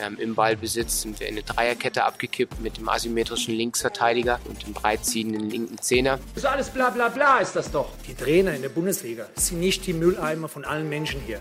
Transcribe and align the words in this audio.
Ähm, 0.00 0.18
Im 0.18 0.34
Ballbesitz 0.34 1.02
sind 1.02 1.20
wir 1.20 1.28
in 1.28 1.34
eine 1.34 1.42
Dreierkette 1.42 2.04
abgekippt 2.04 2.60
mit 2.60 2.78
dem 2.78 2.88
asymmetrischen 2.88 3.54
Linksverteidiger 3.54 4.40
und 4.48 4.66
dem 4.66 4.72
breitziehenden 4.72 5.50
linken 5.50 5.78
Zehner. 5.78 6.18
Das 6.34 6.44
ist 6.44 6.50
alles 6.50 6.70
bla 6.70 6.90
bla 6.90 7.08
bla 7.08 7.38
ist 7.38 7.54
das 7.54 7.70
doch. 7.70 7.90
Die 8.06 8.14
Trainer 8.14 8.54
in 8.54 8.62
der 8.62 8.70
Bundesliga 8.70 9.26
sind 9.34 9.60
nicht 9.60 9.86
die 9.86 9.92
Mülleimer 9.92 10.48
von 10.48 10.64
allen 10.64 10.88
Menschen 10.88 11.20
hier. 11.26 11.40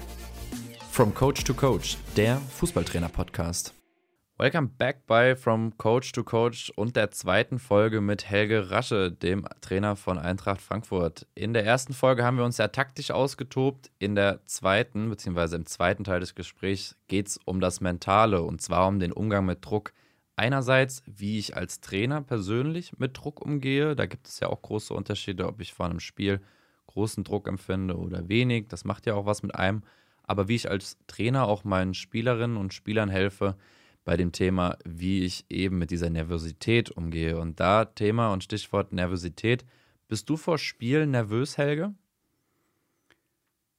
From 0.91 1.13
Coach 1.13 1.43
to 1.45 1.53
Coach, 1.53 1.97
der 2.17 2.41
Fußballtrainer-Podcast. 2.57 3.78
Welcome 4.41 4.69
back 4.77 5.05
bei 5.05 5.35
From 5.35 5.77
Coach 5.77 6.13
to 6.13 6.23
Coach 6.23 6.71
und 6.77 6.95
der 6.95 7.11
zweiten 7.11 7.59
Folge 7.59 7.99
mit 7.99 8.29
Helge 8.29 8.71
Rasche, 8.71 9.11
dem 9.11 9.45
Trainer 9.59 9.97
von 9.97 10.17
Eintracht 10.17 10.61
Frankfurt. 10.61 11.27
In 11.35 11.51
der 11.51 11.65
ersten 11.65 11.91
Folge 11.91 12.23
haben 12.23 12.37
wir 12.37 12.45
uns 12.45 12.57
ja 12.57 12.69
taktisch 12.69 13.11
ausgetobt. 13.11 13.91
In 13.99 14.15
der 14.15 14.39
zweiten, 14.45 15.09
beziehungsweise 15.09 15.57
im 15.57 15.65
zweiten 15.65 16.05
Teil 16.05 16.21
des 16.21 16.35
Gesprächs, 16.35 16.95
geht 17.09 17.27
es 17.27 17.37
um 17.43 17.59
das 17.59 17.81
Mentale 17.81 18.41
und 18.41 18.61
zwar 18.61 18.87
um 18.87 19.01
den 19.01 19.11
Umgang 19.11 19.45
mit 19.45 19.65
Druck. 19.65 19.91
Einerseits, 20.37 21.03
wie 21.05 21.37
ich 21.37 21.57
als 21.57 21.81
Trainer 21.81 22.21
persönlich 22.21 22.97
mit 22.97 23.17
Druck 23.17 23.41
umgehe. 23.41 23.93
Da 23.93 24.05
gibt 24.05 24.29
es 24.29 24.39
ja 24.39 24.47
auch 24.47 24.61
große 24.61 24.93
Unterschiede, 24.93 25.47
ob 25.47 25.59
ich 25.59 25.73
vor 25.73 25.87
einem 25.87 25.99
Spiel 25.99 26.39
großen 26.87 27.25
Druck 27.25 27.45
empfinde 27.49 27.97
oder 27.97 28.29
wenig. 28.29 28.69
Das 28.69 28.85
macht 28.85 29.05
ja 29.05 29.15
auch 29.15 29.25
was 29.25 29.43
mit 29.43 29.53
einem. 29.55 29.83
Aber 30.23 30.47
wie 30.47 30.55
ich 30.55 30.71
als 30.71 30.97
Trainer 31.07 31.45
auch 31.45 31.65
meinen 31.65 31.93
Spielerinnen 31.93 32.55
und 32.55 32.73
Spielern 32.73 33.09
helfe, 33.09 33.57
bei 34.09 34.17
dem 34.17 34.31
Thema, 34.31 34.75
wie 34.85 35.23
ich 35.23 35.45
eben 35.51 35.77
mit 35.77 35.91
dieser 35.91 36.09
Nervosität 36.09 36.89
umgehe. 36.89 37.39
Und 37.39 37.59
da 37.59 37.85
Thema 37.85 38.33
und 38.33 38.43
Stichwort 38.43 38.91
Nervosität. 38.91 39.65
Bist 40.07 40.27
du 40.31 40.35
vor 40.35 40.57
Spielen 40.57 41.11
nervös, 41.11 41.59
Helge? 41.59 41.93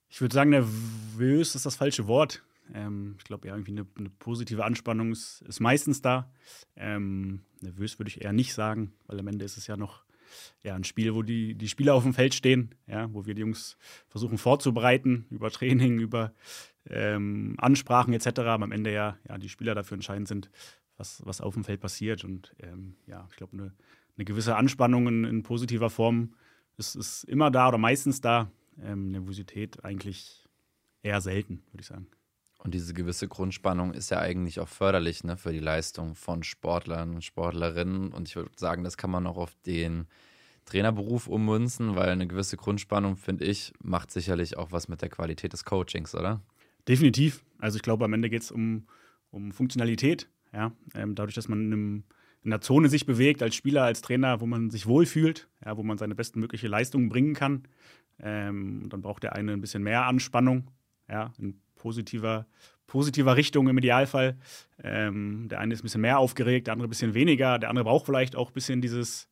Ich 0.09 0.21
würde 0.21 0.33
sagen, 0.33 0.51
nervös 0.51 1.57
ist 1.57 1.67
das 1.67 1.75
falsche 1.75 2.07
Wort. 2.07 2.45
Ähm, 2.73 3.17
ich 3.19 3.25
glaube, 3.25 3.49
ja, 3.49 3.55
irgendwie 3.55 3.73
eine, 3.73 3.87
eine, 3.99 4.09
positive 4.09 4.65
Anspannung 4.65 5.11
ist, 5.11 5.43
ist 5.49 5.59
meistens 5.59 6.01
da. 6.01 6.33
Ähm, 6.77 7.43
nervös 7.61 7.99
würde 7.99 8.11
ich 8.11 8.23
eher 8.23 8.33
nicht 8.33 8.55
sagen, 8.55 8.93
weil 9.09 9.19
am 9.19 9.27
Ende 9.27 9.45
ist 9.45 9.57
es 9.57 9.67
ja 9.67 9.77
noch 9.77 10.05
ja, 10.63 10.75
ein 10.75 10.85
Spiel, 10.85 11.15
wo 11.15 11.23
die, 11.23 11.55
die 11.55 11.69
Spieler 11.69 11.95
auf 11.95 12.03
dem 12.03 12.15
Feld 12.15 12.35
stehen, 12.35 12.75
ja, 12.87 13.13
wo 13.13 13.27
wir 13.27 13.35
die 13.35 13.41
Jungs 13.41 13.77
versuchen 14.09 14.39
vorzubereiten 14.39 15.27
über 15.31 15.51
Training, 15.51 15.99
über 15.99 16.33
ähm, 16.89 17.55
Ansprachen 17.59 18.13
etc. 18.15 18.41
Aber 18.41 18.65
am 18.65 18.73
Ende 18.73 18.93
ja, 18.93 19.17
ja 19.29 19.39
die 19.39 19.49
Spieler 19.49 19.75
dafür 19.75 19.97
entscheidend 19.97 20.29
sind, 20.29 20.51
was, 20.97 21.25
was 21.25 21.41
auf 21.41 21.55
dem 21.55 21.65
Feld 21.65 21.81
passiert. 21.81 22.25
Und 22.25 22.55
ähm, 22.61 22.97
ja, 23.07 23.27
ich 23.31 23.37
glaube, 23.37 23.55
eine, 23.55 23.73
eine 24.17 24.25
gewisse 24.25 24.57
Anspannung 24.57 25.09
in, 25.09 25.25
in, 25.25 25.43
positiver 25.43 25.91
Form 25.91 26.35
ist, 26.77 26.95
ist 26.95 27.25
immer 27.25 27.51
da 27.51 27.69
oder 27.69 27.79
meistens 27.79 28.21
da. 28.21 28.51
Ähm, 28.83 29.11
Nervosität 29.11 29.85
eigentlich 29.85 30.49
eher 31.03 31.21
selten, 31.21 31.63
würde 31.73 31.81
ich 31.81 31.87
sagen. 31.87 32.07
Und 32.63 32.75
diese 32.75 32.93
gewisse 32.93 33.27
Grundspannung 33.27 33.95
ist 33.95 34.11
ja 34.11 34.19
eigentlich 34.19 34.61
auch 34.61 34.69
förderlich 34.69 35.25
ne, 35.25 35.39
für 35.39 35.51
die 35.51 35.61
Leistung 35.61 36.15
von 36.15 36.43
Sportlern 36.43 37.15
und 37.15 37.25
Sportlerinnen. 37.25 38.13
Und 38.13 38.29
ich 38.29 38.37
würde 38.37 38.51
sagen, 38.57 38.85
das 38.85 38.99
kann 38.99 39.11
man 39.11 39.27
auch 39.27 39.39
auf 39.39 39.55
den 39.65 40.07
Trainerberuf 40.67 41.27
ummünzen, 41.27 41.97
weil 41.97 42.11
eine 42.11 42.27
gewisse 42.27 42.59
Grundspannung, 42.59 43.17
finde 43.17 43.47
ich, 43.47 43.73
macht 43.83 44.11
sicherlich 44.11 44.59
auch 44.59 44.73
was 44.73 44.89
mit 44.89 45.01
der 45.01 45.09
Qualität 45.09 45.55
des 45.55 45.65
Coachings, 45.65 46.15
oder? 46.15 46.43
Definitiv. 46.87 47.43
Also 47.59 47.77
ich 47.77 47.83
glaube, 47.83 48.05
am 48.05 48.13
Ende 48.13 48.29
geht 48.29 48.43
es 48.43 48.51
um, 48.51 48.87
um 49.31 49.53
Funktionalität. 49.53 50.29
Ja? 50.53 50.73
Ähm, 50.95 51.15
dadurch, 51.15 51.35
dass 51.35 51.49
man 51.49 51.61
in, 51.61 51.73
einem, 51.73 52.05
in, 52.43 52.53
einer 52.53 52.61
Zone 52.61 52.91
sich 52.91 53.07
bewegt, 53.07 53.43
als 53.43 53.55
Spieler, 53.55 53.85
als 53.85 54.03
Trainer, 54.03 54.43
wo 54.43 54.47
man 54.47 54.69
sich 54.69 54.87
wohlfühlt, 54.87 55.49
ja, 55.65 55.79
wo 55.79 55.83
man 55.83 55.97
seine 55.97 56.15
bestmögliche 56.15 56.69
Leistung 56.69 57.09
bringen 57.09 57.33
kann. 57.33 57.63
Ähm, 58.19 58.87
dann 58.91 59.01
braucht 59.01 59.23
der 59.23 59.35
eine 59.35 59.55
ein 59.55 59.63
bisschen 59.63 59.83
mehr 59.83 60.05
Anspannung, 60.05 60.71
ja, 61.09 61.33
in 61.39 61.59
positiver, 61.81 62.47
positiver 62.87 63.37
Richtung 63.37 63.69
im 63.69 63.79
Idealfall. 63.79 64.37
Ähm, 64.83 65.49
der 65.49 65.61
eine 65.61 65.73
ist 65.73 65.81
ein 65.81 65.85
bisschen 65.85 66.03
mehr 66.03 66.19
aufgeregt, 66.19 66.67
der 66.67 66.75
andere 66.75 66.89
ein 66.89 66.91
bisschen 66.91 67.15
weniger. 67.15 67.59
Der 67.59 67.71
andere 67.71 67.85
braucht 67.85 68.05
vielleicht 68.07 68.37
auch 68.37 68.51
ein 68.51 68.55
bisschen 68.55 68.83
dieses, 68.83 69.29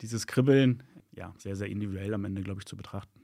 dieses 0.00 0.26
Kribbeln. 0.26 0.82
Ja, 1.12 1.32
sehr, 1.38 1.54
sehr 1.54 1.68
individuell 1.68 2.12
am 2.12 2.24
Ende, 2.24 2.42
glaube 2.42 2.60
ich, 2.60 2.66
zu 2.66 2.76
betrachten. 2.76 3.20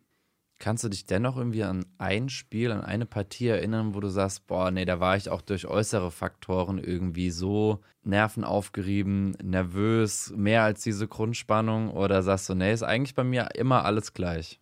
Kannst 0.60 0.84
du 0.84 0.88
dich 0.88 1.06
dennoch 1.06 1.36
irgendwie 1.36 1.64
an 1.64 1.86
ein 1.98 2.28
Spiel, 2.28 2.70
an 2.70 2.82
eine 2.82 3.06
Partie 3.06 3.48
erinnern, 3.48 3.94
wo 3.94 4.00
du 4.00 4.08
sagst, 4.08 4.46
boah, 4.46 4.70
nee, 4.70 4.84
da 4.84 5.00
war 5.00 5.16
ich 5.16 5.30
auch 5.30 5.40
durch 5.40 5.66
äußere 5.66 6.10
Faktoren 6.10 6.78
irgendwie 6.78 7.30
so 7.30 7.80
nervenaufgerieben, 8.04 9.30
nervös, 9.42 10.32
mehr 10.36 10.62
als 10.62 10.82
diese 10.82 11.08
Grundspannung? 11.08 11.90
Oder 11.90 12.22
sagst 12.22 12.48
du, 12.48 12.54
nee, 12.54 12.72
ist 12.72 12.82
eigentlich 12.82 13.14
bei 13.14 13.24
mir 13.24 13.48
immer 13.56 13.84
alles 13.84 14.12
gleich? 14.12 14.60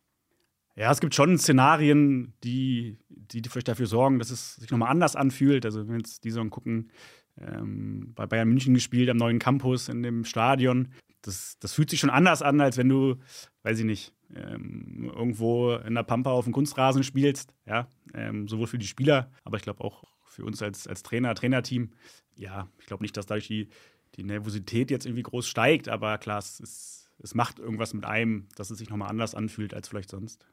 Ja, 0.78 0.92
es 0.92 1.00
gibt 1.00 1.16
schon 1.16 1.36
Szenarien, 1.38 2.34
die, 2.44 2.98
die, 3.08 3.42
vielleicht 3.48 3.66
dafür 3.66 3.86
sorgen, 3.86 4.20
dass 4.20 4.30
es 4.30 4.54
sich 4.56 4.70
nochmal 4.70 4.90
anders 4.90 5.16
anfühlt. 5.16 5.64
Also, 5.64 5.80
wenn 5.80 5.88
wir 5.88 5.98
jetzt 5.98 6.22
die 6.22 6.30
Saison 6.30 6.50
gucken, 6.50 6.92
ähm, 7.36 8.12
bei 8.14 8.26
Bayern 8.26 8.48
München 8.48 8.74
gespielt, 8.74 9.10
am 9.10 9.16
neuen 9.16 9.40
Campus, 9.40 9.88
in 9.88 10.04
dem 10.04 10.24
Stadion. 10.24 10.92
Das, 11.22 11.58
das 11.58 11.74
fühlt 11.74 11.90
sich 11.90 11.98
schon 11.98 12.10
anders 12.10 12.42
an, 12.42 12.60
als 12.60 12.76
wenn 12.76 12.88
du, 12.88 13.16
weiß 13.64 13.80
ich 13.80 13.84
nicht, 13.84 14.12
ähm, 14.32 15.10
irgendwo 15.12 15.74
in 15.74 15.96
der 15.96 16.04
Pampa 16.04 16.30
auf 16.30 16.44
dem 16.44 16.52
Kunstrasen 16.52 17.02
spielst. 17.02 17.52
Ja, 17.66 17.88
ähm, 18.14 18.46
sowohl 18.46 18.68
für 18.68 18.78
die 18.78 18.86
Spieler, 18.86 19.32
aber 19.42 19.56
ich 19.56 19.64
glaube 19.64 19.82
auch 19.82 20.04
für 20.26 20.44
uns 20.44 20.62
als, 20.62 20.86
als 20.86 21.02
Trainer, 21.02 21.34
Trainerteam. 21.34 21.90
Ja, 22.36 22.68
ich 22.78 22.86
glaube 22.86 23.02
nicht, 23.02 23.16
dass 23.16 23.26
dadurch 23.26 23.48
die, 23.48 23.68
die 24.14 24.22
Nervosität 24.22 24.92
jetzt 24.92 25.06
irgendwie 25.06 25.24
groß 25.24 25.48
steigt, 25.48 25.88
aber 25.88 26.18
klar, 26.18 26.38
es, 26.38 26.60
ist, 26.60 27.10
es 27.20 27.34
macht 27.34 27.58
irgendwas 27.58 27.94
mit 27.94 28.04
einem, 28.04 28.46
dass 28.54 28.70
es 28.70 28.78
sich 28.78 28.90
nochmal 28.90 29.10
anders 29.10 29.34
anfühlt 29.34 29.74
als 29.74 29.88
vielleicht 29.88 30.10
sonst. 30.10 30.46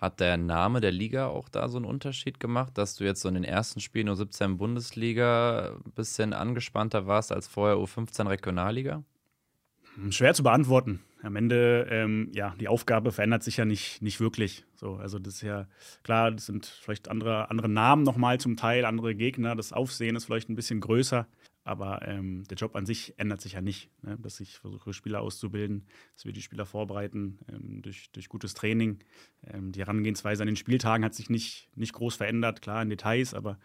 Hat 0.00 0.20
der 0.20 0.36
Name 0.36 0.80
der 0.80 0.92
Liga 0.92 1.28
auch 1.28 1.48
da 1.48 1.68
so 1.68 1.78
einen 1.78 1.86
Unterschied 1.86 2.38
gemacht, 2.38 2.76
dass 2.76 2.96
du 2.96 3.04
jetzt 3.04 3.22
so 3.22 3.28
in 3.28 3.34
den 3.34 3.44
ersten 3.44 3.80
Spielen 3.80 4.10
U17 4.10 4.56
Bundesliga 4.56 5.78
ein 5.84 5.92
bisschen 5.92 6.34
angespannter 6.34 7.06
warst 7.06 7.32
als 7.32 7.48
vorher 7.48 7.78
U15 7.78 8.28
Regionalliga? 8.28 9.02
Hm, 9.94 10.12
schwer 10.12 10.34
zu 10.34 10.42
beantworten. 10.42 11.00
Am 11.22 11.34
Ende, 11.34 11.86
ähm, 11.90 12.30
ja, 12.34 12.54
die 12.60 12.68
Aufgabe 12.68 13.10
verändert 13.10 13.42
sich 13.42 13.56
ja 13.56 13.64
nicht, 13.64 14.02
nicht 14.02 14.20
wirklich. 14.20 14.64
So, 14.74 14.96
also 14.96 15.18
das 15.18 15.36
ist 15.36 15.42
ja 15.42 15.66
klar, 16.02 16.30
das 16.30 16.46
sind 16.46 16.66
vielleicht 16.66 17.08
andere, 17.08 17.50
andere 17.50 17.70
Namen 17.70 18.02
nochmal 18.02 18.38
zum 18.38 18.56
Teil, 18.56 18.84
andere 18.84 19.14
Gegner. 19.14 19.56
Das 19.56 19.72
Aufsehen 19.72 20.14
ist 20.14 20.26
vielleicht 20.26 20.50
ein 20.50 20.56
bisschen 20.56 20.80
größer. 20.80 21.26
Aber 21.66 22.06
ähm, 22.06 22.44
der 22.44 22.56
Job 22.56 22.76
an 22.76 22.86
sich 22.86 23.14
ändert 23.18 23.40
sich 23.40 23.54
ja 23.54 23.60
nicht. 23.60 23.90
Ne? 24.02 24.16
Dass 24.20 24.38
ich 24.38 24.56
versuche, 24.56 24.92
Spieler 24.92 25.20
auszubilden, 25.20 25.84
dass 26.14 26.24
wir 26.24 26.32
die 26.32 26.40
Spieler 26.40 26.64
vorbereiten 26.64 27.40
ähm, 27.52 27.82
durch, 27.82 28.12
durch 28.12 28.28
gutes 28.28 28.54
Training. 28.54 29.00
Ähm, 29.42 29.72
die 29.72 29.80
Herangehensweise 29.80 30.44
an 30.44 30.46
den 30.46 30.54
Spieltagen 30.54 31.04
hat 31.04 31.14
sich 31.14 31.28
nicht, 31.28 31.68
nicht 31.74 31.92
groß 31.92 32.14
verändert, 32.14 32.62
klar 32.62 32.82
in 32.82 32.88
Details, 32.88 33.34
aber 33.34 33.58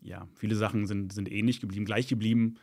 ja, 0.00 0.28
viele 0.36 0.54
Sachen 0.54 0.86
sind, 0.86 1.12
sind 1.12 1.30
ähnlich 1.30 1.60
geblieben, 1.60 1.84
gleich 1.84 2.06
geblieben. 2.06 2.54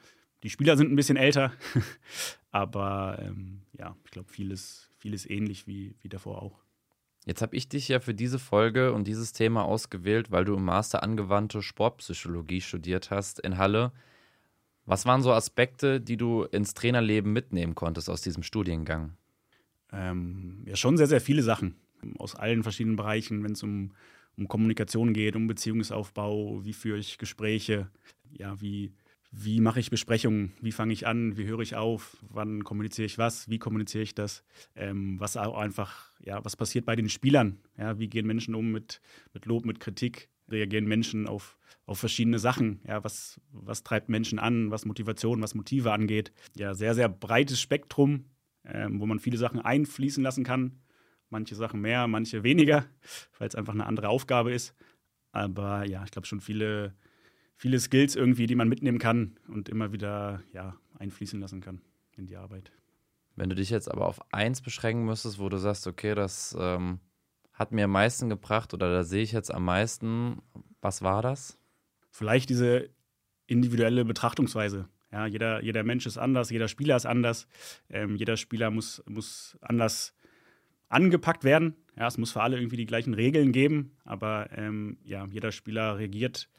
Die 0.44 0.50
Spieler 0.50 0.78
sind 0.78 0.90
ein 0.90 0.96
bisschen 0.96 1.18
älter, 1.18 1.52
aber 2.52 3.20
ähm, 3.22 3.64
ja, 3.74 3.94
ich 4.06 4.12
glaube, 4.12 4.30
vieles, 4.30 4.90
vieles 4.98 5.30
ähnlich 5.30 5.68
wie, 5.68 5.96
wie 6.02 6.10
davor 6.10 6.42
auch. 6.42 6.64
Jetzt 7.26 7.42
habe 7.42 7.58
ich 7.58 7.68
dich 7.68 7.90
ja 7.90 8.00
für 8.00 8.14
diese 8.14 8.40
Folge 8.40 8.94
und 8.94 9.06
dieses 9.06 9.34
Thema 9.34 9.66
ausgewählt, 9.66 10.32
weil 10.32 10.46
du 10.46 10.56
im 10.56 10.64
Master 10.64 11.04
angewandte 11.04 11.62
Sportpsychologie 11.62 12.62
studiert 12.62 13.12
hast 13.12 13.42
in 13.42 13.58
Halle. 13.58 13.92
Was 14.88 15.06
waren 15.06 15.22
so 15.22 15.34
Aspekte, 15.34 16.00
die 16.00 16.16
du 16.16 16.44
ins 16.44 16.74
Trainerleben 16.74 17.34
mitnehmen 17.34 17.76
konntest 17.76 18.10
aus 18.10 18.22
diesem 18.22 18.42
Studiengang? 18.42 19.18
Ähm, 19.92 20.64
ja, 20.66 20.78
schon 20.78 20.96
sehr, 20.96 21.08
sehr 21.08 21.20
viele 21.20 21.44
Sachen 21.44 21.76
aus 22.18 22.36
allen 22.36 22.64
verschiedenen 22.64 22.96
Bereichen, 22.96 23.44
wenn 23.44 23.52
es 23.52 23.64
um, 23.64 23.92
um 24.38 24.48
Kommunikation 24.48 25.14
geht, 25.14 25.36
um 25.36 25.48
Beziehungsaufbau, 25.48 26.64
wie 26.64 26.72
führe 26.72 27.00
ich 27.00 27.18
Gespräche, 27.18 27.90
ja, 28.32 28.60
wie 28.62 28.94
wie 29.30 29.60
mache 29.60 29.82
ich 29.82 29.90
Besprechungen, 29.90 30.54
wie 30.62 30.72
fange 30.72 30.94
ich 30.94 31.06
an, 31.06 31.38
wie 31.38 31.46
höre 31.46 31.60
ich 31.60 31.76
auf, 31.76 32.16
wann 32.30 32.64
kommuniziere 32.64 33.06
ich 33.06 33.18
was, 33.18 33.50
wie 33.50 33.60
kommuniziere 33.60 34.04
ich 34.04 34.16
das, 34.16 34.44
ähm, 34.74 35.20
was 35.20 35.36
auch 35.36 35.58
einfach, 35.58 36.12
ja, 36.24 36.44
was 36.46 36.56
passiert 36.56 36.86
bei 36.86 36.96
den 36.96 37.10
Spielern, 37.10 37.60
ja, 37.78 38.00
wie 38.00 38.08
gehen 38.08 38.26
Menschen 38.26 38.56
um 38.56 38.72
mit, 38.72 39.02
mit 39.34 39.46
Lob, 39.46 39.66
mit 39.66 39.82
Kritik, 39.82 40.30
reagieren 40.50 40.86
Menschen 40.86 41.28
auf, 41.28 41.58
auf 41.86 42.00
verschiedene 42.00 42.40
Sachen, 42.40 42.82
ja, 42.88 43.04
was, 43.04 43.42
was 43.52 43.84
treibt 43.84 44.10
Menschen 44.10 44.40
an, 44.40 44.72
was 44.72 44.86
Motivation, 44.86 45.42
was 45.42 45.56
Motive 45.56 45.92
angeht, 45.92 46.32
ja, 46.56 46.74
sehr, 46.74 46.96
sehr 46.96 47.10
breites 47.10 47.60
Spektrum, 47.60 48.26
ähm, 48.66 49.00
wo 49.00 49.06
man 49.06 49.20
viele 49.20 49.38
Sachen 49.38 49.60
einfließen 49.60 50.24
lassen 50.24 50.44
kann, 50.44 50.80
manche 51.30 51.56
Sachen 51.56 51.82
mehr, 51.82 52.08
manche 52.08 52.44
weniger, 52.44 52.86
weil 53.40 53.48
es 53.48 53.56
einfach 53.56 53.74
eine 53.74 53.86
andere 53.86 54.10
Aufgabe 54.10 54.54
ist, 54.54 54.76
aber 55.32 55.86
ja, 55.86 56.04
ich 56.04 56.12
glaube 56.12 56.28
schon 56.28 56.42
viele 56.42 56.96
viele 57.58 57.80
Skills 57.80 58.16
irgendwie, 58.16 58.46
die 58.46 58.56
man 58.56 58.70
mitnehmen 58.70 59.00
kann 59.00 59.38
und 59.48 59.68
immer 59.68 59.92
wieder 59.92 60.42
ja, 60.54 60.78
einfließen 61.00 61.42
lassen 61.42 61.60
kann 61.60 61.82
in 62.16 62.28
die 62.28 62.38
Arbeit. 62.38 62.72
Wenn 63.36 63.50
du 63.50 63.56
dich 63.56 63.70
jetzt 63.70 63.92
aber 63.92 64.08
auf 64.08 64.22
eins 64.32 64.62
beschränken 64.62 65.06
müsstest, 65.06 65.40
wo 65.40 65.50
du 65.50 65.58
sagst, 65.58 65.86
okay, 65.86 66.16
das 66.16 66.56
ähm, 66.60 67.00
hat 67.58 67.72
mir 67.72 67.86
am 67.86 67.92
meisten 67.92 68.30
gebracht 68.30 68.76
oder 68.76 68.94
da 68.94 69.04
sehe 69.04 69.24
ich 69.24 69.32
jetzt 69.32 69.52
am 69.52 69.66
meisten, 69.66 70.44
was 70.80 71.02
war 71.02 71.24
das? 71.24 71.58
Vielleicht 72.12 72.50
diese 72.50 72.90
individuelle 73.48 74.06
Betrachtungsweise. 74.06 74.88
Ja, 75.12 75.26
jeder, 75.26 75.64
jeder 75.64 75.84
Mensch 75.84 76.06
ist 76.06 76.20
anders, 76.20 76.52
jeder 76.52 76.68
Spieler 76.68 76.96
ist 76.96 77.08
anders, 77.08 77.48
ähm, 77.90 78.16
jeder 78.16 78.38
Spieler 78.38 78.70
muss, 78.70 79.04
muss 79.08 79.58
anders 79.62 80.14
angepackt 80.88 81.44
werden. 81.44 81.76
Ja, 81.98 82.06
es 82.06 82.20
muss 82.20 82.32
für 82.32 82.42
alle 82.42 82.58
irgendwie 82.58 82.78
die 82.78 82.86
gleichen 82.86 83.16
Regeln 83.16 83.52
geben, 83.52 83.98
aber 84.06 84.50
ähm, 84.56 84.98
ja, 85.04 85.26
jeder 85.26 85.52
Spieler 85.52 85.98
reagiert 85.98 86.50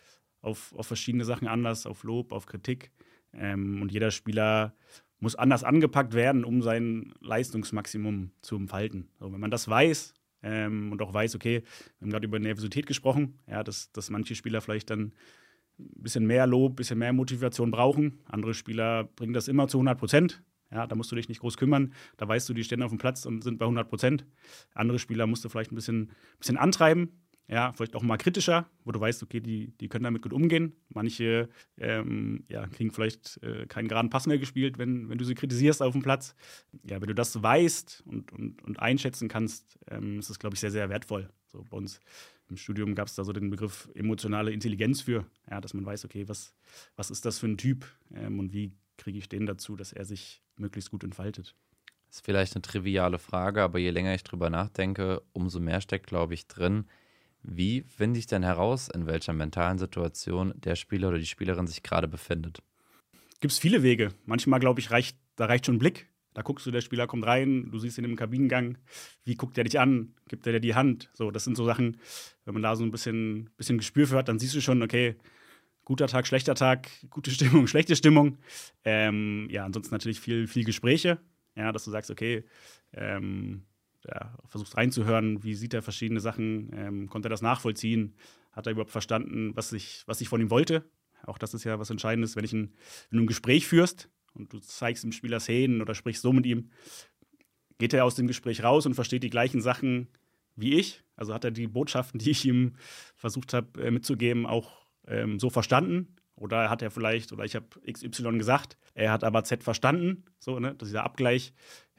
auf, 0.41 0.75
auf 0.75 0.89
verschiedene 0.89 1.25
Sachen 1.25 1.47
anders, 1.47 1.87
auf 1.87 2.03
Lob, 2.03 2.33
auf 2.33 2.47
Kritik. 2.47 2.91
Ähm, 3.33 3.83
und 3.83 3.93
jeder 3.93 4.11
Spieler 4.11 4.75
muss 5.21 5.37
anders 5.37 5.63
angepackt 5.63 6.15
werden, 6.15 6.45
um 6.45 6.61
sein 6.61 7.13
Leistungsmaximum 7.21 8.33
zu 8.41 8.57
entfalten. 8.57 9.11
So, 9.21 9.33
wenn 9.33 9.41
man 9.41 9.53
das 9.53 9.69
weiß 9.69 10.15
ähm, 10.43 10.93
und 10.93 11.03
auch 11.03 11.13
weiß, 11.13 11.35
okay, 11.35 11.63
wir 11.99 12.07
haben 12.07 12.11
gerade 12.11 12.27
über 12.27 12.39
Nervosität 12.39 12.87
gesprochen, 12.87 13.39
ja, 13.47 13.63
dass, 13.63 13.93
dass 13.93 14.11
manche 14.11 14.35
Spieler 14.35 14.61
vielleicht 14.61 14.91
dann 14.91 15.13
ein 15.79 16.03
bisschen 16.03 16.27
mehr 16.27 16.47
Lob, 16.47 16.73
ein 16.73 16.77
bisschen 16.77 16.99
mehr 16.99 17.13
Motivation 17.13 17.71
brauchen. 17.71 18.21
Andere 18.25 18.55
Spieler 18.55 19.05
bringen 19.05 19.33
das 19.33 19.49
immer 19.49 19.69
zu 19.69 19.79
100 19.79 19.99
Prozent. 19.99 20.43
Ja, 20.71 20.87
da 20.87 20.95
musst 20.95 21.11
du 21.11 21.17
dich 21.17 21.29
nicht 21.29 21.41
groß 21.41 21.57
kümmern. 21.57 21.95
Da 22.19 22.29
weißt 22.29 22.49
du, 22.49 22.53
die 22.53 22.65
stehen 22.65 22.83
auf 22.83 22.91
dem 22.91 22.99
Platz 22.99 23.25
und 23.25 23.43
sind 23.43 23.59
bei 23.59 23.65
100 23.65 23.89
Prozent. 23.89 24.27
Andere 24.75 24.99
Spieler 24.99 25.27
musst 25.27 25.45
du 25.45 25.49
vielleicht 25.49 25.73
ein 25.73 25.77
bisschen, 25.77 26.11
bisschen 26.39 26.59
antreiben. 26.59 27.23
Ja, 27.51 27.73
vielleicht 27.73 27.97
auch 27.97 28.03
mal 28.03 28.19
kritischer, 28.19 28.69
wo 28.85 28.93
du 28.93 29.01
weißt, 29.01 29.23
okay, 29.23 29.41
die, 29.41 29.73
die 29.79 29.89
können 29.89 30.05
damit 30.05 30.21
gut 30.21 30.35
umgehen. 30.35 30.75
Manche 30.91 31.49
ähm, 31.79 32.45
ja, 32.49 32.67
kriegen 32.67 32.91
vielleicht 32.91 33.43
äh, 33.43 33.67
keinen 33.67 33.89
geraden 33.89 34.11
Pass 34.11 34.27
mehr 34.27 34.39
gespielt, 34.39 34.77
wenn, 34.77 35.09
wenn 35.09 35.17
du 35.17 35.25
sie 35.25 35.35
kritisierst 35.35 35.81
auf 35.81 35.93
dem 35.93 36.03
Platz. 36.03 36.35
Ja, 36.85 37.01
wenn 37.01 37.09
du 37.09 37.15
das 37.15 37.43
weißt 37.43 38.03
und, 38.05 38.33
und, 38.33 38.63
und 38.63 38.79
einschätzen 38.81 39.29
kannst, 39.29 39.79
ähm, 39.91 40.19
ist 40.19 40.29
das, 40.29 40.39
glaube 40.39 40.55
ich, 40.55 40.61
sehr, 40.61 40.71
sehr 40.71 40.91
wertvoll. 40.91 41.31
So 41.47 41.65
bei 41.71 41.77
uns 41.79 42.01
im 42.51 42.59
Studium 42.59 42.95
gab 42.95 43.09
es 43.09 43.15
da 43.15 43.25
so 43.25 43.33
den 43.33 43.49
Begriff 43.49 43.89
emotionale 43.95 44.53
Intelligenz 44.53 45.01
für, 45.01 45.25
ja, 45.51 45.61
dass 45.61 45.73
man 45.73 45.87
weiß, 45.87 46.05
okay, 46.05 46.29
was, 46.29 46.55
was 46.97 47.11
ist 47.11 47.25
das 47.25 47.39
für 47.39 47.47
ein 47.47 47.57
Typ 47.57 47.87
ähm, 48.15 48.39
und 48.39 48.53
wie 48.53 48.73
kriege 48.99 49.19
ich 49.19 49.29
den 49.29 49.47
dazu, 49.47 49.75
dass 49.75 49.93
er 49.93 50.05
sich 50.05 50.43
möglichst 50.57 50.91
gut 50.91 51.05
entfaltet. 51.05 51.55
Das 52.09 52.17
ist 52.17 52.25
vielleicht 52.25 52.55
eine 52.55 52.63
triviale 52.63 53.19
Frage, 53.19 53.63
aber 53.63 53.79
je 53.79 53.91
länger 53.91 54.15
ich 54.15 54.25
drüber 54.25 54.51
nachdenke, 54.51 55.23
umso 55.33 55.61
mehr 55.61 55.81
steckt, 55.81 56.07
glaube 56.07 56.35
ich, 56.35 56.47
drin. 56.47 56.87
Wie 57.43 57.83
finde 57.83 58.19
ich 58.19 58.27
denn 58.27 58.43
heraus, 58.43 58.89
in 58.89 59.07
welcher 59.07 59.33
mentalen 59.33 59.79
Situation 59.79 60.53
der 60.57 60.77
Spieler 60.77 61.09
oder 61.09 61.19
die 61.19 61.27
Spielerin 61.27 61.67
sich 61.67 61.83
gerade 61.83 62.09
befindet? 62.09 62.63
Gibt 63.41 63.53
es 63.53 63.59
viele 63.59 63.83
Wege. 63.83 64.13
Manchmal, 64.27 64.61
glaube 64.61 64.81
ich, 64.81 64.91
reicht, 64.91 65.17
da 65.37 65.47
reicht 65.47 65.67
schon 65.67 65.77
ein 65.77 65.79
Blick. 65.79 66.09
Da 66.35 66.43
guckst 66.43 66.67
du, 66.67 66.71
der 66.71 66.83
Spieler 66.83 67.07
kommt 67.07 67.27
rein, 67.27 67.69
du 67.73 67.79
siehst 67.79 67.99
ihn 67.99 68.05
im 68.05 68.15
Kabinengang, 68.15 68.79
wie 69.25 69.35
guckt 69.35 69.59
er 69.59 69.65
dich 69.65 69.81
an, 69.81 70.15
gibt 70.29 70.47
er 70.47 70.53
dir 70.53 70.61
die 70.61 70.75
Hand. 70.75 71.11
So, 71.13 71.31
das 71.33 71.43
sind 71.43 71.57
so 71.57 71.65
Sachen, 71.65 71.97
wenn 72.45 72.55
man 72.55 72.63
da 72.63 72.77
so 72.77 72.85
ein 72.85 72.93
bisschen, 72.93 73.51
bisschen 73.57 73.79
Gespür 73.79 74.07
für 74.07 74.17
hat, 74.17 74.29
dann 74.29 74.39
siehst 74.39 74.55
du 74.55 74.61
schon, 74.61 74.83
okay, 74.83 75.17
guter 75.85 76.07
Tag, 76.07 76.27
schlechter 76.27 76.55
Tag, 76.55 76.89
gute 77.11 77.31
Stimmung, 77.33 77.67
schlechte 77.67 77.97
Stimmung. 77.97 78.39
Ähm, 78.85 79.49
ja, 79.51 79.65
ansonsten 79.65 79.95
natürlich 79.95 80.21
viel, 80.21 80.47
viel 80.47 80.65
Gespräche, 80.65 81.19
ja, 81.57 81.73
dass 81.73 81.85
du 81.85 81.91
sagst, 81.91 82.11
okay, 82.11 82.45
ähm, 82.93 83.65
ja, 84.09 84.37
versuchst 84.47 84.77
reinzuhören, 84.77 85.43
wie 85.43 85.55
sieht 85.55 85.75
er 85.75 85.83
verschiedene 85.83 86.21
Sachen, 86.21 86.71
ähm, 86.75 87.09
konnte 87.09 87.29
er 87.29 87.31
das 87.31 87.43
nachvollziehen, 87.43 88.15
hat 88.53 88.67
er 88.67 88.73
überhaupt 88.73 88.91
verstanden, 88.91 89.55
was 89.55 89.73
ich, 89.73 90.03
was 90.07 90.21
ich 90.21 90.29
von 90.29 90.41
ihm 90.41 90.51
wollte. 90.51 90.85
Auch 91.25 91.39
das 91.39 91.55
ist 91.55 91.65
ja 91.65 91.79
was 91.79 91.91
Entscheidendes, 91.91 92.37
wenn, 92.37 92.45
ich 92.45 92.53
ein, 92.53 92.75
wenn 93.11 93.19
du 93.19 93.25
ein 93.25 93.29
Gespräch 93.29 93.67
führst 93.67 94.09
und 94.35 94.53
du 94.53 94.59
zeigst 94.61 95.05
dem 95.05 95.13
Spieler 95.13 95.41
Szenen 95.41 95.83
oder 95.83 95.95
sprichst 95.95 96.23
so 96.23 96.33
mit 96.33 96.47
ihm, 96.47 96.71
geht 97.79 97.93
er 97.93 98.05
aus 98.05 98.15
dem 98.15 98.27
Gespräch 98.27 98.63
raus 98.63 98.87
und 98.87 98.95
versteht 98.95 99.23
die 99.23 99.31
gleichen 99.31 99.61
Sachen 99.61 100.09
wie 100.57 100.75
ich. 100.75 101.03
Also 101.17 101.35
hat 101.35 101.45
er 101.45 101.51
die 101.51 101.67
Botschaften, 101.67 102.19
die 102.19 102.31
ich 102.31 102.45
ihm 102.45 102.75
versucht 103.15 103.53
habe 103.53 103.81
äh, 103.83 103.91
mitzugeben, 103.91 104.47
auch 104.47 104.87
ähm, 105.07 105.39
so 105.39 105.51
verstanden. 105.51 106.17
Oder 106.35 106.71
hat 106.71 106.83
er 106.83 106.91
vielleicht, 106.91 107.33
oder 107.33 107.45
ich 107.45 107.57
habe 107.57 107.67
XY 107.91 108.39
gesagt, 108.39 108.77
er 108.95 109.11
hat 109.11 109.25
aber 109.25 109.43
Z 109.45 109.65
verstanden. 109.65 110.25
So, 110.39 110.61
ne? 110.61 110.75
Dieser 110.75 111.05
Abgleich, 111.05 111.53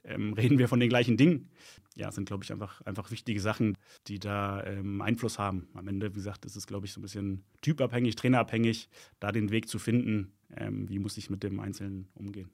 ähm, 0.03 0.33
reden 0.33 0.57
wir 0.57 0.67
von 0.67 0.79
den 0.79 0.89
gleichen 0.89 1.17
Dingen. 1.17 1.51
Ja, 1.99 2.13
sind, 2.13 2.25
glaube 2.25 2.45
ich, 2.45 2.51
einfach, 2.53 2.79
einfach 2.85 3.11
wichtige 3.11 3.41
Sachen, 3.41 3.77
die 4.07 4.19
da 4.19 4.63
ähm, 4.63 5.01
Einfluss 5.01 5.37
haben. 5.37 5.67
Am 5.73 5.85
Ende, 5.89 6.09
wie 6.11 6.15
gesagt, 6.15 6.45
ist 6.45 6.55
es, 6.55 6.65
glaube 6.65 6.85
ich, 6.85 6.93
so 6.93 7.01
ein 7.01 7.01
bisschen 7.01 7.43
typabhängig, 7.61 8.15
trainerabhängig, 8.15 8.87
da 9.19 9.33
den 9.33 9.51
Weg 9.51 9.67
zu 9.67 9.79
finden, 9.79 10.31
ähm, 10.55 10.87
wie 10.87 10.97
muss 10.97 11.17
ich 11.17 11.29
mit 11.29 11.43
dem 11.43 11.59
Einzelnen 11.59 12.07
umgehen. 12.13 12.51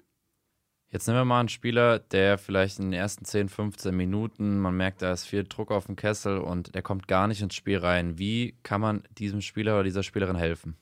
Jetzt 0.89 1.07
nehmen 1.07 1.19
wir 1.19 1.25
mal 1.25 1.41
einen 1.41 1.49
Spieler, 1.49 1.99
der 1.99 2.39
vielleicht 2.39 2.79
in 2.79 2.85
den 2.85 2.93
ersten 2.93 3.23
10, 3.23 3.49
15 3.49 3.95
Minuten, 3.95 4.57
man 4.57 4.75
merkt, 4.75 5.03
da 5.03 5.13
ist 5.13 5.25
viel 5.25 5.43
Druck 5.43 5.69
auf 5.69 5.85
dem 5.85 5.95
Kessel 5.95 6.39
und 6.39 6.73
der 6.73 6.81
kommt 6.81 7.07
gar 7.07 7.27
nicht 7.27 7.41
ins 7.41 7.53
Spiel 7.53 7.77
rein. 7.77 8.17
Wie 8.17 8.55
kann 8.63 8.81
man 8.81 9.03
diesem 9.11 9.41
Spieler 9.41 9.75
oder 9.75 9.83
dieser 9.83 10.01
Spielerin 10.01 10.37
helfen? 10.37 10.75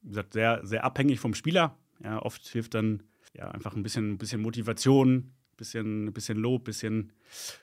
Wie 0.00 0.08
gesagt, 0.08 0.32
sehr, 0.32 0.64
sehr 0.64 0.84
abhängig 0.84 1.20
vom 1.20 1.34
Spieler. 1.34 1.76
Ja, 2.02 2.22
oft 2.22 2.46
hilft 2.46 2.72
dann 2.72 3.02
ja, 3.34 3.50
einfach 3.50 3.76
ein 3.76 3.82
bisschen, 3.82 4.12
ein 4.12 4.18
bisschen 4.18 4.40
Motivation, 4.40 5.32
bisschen, 5.62 6.06
ein 6.06 6.12
bisschen 6.12 6.38
Lob, 6.38 6.64
bisschen, 6.64 7.12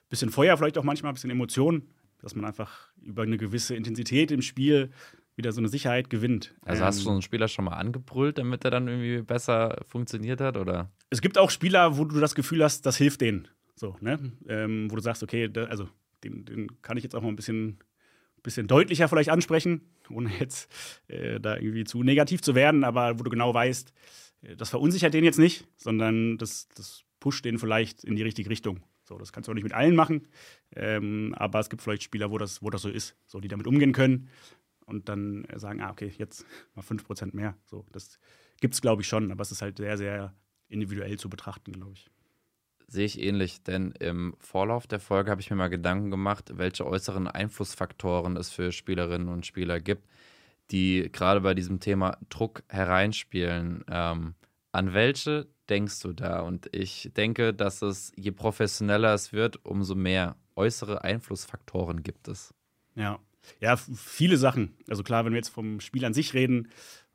bisschen 0.10 0.30
Feuer, 0.30 0.56
vielleicht 0.57 0.78
auch 0.78 0.84
manchmal 0.84 1.12
ein 1.12 1.16
bisschen 1.16 1.30
Emotion, 1.30 1.84
dass 2.22 2.34
man 2.34 2.46
einfach 2.46 2.90
über 3.01 3.24
eine 3.24 3.38
gewisse 3.38 3.75
Intensität 3.75 4.31
im 4.31 4.42
Spiel 4.42 4.92
wieder 5.36 5.51
so 5.51 5.62
eine 5.62 5.69
Sicherheit 5.69 6.10
gewinnt. 6.10 6.54
Also 6.66 6.84
hast 6.84 7.00
du 7.00 7.04
so 7.04 7.12
einen 7.12 7.22
Spieler 7.22 7.48
schon 7.48 7.66
mal 7.66 7.74
angebrüllt, 7.74 8.38
damit 8.38 8.66
er 8.66 8.72
dann 8.72 8.88
irgendwie 8.88 9.22
besser 9.22 9.81
funktioniert 9.88 10.42
hat, 10.42 10.57
oder? 10.57 10.92
Es 11.10 11.22
gibt 11.22 11.38
auch 11.38 11.50
Spieler, 11.50 11.98
wo 11.98 12.06
du 12.06 12.19
das 12.19 12.36
Gefühl 12.36 12.63
hast, 12.63 12.86
das 12.86 12.98
hilft 12.98 13.22
denen. 13.22 13.48
So, 13.75 13.96
ne? 14.01 14.34
Ähm, 14.48 14.92
wo 14.92 14.96
du 14.96 15.01
sagst, 15.01 15.24
okay, 15.24 15.48
da, 15.48 15.66
also 15.66 15.88
den, 16.24 16.44
den 16.46 16.81
kann 16.81 16.98
ich 16.98 17.04
jetzt 17.04 17.16
auch 17.16 17.22
mal 17.22 17.30
ein 17.30 17.38
bisschen, 17.38 17.80
bisschen 18.44 18.68
deutlicher 18.68 19.07
vielleicht 19.07 19.30
ansprechen, 19.30 19.81
ohne 20.10 20.30
jetzt 20.40 20.69
äh, 21.07 21.40
da 21.40 21.56
irgendwie 21.56 21.86
zu 21.86 22.04
negativ 22.04 22.42
zu 22.42 22.56
werden, 22.56 22.84
aber 22.84 23.18
wo 23.19 23.24
du 23.24 23.30
genau 23.30 23.54
weißt, 23.54 23.94
äh, 24.42 24.56
das 24.56 24.69
verunsichert 24.69 25.13
den 25.13 25.24
jetzt 25.24 25.40
nicht, 25.40 25.66
sondern 25.78 26.38
das, 26.38 26.68
das 26.75 27.06
pusht 27.19 27.45
den 27.45 27.60
vielleicht 27.60 28.04
in 28.04 28.16
die 28.16 28.24
richtige 28.24 28.50
Richtung. 28.50 28.83
So, 29.04 29.18
das 29.18 29.33
kannst 29.33 29.48
du 29.48 29.51
auch 29.51 29.56
nicht 29.56 29.63
mit 29.63 29.74
allen 29.74 29.95
machen, 29.95 30.27
ähm, 30.75 31.33
aber 31.36 31.60
es 31.60 31.69
gibt 31.69 31.81
vielleicht 31.81 32.04
Spieler, 32.04 32.30
wo 32.30 32.38
das, 32.38 32.62
wo 32.62 32.69
das 32.69 32.83
so 32.83 32.89
ist, 32.89 33.16
so, 33.25 33.39
die 33.39 33.48
damit 33.48 33.66
umgehen 33.66 33.92
können 33.92 34.30
und 34.86 35.10
dann 35.10 35.48
sagen, 35.56 35.81
ah, 35.81 35.92
okay, 35.92 36.13
jetzt 36.18 36.45
mal 36.75 36.83
5% 36.83 37.36
mehr. 37.36 37.56
So, 37.66 37.86
das 37.92 38.19
gibt 38.62 38.74
es, 38.74 38.81
glaube 38.81 39.01
ich, 39.01 39.07
schon, 39.07 39.31
aber 39.31 39.42
es 39.42 39.51
ist 39.51 39.62
halt 39.62 39.77
sehr, 39.77 39.98
sehr 39.98 40.36
individuell 40.68 41.18
zu 41.18 41.30
betrachten, 41.30 41.71
glaube 41.71 41.94
ich. 41.94 42.10
Sehe 42.88 43.06
ich 43.06 43.22
ähnlich, 43.22 43.62
denn 43.63 43.92
im 44.00 44.36
Vorlauf 44.39 44.88
der 44.88 45.00
Folge 45.00 45.30
habe 45.30 45.42
ich 45.42 45.50
mir 45.51 45.56
mal 45.56 45.69
Gedanken 45.69 46.10
gemacht, 46.10 46.51
welche 46.56 46.88
äußeren 46.88 47.27
Einflussfaktoren 47.27 48.36
es 48.36 48.50
für 48.50 48.72
Spielerinnen 48.72 49.27
und 49.27 49.45
Spieler 49.45 49.80
gibt, 49.80 50.07
die 50.72 51.10
gerade 51.12 51.42
bei 51.42 51.54
diesem 51.54 51.80
Thema 51.80 52.18
Druck 52.30 52.63
hereinspielen. 52.68 53.83
Ähm, 53.89 54.33
an 54.72 54.94
welche 54.94 55.48
denkst 55.69 56.00
du 56.01 56.13
da? 56.13 56.42
Und 56.42 56.69
ich 56.74 57.12
denke, 57.16 57.54
dass 57.54 57.81
es, 57.81 58.12
je 58.16 58.31
professioneller 58.31 59.13
es 59.13 59.33
wird, 59.33 59.63
umso 59.66 59.95
mehr 59.95 60.36
äußere 60.56 61.04
Einflussfaktoren 61.04 62.04
gibt 62.04 62.27
es. 62.27 62.54
Ja, 62.95 63.19
ja, 63.60 63.77
viele 63.77 64.38
Sachen. 64.38 64.75
Also 64.88 65.04
klar, 65.04 65.25
wenn 65.25 65.33
wir 65.33 65.38
jetzt 65.38 65.50
vom 65.50 65.80
Spiel 65.80 66.06
an 66.06 66.13
sich 66.13 66.33
reden, 66.33 66.69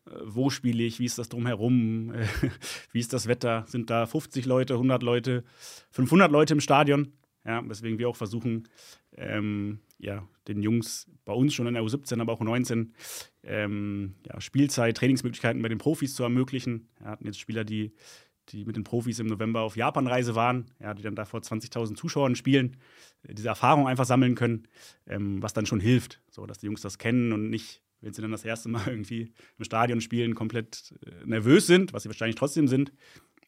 äh, 0.07 0.11
wo 0.25 0.51
spiele 0.51 0.83
ich, 0.83 0.99
wie 0.99 1.05
ist 1.05 1.19
das 1.19 1.29
drumherum, 1.29 2.13
wie 2.93 3.01
ist 3.01 3.13
das 3.13 3.27
Wetter, 3.27 3.65
sind 3.67 3.91
da 3.91 4.07
50 4.07 4.47
Leute, 4.47 4.75
100 4.75 5.03
Leute, 5.03 5.45
500 5.91 6.31
Leute 6.31 6.55
im 6.55 6.61
Stadion. 6.61 7.13
Ja, 7.47 7.63
weswegen 7.69 7.99
wir 7.99 8.09
auch 8.09 8.17
versuchen, 8.17 8.69
ähm, 9.13 9.81
ja, 9.99 10.27
den 10.49 10.63
Jungs 10.63 11.11
bei 11.27 11.35
uns 11.35 11.53
schon 11.53 11.67
in 11.67 11.75
der 11.75 11.83
U17, 11.83 12.19
aber 12.19 12.33
auch 12.33 12.41
U19 12.41 12.93
ähm, 13.43 14.15
ja, 14.27 14.41
Spielzeit, 14.41 14.97
Trainingsmöglichkeiten 14.97 15.61
bei 15.61 15.69
den 15.69 15.77
Profis 15.77 16.15
zu 16.15 16.23
ermöglichen. 16.23 16.89
Wir 16.99 17.09
hatten 17.09 17.27
jetzt 17.27 17.39
Spieler, 17.39 17.65
die, 17.65 17.93
die 18.51 18.65
mit 18.65 18.77
den 18.77 18.85
Profis 18.85 19.19
im 19.19 19.27
November 19.27 19.63
auf 19.63 19.77
Japanreise 19.77 20.35
waren, 20.35 20.67
ja, 20.81 20.95
die 20.95 21.03
dann 21.03 21.17
da 21.17 21.25
vor 21.25 21.41
20.000 21.41 21.95
Zuschauern 21.95 22.37
spielen 22.37 22.77
diese 23.33 23.49
Erfahrung 23.49 23.89
einfach 23.89 24.05
sammeln 24.05 24.35
können, 24.35 24.69
ähm, 25.07 25.43
was 25.43 25.53
dann 25.53 25.67
schon 25.67 25.81
hilft, 25.81 26.21
so 26.31 26.47
dass 26.47 26.59
die 26.59 26.67
Jungs 26.67 26.83
das 26.83 26.99
kennen 26.99 27.33
und 27.33 27.49
nicht, 27.49 27.83
wenn 28.01 28.13
sie 28.13 28.23
dann 28.23 28.31
das 28.31 28.45
erste 28.45 28.69
Mal 28.69 28.83
irgendwie 28.87 29.33
im 29.59 29.65
Stadion 29.65 30.01
spielen, 30.01 30.35
komplett 30.35 30.95
äh, 31.07 31.27
nervös 31.27 31.67
sind, 31.67 31.93
was 31.93 32.03
sie 32.03 32.09
wahrscheinlich 32.09 32.37
trotzdem 32.37 32.69
sind, 32.69 32.93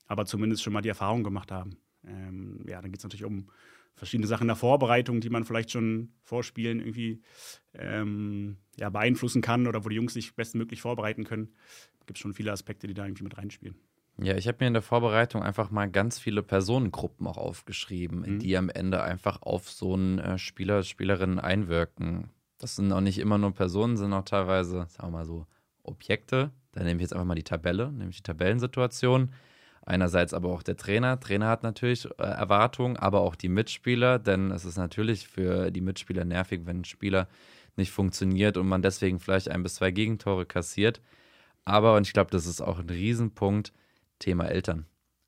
aber 0.06 0.24
zumindest 0.24 0.62
schon 0.62 0.72
mal 0.72 0.82
die 0.82 0.88
Erfahrung 0.88 1.24
gemacht 1.24 1.52
haben. 1.52 1.76
Ähm, 2.06 2.64
ja, 2.66 2.80
dann 2.80 2.90
geht 2.90 3.00
es 3.00 3.04
natürlich 3.04 3.24
um 3.24 3.50
verschiedene 3.94 4.26
Sachen 4.26 4.44
in 4.44 4.48
der 4.48 4.56
Vorbereitung, 4.56 5.20
die 5.20 5.30
man 5.30 5.44
vielleicht 5.44 5.70
schon 5.70 6.12
vor 6.22 6.44
Spielen 6.44 6.80
irgendwie 6.80 7.22
ähm, 7.72 8.58
ja, 8.76 8.90
beeinflussen 8.90 9.40
kann 9.40 9.66
oder 9.66 9.84
wo 9.84 9.88
die 9.88 9.96
Jungs 9.96 10.14
sich 10.14 10.34
bestmöglich 10.34 10.82
vorbereiten 10.82 11.24
können. 11.24 11.54
Es 12.00 12.06
gibt 12.06 12.18
schon 12.18 12.34
viele 12.34 12.52
Aspekte, 12.52 12.86
die 12.86 12.94
da 12.94 13.06
irgendwie 13.06 13.24
mit 13.24 13.38
reinspielen. 13.38 13.74
Ja, 14.18 14.34
ich 14.34 14.48
habe 14.48 14.58
mir 14.60 14.68
in 14.68 14.72
der 14.72 14.82
Vorbereitung 14.82 15.42
einfach 15.42 15.70
mal 15.70 15.90
ganz 15.90 16.18
viele 16.18 16.42
Personengruppen 16.42 17.26
auch 17.26 17.36
aufgeschrieben, 17.36 18.20
mhm. 18.20 18.38
die 18.38 18.56
am 18.56 18.70
Ende 18.70 19.02
einfach 19.02 19.42
auf 19.42 19.70
so 19.70 19.92
einen 19.92 20.18
äh, 20.18 20.38
Spieler, 20.38 20.82
Spielerinnen 20.82 21.38
einwirken. 21.38 22.30
Das 22.58 22.76
sind 22.76 22.90
auch 22.92 23.02
nicht 23.02 23.18
immer 23.18 23.36
nur 23.36 23.52
Personen, 23.52 23.98
sind 23.98 24.14
auch 24.14 24.24
teilweise, 24.24 24.86
sagen 24.88 25.08
wir 25.08 25.18
mal 25.18 25.26
so, 25.26 25.46
Objekte. 25.82 26.50
Da 26.72 26.82
nehme 26.82 26.96
ich 26.96 27.02
jetzt 27.02 27.12
einfach 27.12 27.26
mal 27.26 27.34
die 27.34 27.42
Tabelle, 27.42 27.92
nämlich 27.92 28.16
die 28.16 28.22
Tabellensituation. 28.22 29.32
Einerseits 29.84 30.34
aber 30.34 30.48
auch 30.48 30.62
der 30.62 30.76
Trainer. 30.76 31.20
Trainer 31.20 31.48
hat 31.48 31.62
natürlich 31.62 32.06
äh, 32.18 32.22
Erwartungen, 32.22 32.96
aber 32.96 33.20
auch 33.20 33.36
die 33.36 33.48
Mitspieler, 33.48 34.18
denn 34.18 34.50
es 34.50 34.64
ist 34.64 34.78
natürlich 34.78 35.28
für 35.28 35.70
die 35.70 35.80
Mitspieler 35.82 36.24
nervig, 36.24 36.62
wenn 36.64 36.80
ein 36.80 36.84
Spieler 36.84 37.28
nicht 37.76 37.92
funktioniert 37.92 38.56
und 38.56 38.66
man 38.66 38.82
deswegen 38.82 39.20
vielleicht 39.20 39.50
ein 39.50 39.62
bis 39.62 39.76
zwei 39.76 39.90
Gegentore 39.90 40.46
kassiert. 40.46 41.00
Aber, 41.64 41.96
und 41.96 42.06
ich 42.06 42.14
glaube, 42.14 42.30
das 42.30 42.46
ist 42.46 42.60
auch 42.60 42.78
ein 42.78 42.88
Riesenpunkt, 42.90 43.72
Thema 44.18 44.46
Eltern. 44.46 44.86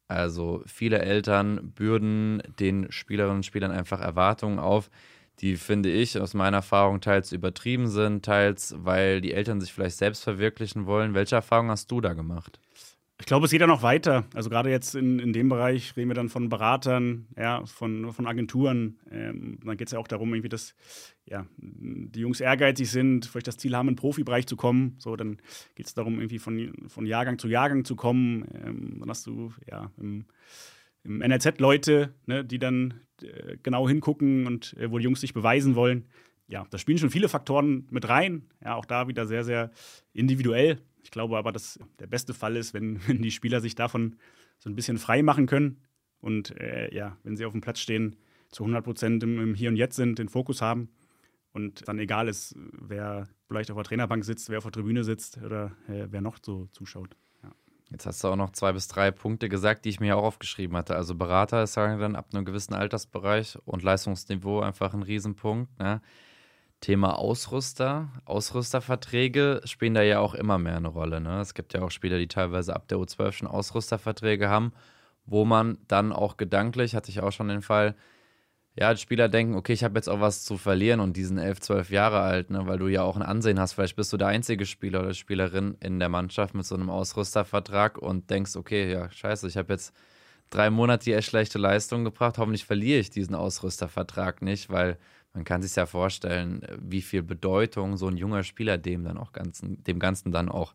Also 0.09 0.63
viele 0.67 1.01
Eltern 1.01 1.73
bürden 1.73 2.43
den 2.59 2.91
Spielerinnen 2.91 3.39
und 3.39 3.47
Spielern 3.47 3.71
einfach 3.71 4.01
Erwartungen 4.01 4.59
auf, 4.59 4.91
die 5.41 5.57
finde 5.57 5.91
ich 5.91 6.19
aus 6.19 6.35
meiner 6.35 6.59
Erfahrung 6.59 7.01
teils 7.01 7.31
übertrieben 7.33 7.89
sind, 7.89 8.25
teils 8.25 8.75
weil 8.79 9.21
die 9.21 9.33
Eltern 9.33 9.61
sich 9.61 9.73
vielleicht 9.73 9.97
selbst 9.97 10.25
verwirklichen 10.25 10.87
wollen. 10.87 11.15
Welche 11.15 11.37
Erfahrung 11.37 11.71
hast 11.71 11.91
du 11.91 12.01
da 12.01 12.15
gemacht? 12.15 12.59
Ich 13.21 13.27
glaube, 13.27 13.47
es 13.47 13.51
geht 13.51 13.61
ja 13.61 13.67
noch 13.67 13.83
weiter. 13.83 14.25
Also 14.33 14.49
gerade 14.49 14.71
jetzt 14.71 14.95
in, 14.95 15.19
in 15.19 15.33
dem 15.33 15.49
Bereich 15.49 15.97
reden 15.97 16.09
wir 16.09 16.15
dann 16.15 16.29
von 16.29 16.49
Beratern, 16.49 17.27
ja, 17.37 17.67
von, 17.67 18.13
von 18.13 18.27
Agenturen. 18.29 19.01
Ähm, 19.11 19.59
dann 19.65 19.77
geht 19.77 19.89
es 19.89 19.93
ja 19.93 19.99
auch 19.99 20.07
darum, 20.07 20.33
irgendwie, 20.33 20.49
dass 20.49 20.75
ja, 21.27 21.45
die 21.57 22.21
Jungs 22.21 22.41
ehrgeizig 22.41 22.89
sind, 22.89 23.27
vielleicht 23.27 23.49
das 23.49 23.57
Ziel 23.57 23.77
haben, 23.77 23.89
in 23.89 23.95
den 23.95 24.01
Profibereich 24.01 24.47
zu 24.47 24.55
kommen. 24.55 24.95
So, 24.99 25.17
dann 25.17 25.39
geht 25.75 25.87
es 25.87 25.95
darum, 25.95 26.21
irgendwie 26.21 26.39
von, 26.39 26.73
von 26.87 27.07
Jahrgang 27.07 27.39
zu 27.39 27.49
Jahrgang 27.49 27.85
zu 27.85 27.97
kommen. 27.97 28.47
Ähm, 28.65 28.97
dann 29.01 29.11
hast 29.11 29.27
du 29.27 29.53
ja 29.69 29.91
im, 29.99 30.27
im 31.03 31.21
NRZ 31.21 31.59
Leute, 31.59 32.15
ne, 32.27 32.45
die 32.45 32.61
dann 32.61 33.01
äh, 33.21 33.57
genau 33.65 33.89
hingucken 33.89 34.47
und 34.47 34.77
äh, 34.79 34.93
wo 34.93 34.99
die 34.99 35.05
Jungs 35.05 35.21
sich 35.21 35.35
beweisen 35.35 35.75
wollen. 35.75 36.07
Ja, 36.47 36.67
da 36.71 36.79
spielen 36.79 36.99
schon 36.99 37.11
viele 37.11 37.29
Faktoren 37.29 37.89
mit 37.91 38.09
rein. 38.09 38.49
Ja, 38.65 38.77
auch 38.77 38.87
da 38.87 39.09
wieder 39.09 39.27
sehr, 39.27 39.45
sehr 39.45 39.71
individuell. 40.13 40.79
Ich 41.03 41.11
glaube 41.11 41.39
aber, 41.39 41.53
dass 41.53 41.79
der 41.99 42.07
beste 42.07 42.35
Fall 42.35 42.57
ist, 42.57 42.75
wenn, 42.75 43.01
wenn 43.07 43.23
die 43.23 43.31
Spieler 43.31 43.61
sich 43.61 43.75
davon 43.75 44.17
so 44.59 44.69
ein 44.69 44.75
bisschen 44.75 44.99
frei 44.99 45.23
machen 45.23 45.47
können 45.47 45.81
und 46.21 46.59
äh, 46.61 46.95
ja, 46.95 47.17
wenn 47.23 47.37
sie 47.37 47.45
auf 47.45 47.53
dem 47.53 47.61
Platz 47.61 47.81
stehen, 47.81 48.17
zu 48.51 48.65
100 48.65 48.85
Prozent 48.85 49.23
im, 49.23 49.41
im, 49.41 49.55
Hier 49.55 49.69
und 49.69 49.77
Jetzt 49.77 49.97
sind, 49.97 50.19
den 50.19 50.29
Fokus 50.29 50.63
haben 50.63 50.89
und 51.53 51.87
dann 51.87 51.99
egal 51.99 52.29
ist, 52.29 52.55
wer 52.57 53.29
vielleicht 53.47 53.71
auf 53.71 53.77
der 53.77 53.85
Trainerbank 53.85 54.25
sitzt, 54.25 54.49
wer 54.49 54.59
auf 54.59 54.65
der 54.65 54.73
Tribüne 54.73 55.05
sitzt 55.05 55.39
oder 55.39 55.73
äh, 55.89 56.07
wer 56.11 56.21
noch 56.21 56.39
so 56.43 56.67
zuschaut. 56.73 57.17
Ja. 57.43 57.51
Jetzt 57.91 58.07
hast 58.07 58.25
du 58.25 58.29
auch 58.29 58.37
noch 58.37 58.51
zwei 58.51 58.73
bis 58.73 58.89
drei 58.89 59.11
Punkte 59.11 59.49
gesagt, 59.49 59.85
die 59.85 59.91
ich 59.91 60.01
mir 60.01 60.17
auch 60.17 60.25
aufgeschrieben 60.25 60.77
hatte. 60.77 60.97
Also 60.97 61.15
Berater 61.15 61.63
ist 61.63 61.75
sagen 61.75 62.01
dann 62.01 62.17
ab 62.17 62.29
einem 62.33 62.45
gewissen 62.45 62.75
Altersbereich 62.75 63.59
und 63.65 63.83
Leistungsniveau 63.83 64.61
einfach 64.61 64.95
ein 64.95 65.03
Riesenpunkt. 65.03 65.79
Ne? 65.79 66.01
Thema 66.81 67.19
Ausrüster. 67.19 68.09
Ausrüsterverträge 68.25 69.63
spielen 69.65 69.95
da 69.95 70.03
ja 70.03 70.21
auch 70.21 70.35
immer 70.35 70.59
mehr 70.59 70.77
eine 70.77 70.89
Rolle. 70.89 71.21
Ne? 71.21 71.41
Es 71.41 71.55
gibt 71.55 71.75
ja 71.75 71.83
auch 71.83 71.91
Spieler, 71.91 72.19
die 72.19 72.29
teilweise 72.29 72.75
ab 72.75 72.89
der 72.89 72.99
U12 72.99 73.33
schon 73.33 73.49
Ausrüsterverträge 73.49 74.49
haben, 74.49 74.73
wo 75.27 75.45
man 75.45 75.79
dann 75.89 76.13
auch 76.13 76.37
gedanklich, 76.37 76.95
hatte 76.95 77.11
ich 77.11 77.21
auch 77.21 77.33
schon 77.33 77.49
den 77.49 77.63
Fall, 77.63 77.95
ja, 78.79 78.97
Spieler 78.97 79.29
denken, 79.29 79.57
okay, 79.57 79.73
ich 79.73 79.83
habe 79.83 79.99
jetzt 79.99 80.09
auch 80.09 80.21
was 80.21 80.45
zu 80.45 80.57
verlieren 80.57 81.01
und 81.01 81.17
die 81.17 81.25
sind 81.25 81.39
11, 81.39 81.61
12 81.61 81.91
Jahre 81.91 82.21
alt, 82.21 82.51
ne, 82.51 82.65
weil 82.67 82.79
du 82.79 82.87
ja 82.87 83.03
auch 83.03 83.17
ein 83.17 83.23
Ansehen 83.23 83.59
hast. 83.59 83.73
Vielleicht 83.73 83.97
bist 83.97 84.13
du 84.13 84.17
der 84.17 84.29
einzige 84.29 84.67
Spieler 84.67 85.01
oder 85.01 85.15
Spielerin 85.15 85.77
in 85.81 85.99
der 85.99 86.09
Mannschaft 86.09 86.55
mit 86.55 86.65
so 86.65 86.77
einem 86.77 86.89
Ausrüstervertrag 86.89 87.99
und 87.99 88.31
denkst, 88.31 88.55
okay, 88.55 88.93
ja, 88.93 89.11
scheiße, 89.11 89.49
ich 89.49 89.57
habe 89.57 89.73
jetzt 89.73 89.93
drei 90.51 90.71
Monate 90.71 91.05
die 91.07 91.13
echt 91.13 91.29
schlechte 91.29 91.59
Leistung 91.59 92.05
gebracht, 92.05 92.39
hoffentlich 92.39 92.65
verliere 92.65 93.01
ich 93.01 93.11
diesen 93.11 93.35
Ausrüstervertrag 93.35 94.43
nicht, 94.43 94.71
weil 94.71 94.97
man 95.39 95.45
kann 95.45 95.63
sich 95.63 95.77
ja 95.77 95.87
vorstellen, 95.87 96.63
wie 96.81 97.01
viel 97.01 97.23
Bedeutung 97.23 97.97
so 97.97 98.09
ein 98.09 98.17
junger 98.17 98.43
Spieler 98.43 98.77
dem 98.77 99.05
dann 99.05 99.17
auch 99.17 99.31
ganzen, 99.31 99.85
dem 99.85 100.01
Ganzen 100.01 100.33
dann 100.33 100.49
auch 100.49 100.75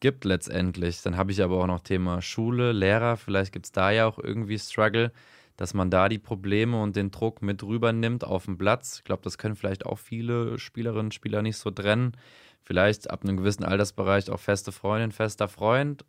gibt 0.00 0.24
letztendlich. 0.24 1.02
Dann 1.02 1.16
habe 1.16 1.30
ich 1.30 1.40
aber 1.40 1.62
auch 1.62 1.68
noch 1.68 1.78
Thema 1.78 2.20
Schule, 2.20 2.72
Lehrer, 2.72 3.16
vielleicht 3.16 3.52
gibt 3.52 3.66
es 3.66 3.70
da 3.70 3.92
ja 3.92 4.08
auch 4.08 4.18
irgendwie 4.18 4.58
Struggle, 4.58 5.12
dass 5.56 5.72
man 5.72 5.88
da 5.88 6.08
die 6.08 6.18
Probleme 6.18 6.82
und 6.82 6.96
den 6.96 7.12
Druck 7.12 7.42
mit 7.42 7.62
rübernimmt 7.62 8.24
auf 8.24 8.46
den 8.46 8.58
Platz. 8.58 8.96
Ich 8.98 9.04
glaube, 9.04 9.22
das 9.22 9.38
können 9.38 9.54
vielleicht 9.54 9.86
auch 9.86 10.00
viele 10.00 10.58
Spielerinnen 10.58 11.06
und 11.06 11.14
Spieler 11.14 11.40
nicht 11.40 11.58
so 11.58 11.70
trennen. 11.70 12.16
Vielleicht 12.64 13.08
ab 13.08 13.22
einem 13.22 13.36
gewissen 13.36 13.62
Altersbereich 13.62 14.30
auch 14.30 14.40
feste 14.40 14.72
Freundin, 14.72 15.12
fester 15.12 15.46
Freund 15.46 16.04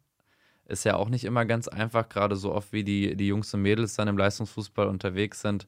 ist 0.66 0.84
ja 0.84 0.96
auch 0.96 1.10
nicht 1.10 1.26
immer 1.26 1.46
ganz 1.46 1.68
einfach, 1.68 2.10
gerade 2.10 2.38
so 2.38 2.54
oft 2.54 2.74
wie 2.74 2.84
die, 2.84 3.16
die 3.16 3.28
Jungs 3.28 3.54
und 3.54 3.62
Mädels 3.62 3.96
dann 3.96 4.08
im 4.08 4.18
Leistungsfußball 4.18 4.88
unterwegs 4.88 5.42
sind, 5.42 5.64
äh, 5.64 5.68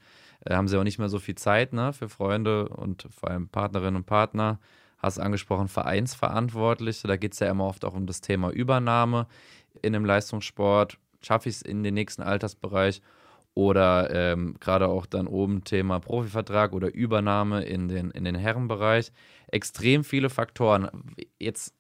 haben 0.50 0.68
sie 0.68 0.78
auch 0.78 0.84
nicht 0.84 1.00
mehr 1.00 1.10
so 1.10 1.20
viel 1.20 1.36
Zeit 1.36 1.74
ne, 1.74 1.94
für 1.94 2.10
Freunde 2.10 2.70
und 2.70 3.08
vor 3.10 3.30
allem 3.30 3.48
Partnerinnen 3.48 3.96
und 3.98 4.06
Partner. 4.06 4.60
Hast 4.98 5.20
angesprochen, 5.20 5.68
Vereinsverantwortliche, 5.68 7.08
da 7.08 7.18
geht 7.18 7.34
es 7.34 7.40
ja 7.40 7.50
immer 7.50 7.66
oft 7.66 7.86
auch 7.86 7.94
um 7.94 8.06
das 8.06 8.22
Thema 8.22 8.50
Übernahme 8.50 9.28
in 9.82 9.94
dem 9.94 10.06
Leistungssport. 10.06 10.98
Schaffe 11.22 11.50
ich 11.50 11.56
es 11.56 11.62
in 11.62 11.84
den 11.84 11.94
nächsten 11.94 12.22
Altersbereich? 12.22 13.02
Oder 13.56 14.10
ähm, 14.14 14.58
gerade 14.60 14.90
auch 14.90 15.06
dann 15.06 15.28
oben 15.28 15.64
Thema 15.64 16.00
Profivertrag 16.00 16.74
oder 16.74 16.94
Übernahme 16.94 17.64
in 17.64 17.88
den, 17.88 18.12
in 18.12 18.26
den 18.26 18.36
Herrenbereich. 18.36 19.14
Extrem 19.48 20.04
viele 20.04 20.30
Faktoren. 20.30 20.90
Jetzt 21.40 21.74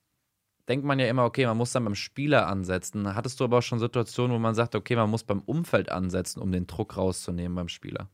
denkt 0.69 0.85
man 0.85 0.99
ja 0.99 1.07
immer, 1.07 1.25
okay, 1.25 1.45
man 1.45 1.57
muss 1.57 1.73
dann 1.73 1.83
beim 1.83 1.95
Spieler 1.95 2.47
ansetzen. 2.47 3.13
Hattest 3.13 3.39
du 3.39 3.43
aber 3.43 3.57
auch 3.57 3.61
schon 3.61 3.79
Situationen, 3.79 4.35
wo 4.35 4.39
man 4.39 4.55
sagt, 4.55 4.73
okay, 4.73 4.95
man 4.95 5.09
muss 5.09 5.23
beim 5.23 5.41
Umfeld 5.41 5.91
ansetzen, 5.91 6.41
um 6.41 6.51
den 6.51 6.65
Druck 6.65 6.95
rauszunehmen 6.95 7.55
beim 7.55 7.67
Spieler? 7.67 8.09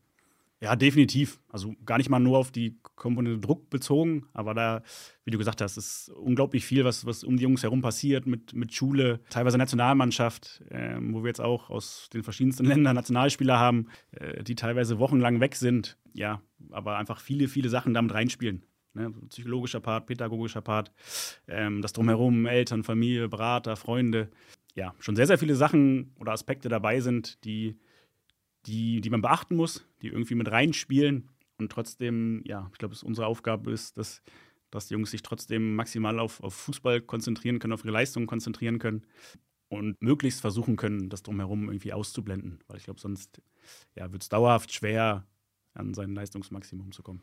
Ja, 0.62 0.76
definitiv. 0.76 1.40
Also 1.50 1.74
gar 1.86 1.98
nicht 1.98 2.10
mal 2.10 2.20
nur 2.20 2.38
auf 2.38 2.52
die 2.52 2.78
Komponente 2.96 3.40
Druck 3.40 3.72
bezogen, 3.72 4.28
aber 4.32 4.54
da, 4.54 4.84
wie 5.26 5.32
du 5.32 5.40
gesagt 5.40 5.60
hast, 5.60 5.76
ist 5.76 6.10
unglaublich 6.10 6.66
viel, 6.66 6.86
was, 6.86 7.04
was 7.04 7.24
um 7.24 7.36
die 7.36 7.44
Jungs 7.44 7.64
herum 7.64 7.82
passiert, 7.82 8.28
mit, 8.28 8.54
mit 8.54 8.72
Schule, 8.72 9.22
teilweise 9.32 9.58
Nationalmannschaft, 9.58 10.62
äh, 10.70 10.98
wo 11.02 11.24
wir 11.24 11.30
jetzt 11.30 11.42
auch 11.42 11.72
aus 11.72 12.10
den 12.14 12.22
verschiedensten 12.22 12.66
Ländern 12.68 12.96
Nationalspieler 12.96 13.58
haben, 13.58 13.88
äh, 14.12 14.44
die 14.44 14.54
teilweise 14.54 15.00
wochenlang 15.00 15.40
weg 15.40 15.56
sind. 15.56 15.98
Ja, 16.14 16.44
aber 16.70 16.98
einfach 16.98 17.20
viele, 17.22 17.48
viele 17.48 17.70
Sachen 17.70 17.96
damit 17.96 18.14
reinspielen. 18.14 18.64
Ne? 18.94 19.12
Psychologischer 19.30 19.80
Part, 19.80 20.06
pädagogischer 20.06 20.62
Part, 20.62 20.92
ähm, 21.48 21.82
das 21.82 21.94
Drumherum, 21.94 22.46
Eltern, 22.46 22.84
Familie, 22.84 23.30
Berater, 23.30 23.76
Freunde. 23.76 24.30
Ja, 24.76 24.94
schon 25.00 25.16
sehr, 25.16 25.26
sehr 25.26 25.40
viele 25.40 25.56
Sachen 25.56 26.14
oder 26.20 26.34
Aspekte 26.34 26.70
dabei 26.70 27.00
sind, 27.00 27.44
die, 27.46 27.80
die, 28.66 29.02
die 29.02 29.10
man 29.10 29.22
beachten 29.22 29.56
muss, 29.56 29.86
die 30.02 30.08
irgendwie 30.08 30.36
mit 30.36 30.52
reinspielen. 30.52 31.30
Und 31.58 31.72
trotzdem, 31.72 32.42
ja, 32.46 32.70
ich 32.72 32.78
glaube, 32.78 32.96
unsere 33.04 33.28
Aufgabe 33.28 33.72
ist, 33.72 33.98
dass, 33.98 34.22
dass 34.72 34.88
die 34.88 34.94
Jungs 34.94 35.12
sich 35.12 35.22
trotzdem 35.22 35.76
maximal 35.76 36.20
auf, 36.20 36.42
auf 36.42 36.54
Fußball 36.54 37.02
konzentrieren 37.02 37.60
können, 37.60 37.74
auf 37.74 37.84
ihre 37.84 37.94
Leistungen 37.94 38.28
konzentrieren 38.28 38.80
können 38.80 39.06
und 39.70 40.02
möglichst 40.02 40.42
versuchen 40.42 40.76
können, 40.76 41.10
das 41.10 41.24
drumherum 41.24 41.70
irgendwie 41.70 41.94
auszublenden. 41.94 42.60
Weil 42.68 42.78
ich 42.78 42.84
glaube, 42.84 43.00
sonst 43.00 43.42
ja, 43.96 44.12
wird 44.12 44.24
es 44.24 44.30
dauerhaft 44.30 44.74
schwer, 44.74 45.26
an 45.74 45.94
sein 45.94 46.14
Leistungsmaximum 46.14 46.92
zu 46.92 47.04
kommen. 47.04 47.22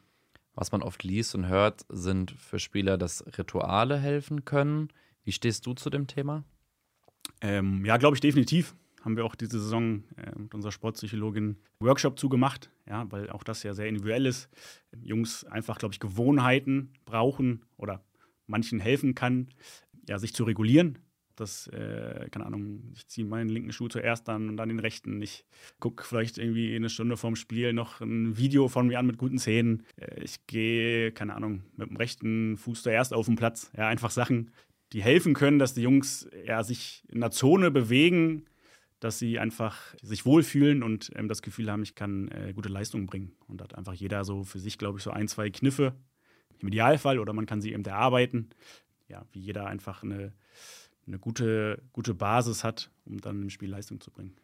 Was 0.55 0.73
man 0.73 0.83
oft 0.83 1.05
liest 1.05 1.35
und 1.35 1.47
hört, 1.47 1.85
sind 1.89 2.33
für 2.33 2.59
Spieler, 2.59 2.99
dass 2.99 3.25
Rituale 3.39 3.99
helfen 3.99 4.45
können. 4.45 4.89
Wie 5.25 5.33
stehst 5.33 5.67
du 5.67 5.75
zu 5.75 5.91
dem 5.91 6.07
Thema? 6.07 6.43
Ähm, 7.41 7.85
ja, 7.85 7.97
glaube 7.97 8.17
ich 8.17 8.21
definitiv. 8.21 8.75
Haben 9.03 9.17
wir 9.17 9.25
auch 9.25 9.35
diese 9.35 9.61
Saison 9.61 10.05
äh, 10.17 10.39
mit 10.39 10.55
unserer 10.55 10.73
Sportpsychologin 10.73 11.57
Workshop 11.81 12.19
zugemacht, 12.19 12.71
ja, 12.89 13.11
weil 13.11 13.31
auch 13.31 13.45
das 13.45 13.63
ja 13.63 13.75
sehr 13.75 13.87
individuell 13.87 14.27
ist. 14.27 14.49
Jungs 15.01 15.45
einfach, 15.45 15.79
glaube 15.79 15.95
ich, 15.95 16.01
Gewohnheiten 16.01 16.93
brauchen 17.05 17.65
oder 17.77 18.05
manchen 18.47 18.81
helfen 18.81 19.15
kann, 19.15 19.49
ja, 20.09 20.19
sich 20.19 20.35
zu 20.35 20.45
regulieren, 20.45 20.99
dass, 21.37 21.69
äh, 21.69 22.29
keine 22.31 22.47
Ahnung, 22.47 22.93
ich 22.95 23.07
ziehe 23.07 23.27
meinen 23.27 23.49
linken 23.49 23.73
Schuh 23.73 23.89
zuerst 23.89 24.27
dann 24.27 24.49
und 24.49 24.57
dann 24.57 24.69
den 24.69 24.81
rechten. 24.81 25.23
Ich 25.23 25.45
gucke 25.79 26.05
vielleicht 26.05 26.39
irgendwie 26.39 26.75
eine 26.75 26.89
Stunde 26.89 27.17
vorm 27.17 27.37
Spiel 27.37 27.73
noch 27.73 28.01
ein 28.01 28.37
Video 28.37 28.69
von 28.69 28.89
mir 28.89 28.99
an 28.99 29.07
mit 29.07 29.19
guten 29.19 29.39
Szenen. 29.39 29.85
Äh, 29.97 30.23
ich 30.25 30.47
gehe, 30.47 31.13
keine 31.13 31.35
Ahnung, 31.35 31.63
mit 31.77 31.89
dem 31.91 31.97
rechten 31.97 32.57
Fuß 32.57 32.83
zuerst 32.83 33.15
auf 33.15 33.27
den 33.27 33.37
Platz. 33.37 33.71
Ja, 33.77 33.87
einfach 33.89 34.11
Sachen, 34.11 34.51
die 34.93 35.03
helfen 35.03 35.35
können, 35.35 35.59
dass 35.59 35.75
die 35.75 35.83
Jungs 35.83 36.29
ja, 36.45 36.65
sich 36.65 37.05
in 37.09 37.19
einer 37.19 37.31
Zone 37.31 37.71
bewegen, 37.71 38.47
dass 39.01 39.19
sie 39.19 39.39
einfach 39.39 39.95
sich 40.03 40.27
wohlfühlen 40.27 40.83
und 40.83 41.11
ähm, 41.15 41.29
das 41.29 41.43
Gefühl 41.43 41.71
haben, 41.71 41.83
ich 41.83 41.95
kann 41.95 42.29
äh, 42.29 42.53
gute 42.55 42.69
Leistungen 42.69 43.07
bringen. 43.07 43.33
Und 43.47 43.63
hat 43.63 43.75
einfach 43.75 43.95
jeder 43.95 44.25
so 44.25 44.45
für 44.45 44.59
sich, 44.59 44.79
glaube 44.79 44.99
ich, 44.99 45.05
so 45.05 45.11
ein, 45.11 45.29
zwei 45.29 45.51
Kniffe 45.51 45.95
im 46.59 46.69
Idealfall 46.69 47.19
oder 47.19 47.33
man 47.33 47.47
kann 47.47 47.61
sie 47.61 47.73
eben 47.73 47.85
erarbeiten. 47.85 48.51
Ja, 49.09 49.25
wie 49.33 49.41
jeder 49.41 49.67
einfach 49.67 50.03
eine 50.03 50.33
eine 51.09 51.19
gute, 51.19 51.83
gute 51.93 52.15
Basis 52.15 52.63
hat, 52.63 52.91
um 53.05 53.21
dann 53.21 53.43
im 53.43 53.51
Spiel 53.51 53.71
Leistung 53.71 54.01
zu 54.01 54.11
bringen. 54.11 54.37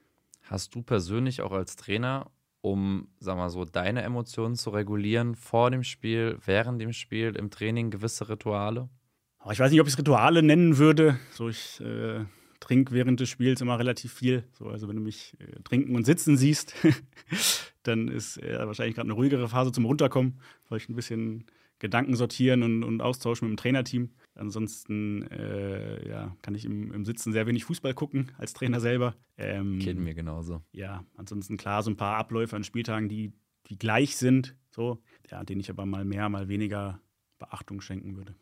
Hast 0.42 0.74
du 0.74 0.82
persönlich 0.82 1.42
auch 1.42 1.52
als 1.52 1.76
Trainer, 1.76 2.30
um, 2.60 3.08
sag 3.20 3.36
mal 3.36 3.50
so, 3.50 3.64
deine 3.64 4.02
Emotionen 4.02 4.56
zu 4.56 4.70
regulieren, 4.70 5.36
vor 5.36 5.70
dem 5.70 5.84
Spiel, 5.84 6.38
während 6.44 6.80
dem 6.80 6.92
Spiel, 6.92 7.36
im 7.36 7.50
Training 7.50 7.90
gewisse 7.90 8.28
Rituale? 8.28 8.88
ich 9.50 9.58
weiß 9.58 9.70
nicht, 9.70 9.80
ob 9.80 9.86
ich 9.86 9.92
es 9.92 9.98
Rituale 9.98 10.42
nennen 10.42 10.78
würde. 10.78 11.18
So, 11.32 11.50
ich 11.50 11.78
äh, 11.80 12.24
trinke 12.64 12.94
während 12.94 13.20
des 13.20 13.28
Spiels 13.28 13.60
immer 13.60 13.78
relativ 13.78 14.12
viel. 14.12 14.44
So, 14.52 14.68
also 14.68 14.88
wenn 14.88 14.96
du 14.96 15.02
mich 15.02 15.34
äh, 15.38 15.60
trinken 15.62 15.94
und 15.94 16.04
sitzen 16.04 16.36
siehst, 16.38 16.74
dann 17.82 18.08
ist 18.08 18.42
äh, 18.42 18.66
wahrscheinlich 18.66 18.94
gerade 18.94 19.06
eine 19.06 19.14
ruhigere 19.14 19.48
Phase 19.48 19.70
zum 19.70 19.84
Runterkommen. 19.84 20.40
Vielleicht 20.66 20.88
ein 20.88 20.96
bisschen 20.96 21.44
Gedanken 21.78 22.16
sortieren 22.16 22.62
und, 22.62 22.82
und 22.82 23.02
austauschen 23.02 23.48
mit 23.48 23.58
dem 23.58 23.60
Trainerteam. 23.60 24.10
Ansonsten 24.34 25.22
äh, 25.30 26.08
ja, 26.08 26.34
kann 26.40 26.54
ich 26.54 26.64
im, 26.64 26.90
im, 26.92 27.04
Sitzen 27.04 27.32
sehr 27.32 27.46
wenig 27.46 27.64
Fußball 27.66 27.92
gucken 27.92 28.32
als 28.38 28.54
Trainer 28.54 28.80
selber. 28.80 29.14
Ähm, 29.36 29.78
Kennen 29.80 30.06
wir 30.06 30.14
genauso. 30.14 30.62
Ja, 30.72 31.04
ansonsten 31.16 31.58
klar, 31.58 31.82
so 31.82 31.90
ein 31.90 31.96
paar 31.96 32.16
Abläufe 32.16 32.56
an 32.56 32.64
Spieltagen, 32.64 33.10
die, 33.10 33.32
die 33.66 33.76
gleich 33.76 34.16
sind, 34.16 34.56
so, 34.70 35.02
ja, 35.30 35.44
denen 35.44 35.60
ich 35.60 35.68
aber 35.68 35.84
mal 35.84 36.06
mehr, 36.06 36.30
mal 36.30 36.48
weniger 36.48 37.00
Beachtung 37.38 37.82
schenken 37.82 38.16
würde. 38.16 38.34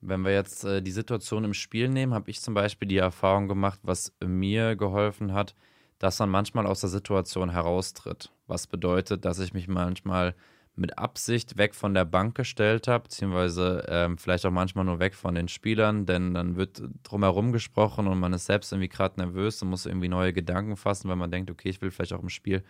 Wenn 0.00 0.22
wir 0.22 0.32
jetzt 0.32 0.64
äh, 0.64 0.82
die 0.82 0.90
Situation 0.90 1.44
im 1.44 1.54
Spiel 1.54 1.88
nehmen, 1.88 2.14
habe 2.14 2.30
ich 2.30 2.40
zum 2.40 2.54
Beispiel 2.54 2.88
die 2.88 2.96
Erfahrung 2.96 3.48
gemacht, 3.48 3.80
was 3.82 4.14
mir 4.24 4.76
geholfen 4.76 5.32
hat, 5.32 5.54
dass 5.98 6.18
man 6.18 6.30
manchmal 6.30 6.66
aus 6.66 6.80
der 6.80 6.90
Situation 6.90 7.50
heraustritt. 7.50 8.32
Was 8.46 8.66
bedeutet, 8.66 9.24
dass 9.24 9.38
ich 9.38 9.52
mich 9.52 9.68
manchmal 9.68 10.34
mit 10.76 10.98
Absicht 10.98 11.58
weg 11.58 11.74
von 11.74 11.92
der 11.92 12.06
Bank 12.06 12.34
gestellt 12.34 12.88
habe, 12.88 13.04
beziehungsweise 13.04 13.84
ähm, 13.88 14.16
vielleicht 14.16 14.46
auch 14.46 14.50
manchmal 14.50 14.86
nur 14.86 14.98
weg 14.98 15.14
von 15.14 15.34
den 15.34 15.48
Spielern, 15.48 16.06
denn 16.06 16.32
dann 16.32 16.56
wird 16.56 16.82
drumherum 17.02 17.52
gesprochen 17.52 18.06
und 18.06 18.18
man 18.18 18.32
ist 18.32 18.46
selbst 18.46 18.72
irgendwie 18.72 18.88
gerade 18.88 19.20
nervös 19.20 19.60
und 19.62 19.68
muss 19.68 19.84
irgendwie 19.84 20.08
neue 20.08 20.32
Gedanken 20.32 20.76
fassen, 20.76 21.08
weil 21.08 21.16
man 21.16 21.30
denkt, 21.30 21.50
okay, 21.50 21.68
ich 21.68 21.82
will 21.82 21.90
vielleicht 21.90 22.14
auch 22.14 22.22
im 22.22 22.30
Spiel 22.30 22.64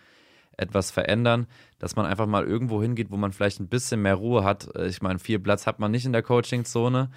etwas 0.60 0.90
verändern, 0.90 1.46
dass 1.78 1.96
man 1.96 2.06
einfach 2.06 2.26
mal 2.26 2.44
irgendwo 2.44 2.82
hingeht, 2.82 3.10
wo 3.10 3.16
man 3.16 3.32
vielleicht 3.32 3.60
ein 3.60 3.68
bisschen 3.68 4.02
mehr 4.02 4.14
Ruhe 4.14 4.44
hat. 4.44 4.74
Äh, 4.76 4.88
ich 4.88 5.02
meine, 5.02 5.18
viel 5.18 5.38
Platz 5.38 5.66
hat 5.66 5.78
man 5.78 5.90
nicht 5.90 6.06
in 6.06 6.12
der 6.12 6.22
Coaching-Zone, 6.22 7.10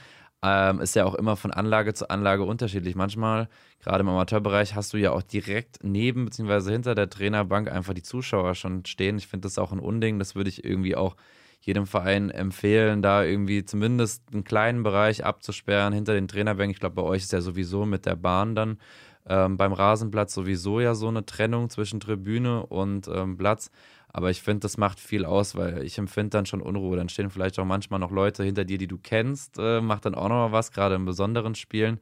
ähm, 0.43 0.81
ist 0.81 0.95
ja 0.95 1.05
auch 1.05 1.15
immer 1.15 1.37
von 1.37 1.51
Anlage 1.51 1.93
zu 1.93 2.09
Anlage 2.09 2.43
unterschiedlich. 2.43 2.95
Manchmal, 2.95 3.47
gerade 3.81 4.01
im 4.01 4.09
Amateurbereich, 4.09 4.75
hast 4.75 4.93
du 4.93 4.97
ja 4.97 5.11
auch 5.11 5.21
direkt 5.21 5.79
neben 5.83 6.25
bzw. 6.25 6.71
hinter 6.71 6.95
der 6.95 7.09
Trainerbank 7.09 7.71
einfach 7.71 7.93
die 7.93 8.03
Zuschauer 8.03 8.55
schon 8.55 8.85
stehen. 8.85 9.17
Ich 9.17 9.27
finde 9.27 9.45
das 9.45 9.57
auch 9.57 9.71
ein 9.71 9.79
Unding. 9.79 10.19
Das 10.19 10.35
würde 10.35 10.49
ich 10.49 10.65
irgendwie 10.65 10.95
auch 10.95 11.15
jedem 11.61 11.87
Verein 11.87 12.29
empfehlen, 12.29 13.01
da 13.01 13.23
irgendwie 13.23 13.63
zumindest 13.63 14.23
einen 14.33 14.43
kleinen 14.43 14.83
Bereich 14.83 15.23
abzusperren 15.23 15.93
hinter 15.93 16.13
den 16.13 16.27
Trainerbänken. 16.27 16.73
Ich 16.73 16.79
glaube, 16.81 16.95
bei 16.95 17.03
euch 17.03 17.23
ist 17.23 17.31
ja 17.31 17.39
sowieso 17.39 17.85
mit 17.85 18.05
der 18.05 18.17
Bahn 18.17 18.53
dann 18.53 18.79
ähm, 19.27 19.57
beim 19.57 19.73
Rasenplatz 19.73 20.33
sowieso 20.33 20.79
ja 20.79 20.95
so 20.95 21.07
eine 21.07 21.25
Trennung 21.25 21.69
zwischen 21.69 21.99
Tribüne 21.99 22.65
und 22.65 23.07
ähm, 23.07 23.37
Platz. 23.37 23.71
Aber 24.09 24.29
ich 24.29 24.41
finde, 24.41 24.59
das 24.59 24.77
macht 24.77 24.99
viel 24.99 25.25
aus, 25.25 25.55
weil 25.55 25.83
ich 25.83 25.97
empfinde 25.97 26.29
dann 26.31 26.45
schon 26.45 26.61
Unruhe. 26.61 26.97
Dann 26.97 27.09
stehen 27.09 27.31
vielleicht 27.31 27.57
auch 27.57 27.65
manchmal 27.65 27.99
noch 27.99 28.11
Leute 28.11 28.43
hinter 28.43 28.63
dir, 28.63 28.77
die 28.77 28.87
du 28.87 28.97
kennst, 28.97 29.57
äh, 29.57 29.81
macht 29.81 30.05
dann 30.05 30.13
auch 30.13 30.29
noch 30.29 30.49
mal 30.49 30.51
was, 30.51 30.71
gerade 30.71 30.95
in 30.95 31.05
besonderen 31.05 31.55
Spielen. 31.55 31.99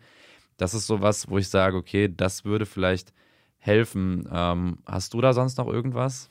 Das 0.58 0.74
ist 0.74 0.88
so 0.88 1.02
was, 1.02 1.30
wo 1.30 1.38
ich 1.38 1.48
sage, 1.48 1.78
okay, 1.78 2.14
das 2.14 2.44
würde 2.44 2.66
vielleicht 2.66 3.14
helfen. 3.60 4.28
Ähm, 4.32 4.80
hast 4.86 5.14
du 5.14 5.22
da 5.22 5.34
sonst 5.34 5.58
noch 5.58 5.68
irgendwas? 5.68 6.30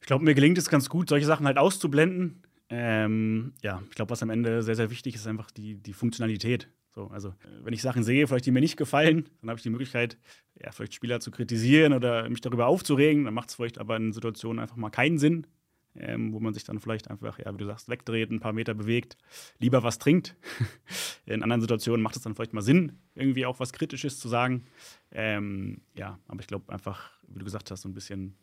Ich 0.00 0.06
glaube, 0.06 0.24
mir 0.24 0.34
gelingt 0.34 0.56
es 0.56 0.70
ganz 0.70 0.88
gut, 0.88 1.08
solche 1.08 1.26
Sachen 1.26 1.46
halt 1.46 1.58
auszublenden. 1.58 2.42
Ähm, 2.70 3.52
ja, 3.62 3.82
ich 3.88 3.94
glaube, 3.94 4.10
was 4.10 4.22
am 4.22 4.30
Ende 4.30 4.62
sehr, 4.62 4.76
sehr 4.76 4.90
wichtig 4.90 5.14
ist, 5.14 5.26
einfach 5.26 5.50
die, 5.50 5.74
die 5.74 5.92
Funktionalität. 5.92 6.68
So, 6.98 7.06
also, 7.12 7.32
wenn 7.62 7.72
ich 7.72 7.80
Sachen 7.80 8.02
sehe, 8.02 8.26
vielleicht 8.26 8.46
die 8.46 8.50
mir 8.50 8.58
nicht 8.58 8.76
gefallen, 8.76 9.28
dann 9.40 9.50
habe 9.50 9.58
ich 9.58 9.62
die 9.62 9.70
Möglichkeit, 9.70 10.18
ja, 10.60 10.72
vielleicht 10.72 10.94
Spieler 10.94 11.20
zu 11.20 11.30
kritisieren 11.30 11.92
oder 11.92 12.28
mich 12.28 12.40
darüber 12.40 12.66
aufzuregen. 12.66 13.24
Dann 13.24 13.34
macht 13.34 13.50
es 13.50 13.54
vielleicht 13.54 13.78
aber 13.78 13.94
in 13.94 14.12
Situationen 14.12 14.58
einfach 14.58 14.74
mal 14.74 14.90
keinen 14.90 15.16
Sinn, 15.16 15.46
ähm, 15.94 16.32
wo 16.32 16.40
man 16.40 16.54
sich 16.54 16.64
dann 16.64 16.80
vielleicht 16.80 17.08
einfach, 17.08 17.38
ja, 17.38 17.54
wie 17.54 17.58
du 17.58 17.66
sagst, 17.66 17.88
wegdreht, 17.88 18.32
ein 18.32 18.40
paar 18.40 18.52
Meter 18.52 18.74
bewegt, 18.74 19.16
lieber 19.60 19.84
was 19.84 20.00
trinkt. 20.00 20.34
in 21.26 21.44
anderen 21.44 21.60
Situationen 21.60 22.02
macht 22.02 22.16
es 22.16 22.22
dann 22.22 22.34
vielleicht 22.34 22.52
mal 22.52 22.62
Sinn, 22.62 22.98
irgendwie 23.14 23.46
auch 23.46 23.60
was 23.60 23.72
Kritisches 23.72 24.18
zu 24.18 24.28
sagen. 24.28 24.64
Ähm, 25.12 25.82
ja, 25.94 26.18
aber 26.26 26.40
ich 26.40 26.48
glaube 26.48 26.72
einfach, 26.72 27.12
wie 27.28 27.38
du 27.38 27.44
gesagt 27.44 27.70
hast, 27.70 27.82
so 27.82 27.88
ein 27.88 27.94
bisschen, 27.94 28.34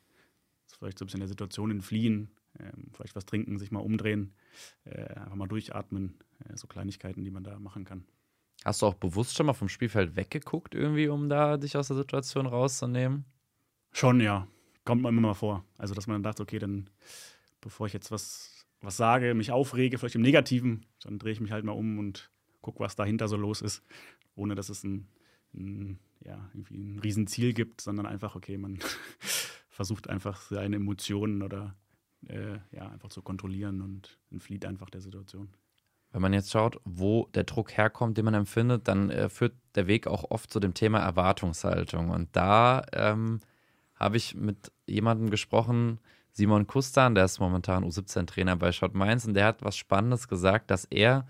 vielleicht 0.80 0.98
so 0.98 1.04
ein 1.04 1.08
bisschen 1.08 1.20
der 1.20 1.28
Situation 1.28 1.72
entfliehen, 1.72 2.30
ähm, 2.58 2.88
vielleicht 2.94 3.18
was 3.18 3.26
trinken, 3.26 3.58
sich 3.58 3.72
mal 3.72 3.82
umdrehen, 3.82 4.34
äh, 4.86 5.14
einfach 5.16 5.36
mal 5.36 5.48
durchatmen, 5.50 6.16
äh, 6.48 6.56
so 6.56 6.68
Kleinigkeiten, 6.68 7.26
die 7.26 7.32
man 7.32 7.44
da 7.44 7.60
machen 7.60 7.84
kann. 7.84 8.06
Hast 8.64 8.82
du 8.82 8.88
auch 8.88 8.96
bewusst 8.96 9.36
schon 9.36 9.46
mal 9.46 9.54
vom 9.54 9.70
Spielfeld 9.70 10.16
weggeguckt, 10.16 10.74
irgendwie, 10.74 11.08
um 11.08 11.30
da 11.30 11.58
dich 11.58 11.78
aus 11.78 11.88
der 11.88 11.98
Situation 11.98 12.48
rauszunehmen? 12.48 13.26
Schon, 13.92 14.20
ja. 14.20 14.48
Kommt 14.86 15.02
man 15.02 15.14
immer 15.14 15.30
mal 15.30 15.34
vor. 15.34 15.66
Also, 15.78 15.94
dass 15.94 16.08
man 16.08 16.16
dann 16.16 16.24
dachte, 16.24 16.44
okay, 16.44 16.60
dann, 16.60 16.90
bevor 17.62 17.88
ich 17.88 17.94
jetzt 17.94 18.12
was, 18.12 18.66
was 18.82 18.98
sage, 18.98 19.34
mich 19.34 19.52
aufrege, 19.52 19.98
vielleicht 19.98 20.16
im 20.16 20.22
Negativen, 20.22 20.86
dann 21.02 21.20
drehe 21.20 21.34
ich 21.34 21.40
mich 21.40 21.52
halt 21.52 21.66
mal 21.66 21.72
um 21.74 22.00
und 22.00 22.32
gucke, 22.62 22.80
was 22.80 22.96
dahinter 22.96 23.28
so 23.28 23.38
los 23.38 23.62
ist. 23.62 23.84
Ohne 24.36 24.56
dass 24.56 24.70
es 24.70 24.84
ein, 24.84 25.08
ein 25.54 26.00
ja, 26.24 26.50
irgendwie 26.54 26.78
ein 26.78 27.00
Riesenziel 27.00 27.54
gibt, 27.54 27.82
sondern 27.82 28.06
einfach, 28.06 28.36
okay, 28.36 28.58
man 28.58 28.80
versucht 29.70 30.10
einfach 30.10 30.42
seine 30.42 30.76
Emotionen 30.76 31.42
oder 31.42 31.76
äh, 32.28 32.58
ja, 32.72 32.90
einfach 32.90 33.10
zu 33.10 33.22
kontrollieren 33.22 33.82
und 33.82 34.20
entflieht 34.32 34.66
einfach 34.66 34.90
der 34.90 35.02
Situation 35.02 35.50
wenn 36.16 36.22
man 36.22 36.32
jetzt 36.32 36.50
schaut, 36.50 36.80
wo 36.86 37.28
der 37.36 37.44
Druck 37.44 37.76
herkommt, 37.76 38.18
den 38.18 38.24
man 38.24 38.36
empfindet, 38.36 38.88
dann 38.88 39.10
äh, 39.10 39.28
führt 39.28 39.54
der 39.76 39.86
Weg 39.88 40.08
auch 40.08 40.32
oft 40.32 40.50
zu 40.50 40.62
dem 40.62 40.74
Thema 40.74 41.00
Erwartungshaltung. 41.00 42.10
Und 42.10 42.30
da 42.32 42.84
ähm, 42.94 43.42
habe 44.00 44.16
ich 44.16 44.34
mit 44.34 44.72
jemandem 44.86 45.30
gesprochen, 45.30 46.00
Simon 46.32 46.68
Kustan, 46.68 47.16
der 47.16 47.26
ist 47.26 47.42
momentan 47.42 47.84
U17-Trainer 47.84 48.56
bei 48.56 48.72
Schott 48.72 48.94
Mainz, 48.94 49.26
und 49.26 49.34
der 49.34 49.46
hat 49.46 49.62
was 49.62 49.76
Spannendes 49.76 50.30
gesagt, 50.30 50.72
dass 50.72 50.86
er 50.86 51.28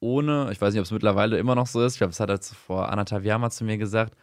ohne, 0.00 0.48
ich 0.50 0.60
weiß 0.60 0.74
nicht, 0.74 0.80
ob 0.80 0.86
es 0.86 0.90
mittlerweile 0.90 1.38
immer 1.38 1.54
noch 1.54 1.68
so 1.68 1.80
ist, 1.80 1.92
ich 1.92 1.98
glaube, 1.98 2.10
das 2.10 2.18
hat 2.18 2.28
er 2.28 2.40
vor 2.42 2.88
anderthalb 2.88 3.24
Jahren 3.24 3.40
mal 3.40 3.50
zu 3.50 3.62
mir 3.62 3.78
gesagt, 3.78 4.16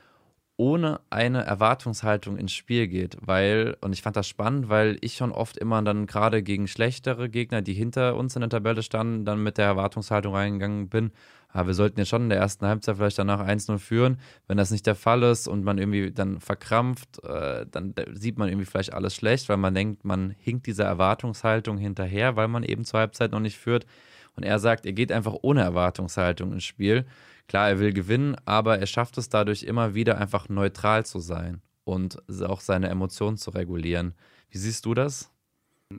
ohne 0.60 1.00
eine 1.10 1.46
Erwartungshaltung 1.46 2.38
ins 2.38 2.52
Spiel 2.52 2.88
geht, 2.88 3.18
weil, 3.22 3.78
und 3.80 3.94
ich 3.94 4.02
fand 4.02 4.18
das 4.18 4.28
spannend, 4.28 4.68
weil 4.68 4.98
ich 5.00 5.16
schon 5.16 5.32
oft 5.32 5.58
immer 5.58 5.82
dann 5.82 6.06
gerade 6.06 6.44
gegen 6.44 6.68
schlechtere 6.68 7.30
Gegner, 7.30 7.62
die 7.62 7.74
hinter 7.74 8.18
uns 8.18 8.36
in 8.36 8.42
der 8.42 8.50
Tabelle 8.50 8.84
standen, 8.84 9.24
dann 9.24 9.42
mit 9.42 9.58
der 9.58 9.68
Erwartungshaltung 9.68 10.36
reingegangen 10.36 10.90
bin, 10.90 11.12
aber 11.52 11.64
ah, 11.64 11.68
wir 11.68 11.74
sollten 11.74 12.00
ja 12.00 12.06
schon 12.06 12.24
in 12.24 12.30
der 12.30 12.38
ersten 12.38 12.68
Halbzeit 12.68 12.98
vielleicht 12.98 13.18
danach 13.18 13.40
1-0 13.40 13.80
führen. 13.80 14.20
Wenn 14.48 14.58
das 14.58 14.70
nicht 14.70 14.86
der 14.86 14.94
Fall 14.94 15.24
ist 15.24 15.48
und 15.48 15.64
man 15.64 15.80
irgendwie 15.80 16.12
dann 16.12 16.40
verkrampft, 16.40 17.24
äh, 17.24 17.66
dann 17.72 17.96
sieht 18.14 18.38
man 18.38 18.50
irgendwie 18.50 18.68
vielleicht 18.68 18.94
alles 18.94 19.16
schlecht, 19.16 19.50
weil 19.50 19.58
man 19.58 19.74
denkt, 19.74 20.06
man 20.06 20.36
hinkt 20.38 20.68
dieser 20.68 20.86
Erwartungshaltung 20.86 21.80
hinterher, 21.80 22.36
weil 22.36 22.50
man 22.50 22.62
eben 22.62 22.86
zur 22.86 23.00
Halbzeit 23.00 23.32
noch 23.32 23.40
nicht 23.40 23.58
führt. 23.58 23.88
Und 24.36 24.44
er 24.44 24.60
sagt, 24.60 24.86
er 24.86 24.94
geht 24.94 25.12
einfach 25.12 25.38
ohne 25.42 25.62
Erwartungshaltung 25.62 26.54
ins 26.54 26.66
Spiel 26.66 27.08
Klar, 27.50 27.68
er 27.68 27.80
will 27.80 27.94
gewinnen, 27.94 28.36
aber 28.46 28.78
er 28.78 28.86
schafft 28.86 29.18
es 29.18 29.28
dadurch 29.28 29.64
immer 29.64 29.96
wieder 29.96 30.20
einfach 30.20 30.50
neutral 30.50 31.04
zu 31.04 31.18
sein 31.18 31.64
und 31.84 32.22
auch 32.44 32.62
seine 32.62 32.90
Emotionen 32.90 33.38
zu 33.38 33.50
regulieren. 33.50 34.14
Wie 34.52 34.60
siehst 34.60 34.86
du 34.86 34.94
das? 34.94 35.32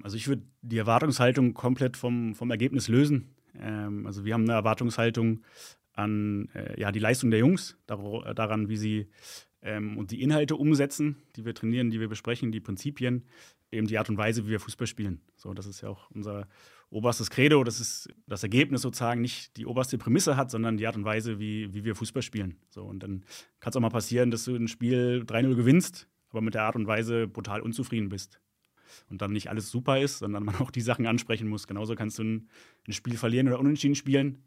Also 0.05 0.17
ich 0.17 0.29
würde 0.29 0.45
die 0.63 0.79
Erwartungshaltung 0.79 1.53
komplett 1.53 1.97
vom, 1.97 2.37
vom 2.37 2.53
Ergebnis 2.53 2.87
lösen. 2.87 3.35
Ähm, 3.59 4.07
also 4.07 4.25
wir 4.25 4.35
haben 4.35 4.45
eine 4.45 4.53
Erwartungshaltung 4.53 5.43
an 5.93 6.49
äh, 6.55 6.81
ja, 6.81 6.93
die 6.93 7.01
Leistung 7.01 7.33
der 7.33 7.41
Jungs, 7.41 7.77
dar 7.89 8.33
daran, 8.33 8.69
wie 8.69 8.77
sie 8.77 9.09
ähm, 9.61 9.99
und 9.99 10.13
die 10.13 10.23
Inhalte 10.23 10.55
umsetzen, 10.55 11.17
die 11.35 11.45
wir 11.45 11.55
trainieren, 11.57 11.91
die 11.91 11.99
wir 11.99 12.09
besprechen, 12.09 12.53
die 12.53 12.61
Prinzipien, 12.61 13.25
eben 13.73 13.89
die 13.89 13.99
Art 13.99 14.09
und 14.09 14.19
Weise, 14.19 14.47
wie 14.47 14.51
wir 14.51 14.61
Fußball 14.61 14.87
spielen. 14.87 15.21
So, 15.35 15.53
das 15.53 15.67
ist 15.67 15.81
ja 15.81 15.89
auch 15.89 16.13
unser 16.13 16.47
oberstes 16.91 17.31
Credo, 17.31 17.63
dass 17.63 17.81
es 17.81 18.09
das 18.27 18.43
Ergebnis 18.43 18.83
sozusagen 18.83 19.21
nicht 19.21 19.57
die 19.57 19.67
oberste 19.67 19.97
Prämisse 19.97 20.37
hat, 20.37 20.51
sondern 20.51 20.77
die 20.77 20.87
Art 20.87 20.97
und 20.97 21.05
Weise, 21.05 21.39
wie, 21.39 21.73
wie 21.73 21.85
wir 21.85 21.95
Fußball 21.95 22.23
spielen. 22.23 22.57
So, 22.69 22.83
und 22.83 23.03
dann 23.03 23.25
kann 23.61 23.71
es 23.71 23.77
auch 23.77 23.81
mal 23.81 23.91
passieren, 23.91 24.31
dass 24.31 24.45
du 24.45 24.55
ein 24.57 24.69
Spiel 24.69 25.25
3-0 25.27 25.55
gewinnst, 25.55 26.09
aber 26.31 26.41
mit 26.41 26.55
der 26.55 26.65
Art 26.65 26.77
und 26.77 26.87
Weise 26.87 27.29
brutal 27.29 27.61
unzufrieden 27.61 28.09
bist. 28.09 28.41
Und 29.09 29.23
dann 29.23 29.33
nicht 29.33 29.49
alles 29.49 29.71
super 29.71 30.01
ist, 30.01 30.19
sondern 30.19 30.45
man 30.45 30.57
auch 30.61 30.73
die 30.73 30.81
Sachen 30.81 31.07
ansprechen 31.07 31.49
muss. 31.49 31.69
Genauso 31.69 31.95
kannst 31.95 32.19
du 32.19 32.25
ein, 32.25 32.49
ein 32.89 32.93
Spiel 32.93 33.17
verlieren 33.17 33.47
oder 33.47 33.61
unentschieden 33.61 33.95
spielen, 33.95 34.43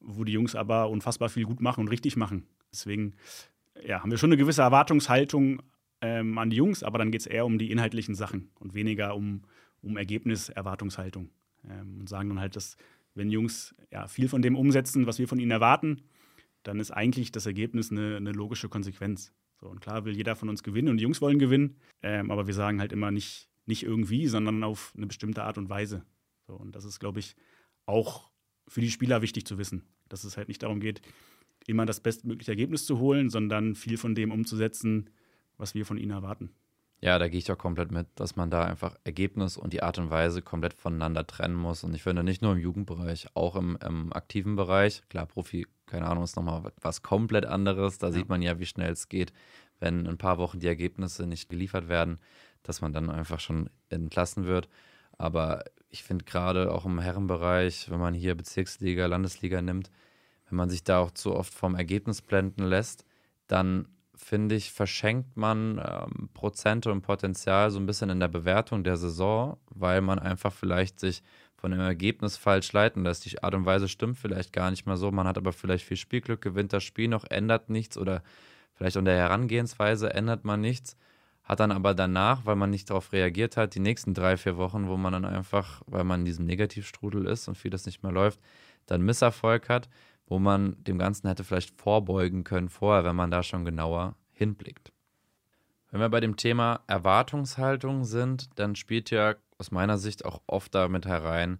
wo 0.00 0.24
die 0.24 0.32
Jungs 0.32 0.56
aber 0.56 0.90
unfassbar 0.90 1.28
viel 1.28 1.44
gut 1.44 1.60
machen 1.60 1.82
und 1.82 1.88
richtig 1.88 2.16
machen. 2.16 2.46
Deswegen 2.72 3.14
ja, 3.84 4.00
haben 4.02 4.10
wir 4.10 4.18
schon 4.18 4.30
eine 4.30 4.36
gewisse 4.36 4.62
Erwartungshaltung 4.62 5.62
ähm, 6.00 6.36
an 6.36 6.50
die 6.50 6.56
Jungs, 6.56 6.82
aber 6.82 6.98
dann 6.98 7.12
geht 7.12 7.20
es 7.20 7.26
eher 7.26 7.46
um 7.46 7.58
die 7.58 7.70
inhaltlichen 7.70 8.16
Sachen 8.16 8.50
und 8.58 8.74
weniger 8.74 9.14
um, 9.14 9.42
um 9.82 9.96
Ergebniserwartungshaltung 9.96 11.30
ähm, 11.68 12.00
und 12.00 12.08
sagen 12.08 12.28
dann 12.28 12.40
halt, 12.40 12.56
dass 12.56 12.76
wenn 13.14 13.30
Jungs 13.30 13.74
ja, 13.90 14.08
viel 14.08 14.28
von 14.28 14.42
dem 14.42 14.56
umsetzen, 14.56 15.06
was 15.06 15.18
wir 15.18 15.28
von 15.28 15.38
ihnen 15.38 15.50
erwarten, 15.50 16.02
dann 16.62 16.80
ist 16.80 16.90
eigentlich 16.90 17.32
das 17.32 17.46
Ergebnis 17.46 17.90
eine, 17.90 18.16
eine 18.16 18.32
logische 18.32 18.68
Konsequenz. 18.68 19.32
So, 19.60 19.68
und 19.68 19.80
klar 19.80 20.04
will 20.04 20.16
jeder 20.16 20.36
von 20.36 20.48
uns 20.48 20.62
gewinnen 20.62 20.88
und 20.88 20.98
die 20.98 21.04
Jungs 21.04 21.22
wollen 21.22 21.38
gewinnen, 21.38 21.76
ähm, 22.02 22.30
aber 22.30 22.46
wir 22.46 22.54
sagen 22.54 22.80
halt 22.80 22.92
immer 22.92 23.10
nicht, 23.10 23.48
nicht 23.64 23.82
irgendwie, 23.82 24.26
sondern 24.26 24.62
auf 24.64 24.92
eine 24.96 25.06
bestimmte 25.06 25.44
Art 25.44 25.58
und 25.58 25.70
Weise. 25.70 26.04
So, 26.46 26.54
und 26.54 26.76
das 26.76 26.84
ist, 26.84 27.00
glaube 27.00 27.20
ich, 27.20 27.36
auch 27.86 28.30
für 28.68 28.80
die 28.80 28.90
Spieler 28.90 29.22
wichtig 29.22 29.46
zu 29.46 29.58
wissen, 29.58 29.84
dass 30.08 30.24
es 30.24 30.36
halt 30.36 30.48
nicht 30.48 30.62
darum 30.62 30.80
geht, 30.80 31.00
immer 31.66 31.86
das 31.86 32.00
bestmögliche 32.00 32.52
Ergebnis 32.52 32.84
zu 32.84 32.98
holen, 32.98 33.30
sondern 33.30 33.74
viel 33.74 33.96
von 33.96 34.14
dem 34.14 34.30
umzusetzen, 34.30 35.10
was 35.56 35.74
wir 35.74 35.86
von 35.86 35.98
ihnen 35.98 36.10
erwarten. 36.10 36.50
Ja, 37.00 37.18
da 37.18 37.28
gehe 37.28 37.38
ich 37.38 37.52
auch 37.52 37.58
komplett 37.58 37.92
mit, 37.92 38.06
dass 38.14 38.36
man 38.36 38.50
da 38.50 38.64
einfach 38.64 38.96
Ergebnis 39.04 39.58
und 39.58 39.72
die 39.72 39.82
Art 39.82 39.98
und 39.98 40.10
Weise 40.10 40.40
komplett 40.40 40.72
voneinander 40.72 41.26
trennen 41.26 41.54
muss. 41.54 41.84
Und 41.84 41.94
ich 41.94 42.02
finde 42.02 42.24
nicht 42.24 42.40
nur 42.40 42.52
im 42.52 42.58
Jugendbereich, 42.58 43.28
auch 43.34 43.54
im, 43.54 43.76
im 43.84 44.12
aktiven 44.14 44.56
Bereich. 44.56 45.02
Klar, 45.10 45.26
Profi, 45.26 45.66
keine 45.84 46.06
Ahnung, 46.06 46.24
ist 46.24 46.36
nochmal 46.36 46.72
was 46.80 47.02
komplett 47.02 47.44
anderes. 47.44 47.98
Da 47.98 48.08
ja. 48.08 48.12
sieht 48.14 48.28
man 48.28 48.40
ja, 48.40 48.58
wie 48.58 48.66
schnell 48.66 48.92
es 48.92 49.08
geht, 49.10 49.32
wenn 49.78 50.00
in 50.00 50.08
ein 50.08 50.18
paar 50.18 50.38
Wochen 50.38 50.58
die 50.58 50.68
Ergebnisse 50.68 51.26
nicht 51.26 51.50
geliefert 51.50 51.88
werden, 51.88 52.18
dass 52.62 52.80
man 52.80 52.94
dann 52.94 53.10
einfach 53.10 53.40
schon 53.40 53.68
entlassen 53.90 54.46
wird. 54.46 54.68
Aber 55.18 55.64
ich 55.90 56.02
finde 56.02 56.24
gerade 56.24 56.72
auch 56.72 56.86
im 56.86 56.98
Herrenbereich, 56.98 57.90
wenn 57.90 58.00
man 58.00 58.14
hier 58.14 58.34
Bezirksliga, 58.34 59.06
Landesliga 59.06 59.60
nimmt, 59.60 59.90
wenn 60.48 60.56
man 60.56 60.70
sich 60.70 60.82
da 60.82 60.98
auch 61.00 61.10
zu 61.10 61.34
oft 61.34 61.52
vom 61.52 61.74
Ergebnis 61.74 62.22
blenden 62.22 62.64
lässt, 62.64 63.04
dann 63.46 63.88
finde 64.16 64.54
ich, 64.54 64.72
verschenkt 64.72 65.36
man 65.36 65.78
ähm, 65.78 66.28
Prozente 66.32 66.90
und 66.90 67.02
Potenzial 67.02 67.70
so 67.70 67.78
ein 67.78 67.86
bisschen 67.86 68.10
in 68.10 68.20
der 68.20 68.28
Bewertung 68.28 68.82
der 68.82 68.96
Saison, 68.96 69.58
weil 69.70 70.00
man 70.00 70.18
einfach 70.18 70.52
vielleicht 70.52 71.00
sich 71.00 71.22
von 71.56 71.70
dem 71.70 71.80
Ergebnis 71.80 72.36
falsch 72.36 72.72
leiten 72.72 73.04
lässt. 73.04 73.24
Die 73.24 73.42
Art 73.42 73.54
und 73.54 73.66
Weise 73.66 73.88
stimmt 73.88 74.18
vielleicht 74.18 74.52
gar 74.52 74.70
nicht 74.70 74.86
mehr 74.86 74.96
so. 74.96 75.10
Man 75.10 75.26
hat 75.26 75.38
aber 75.38 75.52
vielleicht 75.52 75.84
viel 75.84 75.96
Spielglück, 75.96 76.40
gewinnt 76.40 76.72
das 76.72 76.84
Spiel 76.84 77.08
noch, 77.08 77.24
ändert 77.30 77.70
nichts 77.70 77.96
oder 77.96 78.22
vielleicht 78.74 78.96
an 78.96 79.04
der 79.04 79.16
Herangehensweise 79.16 80.12
ändert 80.12 80.44
man 80.44 80.60
nichts. 80.60 80.96
hat 81.44 81.60
dann 81.60 81.72
aber 81.72 81.94
danach, 81.94 82.44
weil 82.44 82.56
man 82.56 82.70
nicht 82.70 82.90
darauf 82.90 83.12
reagiert 83.12 83.56
hat, 83.56 83.74
die 83.74 83.80
nächsten 83.80 84.14
drei, 84.14 84.36
vier 84.36 84.56
Wochen, 84.56 84.88
wo 84.88 84.96
man 84.96 85.12
dann 85.12 85.24
einfach, 85.24 85.82
weil 85.86 86.04
man 86.04 86.20
in 86.20 86.26
diesem 86.26 86.44
Negativstrudel 86.44 87.26
ist 87.26 87.48
und 87.48 87.56
vieles 87.56 87.86
nicht 87.86 88.02
mehr 88.02 88.12
läuft, 88.12 88.40
dann 88.86 89.02
Misserfolg 89.02 89.68
hat, 89.68 89.88
wo 90.26 90.38
man 90.38 90.76
dem 90.84 90.98
Ganzen 90.98 91.28
hätte 91.28 91.44
vielleicht 91.44 91.78
vorbeugen 91.80 92.44
können 92.44 92.68
vorher, 92.68 93.04
wenn 93.04 93.16
man 93.16 93.30
da 93.30 93.42
schon 93.42 93.64
genauer 93.64 94.16
hinblickt. 94.32 94.92
Wenn 95.90 96.00
wir 96.00 96.08
bei 96.08 96.20
dem 96.20 96.36
Thema 96.36 96.80
Erwartungshaltung 96.88 98.04
sind, 98.04 98.58
dann 98.58 98.74
spielt 98.74 99.10
ja 99.10 99.36
aus 99.58 99.70
meiner 99.70 99.98
Sicht 99.98 100.24
auch 100.24 100.42
oft 100.46 100.74
damit 100.74 101.06
herein, 101.06 101.58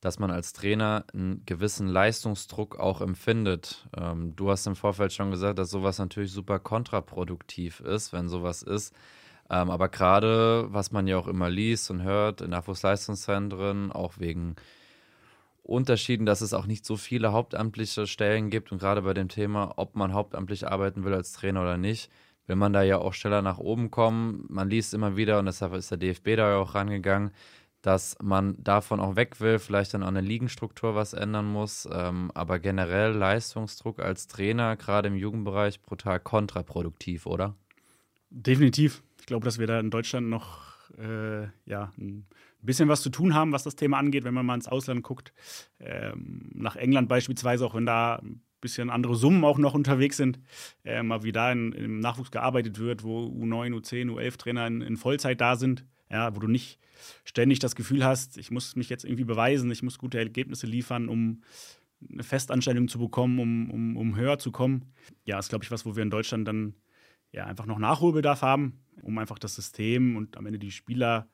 dass 0.00 0.18
man 0.18 0.30
als 0.30 0.52
Trainer 0.52 1.04
einen 1.14 1.44
gewissen 1.46 1.86
Leistungsdruck 1.86 2.78
auch 2.78 3.00
empfindet. 3.00 3.88
Ähm, 3.96 4.36
du 4.36 4.50
hast 4.50 4.66
im 4.66 4.76
Vorfeld 4.76 5.12
schon 5.12 5.30
gesagt, 5.30 5.58
dass 5.58 5.70
sowas 5.70 5.98
natürlich 5.98 6.32
super 6.32 6.58
kontraproduktiv 6.58 7.80
ist, 7.80 8.12
wenn 8.12 8.28
sowas 8.28 8.62
ist. 8.62 8.94
Ähm, 9.48 9.70
aber 9.70 9.88
gerade, 9.88 10.66
was 10.72 10.92
man 10.92 11.06
ja 11.06 11.16
auch 11.18 11.28
immer 11.28 11.48
liest 11.48 11.90
und 11.90 12.02
hört 12.02 12.40
in 12.40 12.50
Nachwuchsleistungszentren, 12.50 13.92
auch 13.92 14.14
wegen 14.18 14.56
Unterschieden, 15.62 16.26
dass 16.26 16.40
es 16.40 16.54
auch 16.54 16.66
nicht 16.66 16.84
so 16.84 16.96
viele 16.96 17.32
hauptamtliche 17.32 18.06
Stellen 18.06 18.50
gibt 18.50 18.72
und 18.72 18.78
gerade 18.78 19.02
bei 19.02 19.14
dem 19.14 19.28
Thema, 19.28 19.74
ob 19.76 19.94
man 19.94 20.12
hauptamtlich 20.12 20.66
arbeiten 20.66 21.04
will 21.04 21.14
als 21.14 21.32
Trainer 21.32 21.62
oder 21.62 21.76
nicht, 21.76 22.10
will 22.46 22.56
man 22.56 22.72
da 22.72 22.82
ja 22.82 22.98
auch 22.98 23.14
schneller 23.14 23.42
nach 23.42 23.58
oben 23.58 23.90
kommen. 23.90 24.44
Man 24.48 24.68
liest 24.68 24.92
immer 24.92 25.16
wieder 25.16 25.38
und 25.38 25.46
deshalb 25.46 25.74
ist 25.74 25.90
der 25.90 25.98
DFB 25.98 26.36
da 26.36 26.50
ja 26.50 26.56
auch 26.56 26.74
rangegangen, 26.74 27.30
dass 27.80 28.16
man 28.22 28.56
davon 28.62 29.00
auch 29.00 29.16
weg 29.16 29.40
will, 29.40 29.58
vielleicht 29.58 29.94
dann 29.94 30.02
an 30.02 30.14
der 30.14 30.22
Ligenstruktur 30.22 30.94
was 30.94 31.14
ändern 31.14 31.46
muss. 31.46 31.88
Ähm, 31.92 32.30
aber 32.34 32.58
generell 32.58 33.12
Leistungsdruck 33.12 34.00
als 34.00 34.26
Trainer, 34.26 34.76
gerade 34.76 35.08
im 35.08 35.16
Jugendbereich, 35.16 35.80
brutal 35.80 36.18
kontraproduktiv, 36.18 37.26
oder? 37.26 37.56
Definitiv. 38.30 39.02
Ich 39.20 39.26
glaube, 39.26 39.44
dass 39.44 39.58
wir 39.58 39.66
da 39.66 39.78
in 39.78 39.90
Deutschland 39.90 40.28
noch 40.28 40.72
äh, 40.98 41.46
ja, 41.66 41.92
ein 41.98 42.26
bisschen 42.66 42.88
was 42.88 43.02
zu 43.02 43.10
tun 43.10 43.34
haben, 43.34 43.52
was 43.52 43.64
das 43.64 43.76
Thema 43.76 43.98
angeht, 43.98 44.24
wenn 44.24 44.34
man 44.34 44.46
mal 44.46 44.54
ins 44.54 44.68
Ausland 44.68 45.02
guckt. 45.02 45.32
Ähm, 45.80 46.50
nach 46.54 46.76
England 46.76 47.08
beispielsweise, 47.08 47.66
auch 47.66 47.74
wenn 47.74 47.86
da 47.86 48.16
ein 48.16 48.42
bisschen 48.60 48.90
andere 48.90 49.16
Summen 49.16 49.44
auch 49.44 49.58
noch 49.58 49.74
unterwegs 49.74 50.16
sind, 50.16 50.38
äh, 50.84 51.02
mal 51.02 51.22
wie 51.22 51.32
da 51.32 51.50
in, 51.50 51.72
im 51.72 51.98
Nachwuchs 52.00 52.30
gearbeitet 52.30 52.78
wird, 52.78 53.02
wo 53.02 53.26
U9, 53.26 53.74
U10, 53.74 54.10
U11-Trainer 54.10 54.66
in, 54.66 54.82
in 54.82 54.96
Vollzeit 54.96 55.40
da 55.40 55.56
sind 55.56 55.84
ja, 56.12 56.36
wo 56.36 56.40
du 56.40 56.46
nicht 56.46 56.78
ständig 57.24 57.58
das 57.58 57.74
Gefühl 57.74 58.04
hast, 58.04 58.36
ich 58.36 58.50
muss 58.50 58.76
mich 58.76 58.88
jetzt 58.90 59.04
irgendwie 59.04 59.24
beweisen, 59.24 59.70
ich 59.70 59.82
muss 59.82 59.98
gute 59.98 60.18
Ergebnisse 60.18 60.66
liefern, 60.66 61.08
um 61.08 61.42
eine 62.12 62.22
Festanstellung 62.22 62.88
zu 62.88 62.98
bekommen, 62.98 63.38
um, 63.38 63.70
um, 63.70 63.96
um 63.96 64.16
höher 64.16 64.38
zu 64.38 64.52
kommen. 64.52 64.92
Ja, 65.24 65.38
ist, 65.38 65.48
glaube 65.48 65.64
ich, 65.64 65.70
was, 65.70 65.86
wo 65.86 65.96
wir 65.96 66.02
in 66.02 66.10
Deutschland 66.10 66.46
dann 66.46 66.74
ja 67.32 67.46
einfach 67.46 67.64
noch 67.64 67.78
Nachholbedarf 67.78 68.42
haben, 68.42 68.84
um 69.02 69.16
einfach 69.18 69.38
das 69.38 69.54
System 69.54 70.16
und 70.16 70.36
am 70.36 70.44
Ende 70.46 70.58
die 70.58 70.70
Spieler 70.70 71.28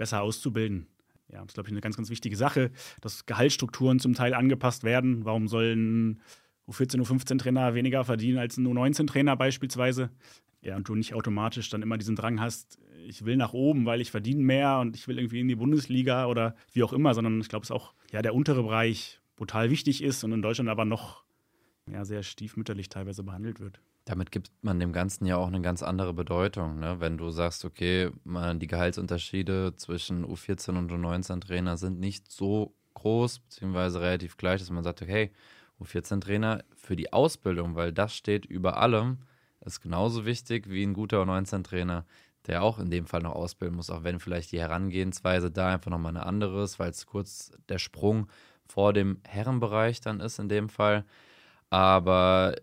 besser 0.00 0.22
auszubilden. 0.22 0.86
Ja, 1.30 1.40
das 1.40 1.48
ist, 1.48 1.54
glaube 1.54 1.68
ich, 1.68 1.72
eine 1.72 1.82
ganz, 1.82 1.96
ganz 1.96 2.08
wichtige 2.08 2.34
Sache, 2.34 2.70
dass 3.02 3.26
Gehaltsstrukturen 3.26 4.00
zum 4.00 4.14
Teil 4.14 4.32
angepasst 4.32 4.82
werden. 4.82 5.26
Warum 5.26 5.46
sollen 5.46 6.22
U14, 6.66 7.02
U15 7.02 7.38
Trainer 7.38 7.74
weniger 7.74 8.02
verdienen 8.02 8.38
als 8.38 8.56
ein 8.56 8.66
U19 8.66 9.06
Trainer 9.06 9.36
beispielsweise? 9.36 10.10
Ja, 10.62 10.76
und 10.76 10.88
du 10.88 10.94
nicht 10.94 11.12
automatisch 11.12 11.68
dann 11.68 11.82
immer 11.82 11.98
diesen 11.98 12.16
Drang 12.16 12.40
hast, 12.40 12.78
ich 13.06 13.26
will 13.26 13.36
nach 13.36 13.52
oben, 13.52 13.84
weil 13.84 14.00
ich 14.00 14.10
verdiene 14.10 14.42
mehr 14.42 14.78
und 14.78 14.96
ich 14.96 15.06
will 15.06 15.18
irgendwie 15.18 15.40
in 15.40 15.48
die 15.48 15.56
Bundesliga 15.56 16.26
oder 16.26 16.56
wie 16.72 16.82
auch 16.82 16.94
immer, 16.94 17.12
sondern 17.12 17.38
ich 17.40 17.48
glaube, 17.48 17.64
es 17.64 17.70
ist 17.70 17.76
auch 17.76 17.92
ja, 18.10 18.22
der 18.22 18.34
untere 18.34 18.62
Bereich 18.62 19.20
brutal 19.36 19.70
wichtig 19.70 20.02
ist 20.02 20.24
und 20.24 20.32
in 20.32 20.40
Deutschland 20.42 20.70
aber 20.70 20.86
noch 20.86 21.24
ja, 21.90 22.06
sehr 22.06 22.22
stiefmütterlich 22.22 22.88
teilweise 22.88 23.22
behandelt 23.22 23.60
wird. 23.60 23.82
Damit 24.04 24.32
gibt 24.32 24.50
man 24.62 24.80
dem 24.80 24.92
Ganzen 24.92 25.26
ja 25.26 25.36
auch 25.36 25.46
eine 25.46 25.60
ganz 25.60 25.82
andere 25.82 26.14
Bedeutung. 26.14 26.80
Ne? 26.80 27.00
Wenn 27.00 27.18
du 27.18 27.30
sagst, 27.30 27.64
okay, 27.64 28.10
man, 28.24 28.58
die 28.58 28.66
Gehaltsunterschiede 28.66 29.76
zwischen 29.76 30.24
U14 30.24 30.78
und 30.78 30.90
U19-Trainer 30.90 31.76
sind 31.76 32.00
nicht 32.00 32.30
so 32.30 32.74
groß, 32.94 33.40
beziehungsweise 33.40 34.00
relativ 34.00 34.36
gleich, 34.36 34.60
dass 34.60 34.70
man 34.70 34.84
sagt, 34.84 35.02
okay, 35.02 35.30
U14-Trainer 35.80 36.64
für 36.74 36.96
die 36.96 37.12
Ausbildung, 37.12 37.74
weil 37.74 37.92
das 37.92 38.14
steht 38.14 38.46
über 38.46 38.78
allem, 38.78 39.18
ist 39.64 39.80
genauso 39.80 40.24
wichtig 40.26 40.68
wie 40.68 40.82
ein 40.84 40.94
guter 40.94 41.22
U19-Trainer, 41.22 42.04
der 42.46 42.62
auch 42.62 42.78
in 42.78 42.90
dem 42.90 43.06
Fall 43.06 43.22
noch 43.22 43.34
ausbilden 43.34 43.76
muss, 43.76 43.90
auch 43.90 44.02
wenn 44.02 44.18
vielleicht 44.18 44.52
die 44.52 44.60
Herangehensweise 44.60 45.50
da 45.50 45.74
einfach 45.74 45.90
nochmal 45.90 46.16
eine 46.16 46.26
andere 46.26 46.62
ist, 46.62 46.78
weil 46.78 46.90
es 46.90 47.06
kurz 47.06 47.52
der 47.68 47.78
Sprung 47.78 48.28
vor 48.66 48.92
dem 48.92 49.20
Herrenbereich 49.26 50.00
dann 50.00 50.20
ist 50.20 50.38
in 50.38 50.48
dem 50.48 50.68
Fall. 50.68 51.04
Aber 51.68 52.56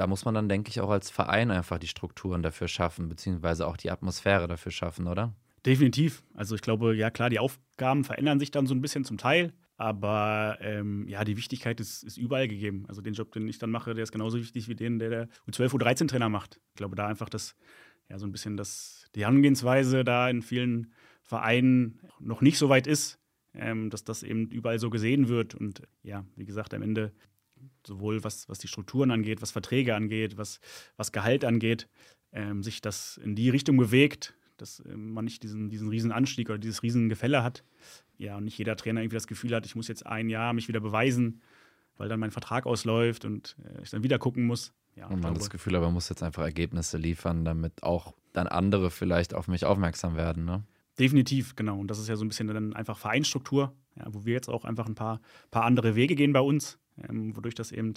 da 0.00 0.06
muss 0.06 0.24
man 0.24 0.32
dann, 0.32 0.48
denke 0.48 0.70
ich, 0.70 0.80
auch 0.80 0.88
als 0.88 1.10
Verein 1.10 1.50
einfach 1.50 1.78
die 1.78 1.86
Strukturen 1.86 2.42
dafür 2.42 2.68
schaffen, 2.68 3.10
beziehungsweise 3.10 3.66
auch 3.66 3.76
die 3.76 3.90
Atmosphäre 3.90 4.48
dafür 4.48 4.72
schaffen, 4.72 5.06
oder? 5.06 5.34
Definitiv. 5.66 6.22
Also 6.32 6.54
ich 6.54 6.62
glaube, 6.62 6.96
ja 6.96 7.10
klar, 7.10 7.28
die 7.28 7.38
Aufgaben 7.38 8.04
verändern 8.04 8.38
sich 8.40 8.50
dann 8.50 8.66
so 8.66 8.74
ein 8.74 8.80
bisschen 8.80 9.04
zum 9.04 9.18
Teil. 9.18 9.52
Aber 9.76 10.56
ähm, 10.62 11.06
ja, 11.06 11.22
die 11.24 11.36
Wichtigkeit 11.36 11.80
ist, 11.80 12.02
ist, 12.02 12.16
überall 12.16 12.48
gegeben. 12.48 12.86
Also 12.88 13.02
den 13.02 13.12
Job, 13.12 13.30
den 13.32 13.46
ich 13.46 13.58
dann 13.58 13.70
mache, 13.70 13.92
der 13.92 14.02
ist 14.02 14.12
genauso 14.12 14.38
wichtig 14.38 14.68
wie 14.68 14.74
den, 14.74 14.98
der 14.98 15.10
der 15.10 15.28
U12, 15.46 15.74
U13-Trainer 15.74 16.30
macht. 16.30 16.60
Ich 16.70 16.76
glaube, 16.76 16.96
da 16.96 17.06
einfach 17.06 17.28
das, 17.28 17.54
ja, 18.08 18.18
so 18.18 18.26
ein 18.26 18.32
bisschen 18.32 18.56
das, 18.56 19.04
die 19.14 19.20
Herangehensweise 19.20 20.02
da 20.02 20.30
in 20.30 20.40
vielen 20.40 20.94
Vereinen 21.22 22.00
noch 22.20 22.40
nicht 22.40 22.56
so 22.56 22.70
weit 22.70 22.86
ist, 22.86 23.18
ähm, 23.52 23.90
dass 23.90 24.04
das 24.04 24.22
eben 24.22 24.48
überall 24.48 24.78
so 24.78 24.88
gesehen 24.88 25.28
wird. 25.28 25.54
Und 25.54 25.82
ja, 26.02 26.24
wie 26.36 26.46
gesagt, 26.46 26.72
am 26.72 26.80
Ende 26.80 27.12
sowohl 27.86 28.24
was, 28.24 28.48
was 28.48 28.58
die 28.58 28.68
Strukturen 28.68 29.10
angeht, 29.10 29.42
was 29.42 29.50
Verträge 29.50 29.94
angeht, 29.94 30.36
was, 30.36 30.60
was 30.96 31.12
Gehalt 31.12 31.44
angeht, 31.44 31.88
ähm, 32.32 32.62
sich 32.62 32.80
das 32.80 33.18
in 33.18 33.34
die 33.34 33.50
Richtung 33.50 33.76
bewegt, 33.76 34.34
dass 34.56 34.82
ähm, 34.86 35.12
man 35.12 35.24
nicht 35.24 35.42
diesen, 35.42 35.70
diesen 35.70 35.88
riesen 35.88 36.12
Anstieg 36.12 36.48
oder 36.50 36.58
dieses 36.58 36.82
riesen 36.82 37.08
Gefälle 37.08 37.42
hat. 37.42 37.64
Ja, 38.18 38.36
und 38.36 38.44
nicht 38.44 38.58
jeder 38.58 38.76
Trainer 38.76 39.00
irgendwie 39.00 39.16
das 39.16 39.26
Gefühl 39.26 39.54
hat, 39.54 39.64
ich 39.64 39.74
muss 39.74 39.88
jetzt 39.88 40.06
ein 40.06 40.28
Jahr 40.28 40.52
mich 40.52 40.68
wieder 40.68 40.80
beweisen, 40.80 41.40
weil 41.96 42.08
dann 42.08 42.20
mein 42.20 42.30
Vertrag 42.30 42.66
ausläuft 42.66 43.24
und 43.24 43.56
äh, 43.64 43.82
ich 43.82 43.90
dann 43.90 44.02
wieder 44.02 44.18
gucken 44.18 44.44
muss. 44.44 44.72
Ja, 44.96 45.04
und 45.06 45.12
man 45.12 45.20
glaube, 45.20 45.38
das 45.38 45.50
Gefühl, 45.50 45.76
aber 45.76 45.86
man 45.86 45.94
muss 45.94 46.08
jetzt 46.08 46.22
einfach 46.22 46.42
Ergebnisse 46.42 46.98
liefern, 46.98 47.44
damit 47.44 47.82
auch 47.82 48.14
dann 48.32 48.46
andere 48.46 48.90
vielleicht 48.90 49.34
auf 49.34 49.48
mich 49.48 49.64
aufmerksam 49.64 50.16
werden, 50.16 50.44
ne? 50.44 50.62
Definitiv, 50.98 51.56
genau. 51.56 51.78
Und 51.78 51.88
das 51.88 51.98
ist 51.98 52.08
ja 52.08 52.16
so 52.16 52.24
ein 52.24 52.28
bisschen 52.28 52.48
dann 52.48 52.74
einfach 52.74 52.98
Vereinsstruktur, 52.98 53.72
ja, 53.96 54.04
wo 54.08 54.26
wir 54.26 54.34
jetzt 54.34 54.48
auch 54.48 54.64
einfach 54.64 54.86
ein 54.86 54.94
paar, 54.94 55.20
paar 55.50 55.64
andere 55.64 55.94
Wege 55.94 56.14
gehen 56.14 56.32
bei 56.34 56.40
uns, 56.40 56.78
ähm, 57.08 57.36
wodurch 57.36 57.54
das 57.54 57.72
eben 57.72 57.94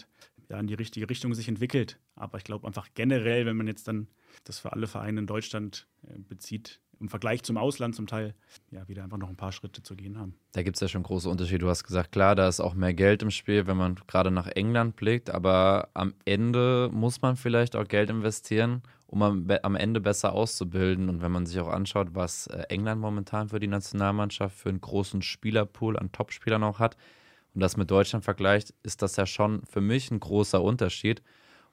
ja, 0.50 0.60
in 0.60 0.68
die 0.68 0.74
richtige 0.74 1.10
Richtung 1.10 1.34
sich 1.34 1.48
entwickelt. 1.48 2.00
Aber 2.16 2.38
ich 2.38 2.44
glaube 2.44 2.68
einfach 2.68 2.90
generell, 2.94 3.46
wenn 3.46 3.58
man 3.58 3.68
jetzt 3.68 3.88
dann 3.88 4.08
das 4.44 4.60
für 4.60 4.74
alle 4.74 4.88
Vereine 4.88 5.22
in 5.22 5.28
Deutschland 5.28 5.88
äh, 6.04 6.18
bezieht, 6.20 6.80
im 7.00 7.10
Vergleich 7.10 7.44
zum 7.44 7.58
Ausland 7.58 7.96
zum 7.96 8.08
Teil, 8.08 8.34
ja, 8.72 8.88
wieder 8.88 9.04
einfach 9.04 9.18
noch 9.18 9.30
ein 9.30 9.36
paar 9.36 9.52
Schritte 9.52 9.84
zu 9.84 9.96
gehen 9.96 10.18
haben. 10.18 10.36
Da 10.54 10.64
gibt 10.64 10.78
es 10.78 10.80
ja 10.80 10.88
schon 10.88 11.04
große 11.04 11.30
Unterschiede. 11.30 11.60
Du 11.60 11.70
hast 11.70 11.84
gesagt, 11.84 12.12
klar, 12.14 12.34
da 12.36 12.48
ist 12.48 12.62
auch 12.62 12.76
mehr 12.76 12.94
Geld 12.94 13.22
im 13.24 13.30
Spiel, 13.30 13.68
wenn 13.68 13.76
man 13.78 13.96
gerade 14.08 14.32
nach 14.32 14.48
England 14.48 14.96
blickt, 14.96 15.30
aber 15.30 15.90
am 15.94 16.14
Ende 16.24 16.90
muss 16.94 17.22
man 17.22 17.36
vielleicht 17.36 17.76
auch 17.76 17.88
Geld 17.88 18.10
investieren, 18.10 18.84
um 19.08 19.22
am 19.22 19.76
Ende 19.76 20.00
besser 20.00 20.34
auszubilden. 20.34 21.10
Und 21.10 21.22
wenn 21.22 21.32
man 21.32 21.46
sich 21.46 21.60
auch 21.60 21.68
anschaut, 21.68 22.10
was 22.14 22.48
äh, 22.48 22.64
England 22.70 23.02
momentan 23.02 23.50
für 23.50 23.60
die 23.60 23.68
Nationalmannschaft 23.68 24.58
für 24.58 24.70
einen 24.70 24.82
großen 24.82 25.22
Spielerpool 25.22 26.00
an 26.00 26.12
Topspielern 26.12 26.64
auch 26.64 26.80
hat, 26.80 26.96
und 27.54 27.62
das 27.62 27.78
mit 27.78 27.92
Deutschland 27.92 28.26
vergleicht, 28.26 28.74
ist 28.84 29.02
das 29.02 29.16
ja 29.16 29.26
schon 29.26 29.64
für 29.66 29.82
mich 29.82 30.12
ein 30.12 30.20
großer 30.20 30.62
Unterschied. 30.62 31.22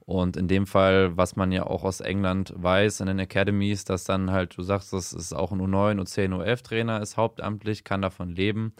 Und 0.00 0.36
in 0.36 0.48
dem 0.48 0.66
Fall, 0.66 1.16
was 1.16 1.36
man 1.36 1.52
ja 1.52 1.66
auch 1.66 1.84
aus 1.84 2.00
England 2.00 2.52
weiß, 2.56 3.00
in 3.00 3.06
den 3.06 3.20
Academies, 3.20 3.84
dass 3.84 4.04
dann 4.04 4.30
halt, 4.30 4.56
du 4.56 4.62
sagst, 4.62 4.92
das 4.92 5.12
ist 5.12 5.32
auch 5.32 5.52
ein 5.52 5.60
U9, 5.60 6.00
U10, 6.00 6.34
U11-Trainer, 6.34 7.00
ist 7.00 7.16
hauptamtlich, 7.16 7.84
kann 7.84 8.02
davon 8.02 8.30
leben. 8.30 8.74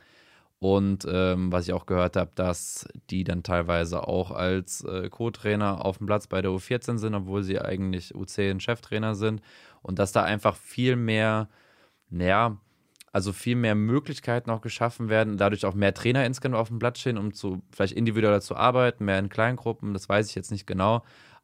Und 0.58 1.06
ähm, 1.10 1.50
was 1.52 1.66
ich 1.66 1.72
auch 1.72 1.86
gehört 1.86 2.16
habe, 2.16 2.32
dass 2.34 2.86
die 3.08 3.24
dann 3.24 3.42
teilweise 3.42 4.06
auch 4.06 4.30
als 4.30 4.84
äh, 4.84 5.08
Co-Trainer 5.08 5.84
auf 5.84 5.98
dem 5.98 6.06
Platz 6.06 6.26
bei 6.26 6.42
der 6.42 6.50
U14 6.50 6.98
sind, 6.98 7.14
obwohl 7.14 7.42
sie 7.42 7.58
eigentlich 7.58 8.14
U10-Cheftrainer 8.14 9.14
sind. 9.14 9.40
Und 9.82 9.98
dass 9.98 10.12
da 10.12 10.22
einfach 10.22 10.56
viel 10.56 10.96
mehr, 10.96 11.48
naja, 12.10 12.58
also 13.12 13.32
viel 13.32 13.56
mehr 13.56 13.74
Möglichkeiten 13.74 14.50
auch 14.50 14.60
geschaffen 14.60 15.08
werden, 15.08 15.36
dadurch 15.36 15.64
auch 15.64 15.74
mehr 15.74 15.94
Trainer 15.94 16.24
insgesamt 16.24 16.56
auf 16.56 16.68
dem 16.68 16.78
Platz 16.78 17.00
stehen, 17.00 17.18
um 17.18 17.32
zu 17.32 17.62
vielleicht 17.72 17.94
individueller 17.94 18.40
zu 18.40 18.56
arbeiten, 18.56 19.04
mehr 19.04 19.18
in 19.18 19.28
Kleingruppen, 19.28 19.92
das 19.92 20.08
weiß 20.08 20.28
ich 20.28 20.34
jetzt 20.34 20.50
nicht 20.50 20.66
genau, 20.66 21.02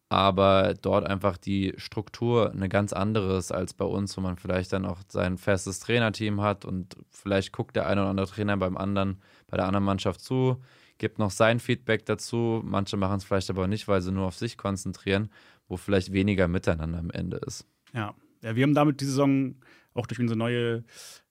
aber 0.09 0.75
dort 0.81 1.05
einfach 1.05 1.37
die 1.37 1.75
Struktur 1.77 2.53
eine 2.53 2.69
ganz 2.69 2.93
andere 2.93 3.39
ist 3.39 3.51
als 3.51 3.75
bei 3.75 3.85
uns, 3.85 4.17
wo 4.17 4.21
man 4.21 4.37
vielleicht 4.37 4.73
dann 4.73 4.87
auch 4.87 5.01
sein 5.09 5.39
festes 5.39 5.81
Trainerteam 5.81 6.41
hat 6.41 6.65
und 6.65 6.97
vielleicht 7.11 7.53
guckt 7.53 7.75
der 7.75 7.87
eine 7.89 8.03
oder 8.03 8.11
andere 8.11 8.29
Trainer 8.29 8.57
beim 8.57 8.77
anderen, 8.77 9.21
bei 9.49 9.57
der 9.57 9.67
anderen 9.67 9.85
Mannschaft 9.85 10.21
zu, 10.21 10.63
gibt 10.99 11.19
noch 11.19 11.33
sein 11.33 11.59
Feedback 11.59 12.07
dazu. 12.07 12.63
Manche 12.65 12.97
machen 12.97 13.17
es 13.17 13.25
vielleicht 13.25 13.51
aber 13.51 13.67
nicht, 13.67 13.89
weil 13.89 14.01
sie 14.01 14.13
nur 14.13 14.27
auf 14.27 14.37
sich 14.37 14.57
konzentrieren, 14.57 15.31
wo 15.69 15.77
vielleicht 15.77 16.13
weniger 16.13 16.47
Miteinander 16.47 16.99
am 16.99 17.11
Ende 17.11 17.39
ist. 17.39 17.67
Ja, 17.93 18.15
ja 18.43 18.55
wir 18.55 18.63
haben 18.63 18.75
damit 18.75 19.01
die 19.01 19.07
Saison 19.07 19.57
auch 19.93 20.07
durch 20.07 20.21
unsere 20.21 20.39
neue 20.39 20.85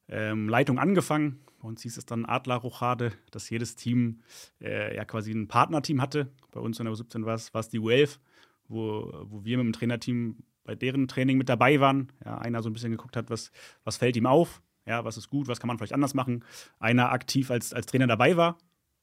ähm, 0.10 0.50
Leitung 0.50 0.80
angefangen. 0.80 1.40
Bei 1.62 1.68
uns 1.68 1.82
hieß 1.82 1.98
es 1.98 2.06
dann 2.06 2.26
Adler 2.26 2.58
Rochade, 2.58 3.12
dass 3.32 3.50
jedes 3.50 3.76
Team 3.76 4.22
äh, 4.62 4.96
ja 4.96 5.06
quasi 5.06 5.32
ein 5.32 5.48
Partnerteam 5.48 6.02
hatte. 6.02 6.32
Bei 6.52 6.60
uns 6.60 6.80
in 6.80 6.86
der 6.86 6.94
U17 6.94 7.26
war 7.26 7.36
es, 7.36 7.70
die 7.70 7.80
U11, 7.80 8.20
wo, 8.68 9.12
wo 9.26 9.44
wir 9.44 9.58
mit 9.58 9.66
dem 9.66 9.74
Trainerteam 9.74 10.44
bei 10.64 10.76
deren 10.76 11.08
Training 11.08 11.38
mit 11.38 11.50
dabei 11.50 11.80
waren. 11.80 12.12
Ja, 12.24 12.38
einer 12.38 12.62
so 12.62 12.70
ein 12.70 12.74
bisschen 12.74 12.92
geguckt 12.92 13.16
hat, 13.16 13.30
was, 13.30 13.52
was 13.84 13.98
fällt 13.98 14.18
ihm 14.18 14.26
auf, 14.26 14.62
ja, 14.86 15.04
was 15.06 15.18
ist 15.18 15.30
gut, 15.30 15.48
was 15.48 15.60
kann 15.60 15.68
man 15.68 15.78
vielleicht 15.78 15.94
anders 15.94 16.14
machen. 16.14 16.44
Einer 16.80 17.12
aktiv 17.12 17.50
als, 17.50 17.74
als 17.74 17.86
Trainer 17.86 18.08
dabei 18.08 18.38
war, 18.38 18.58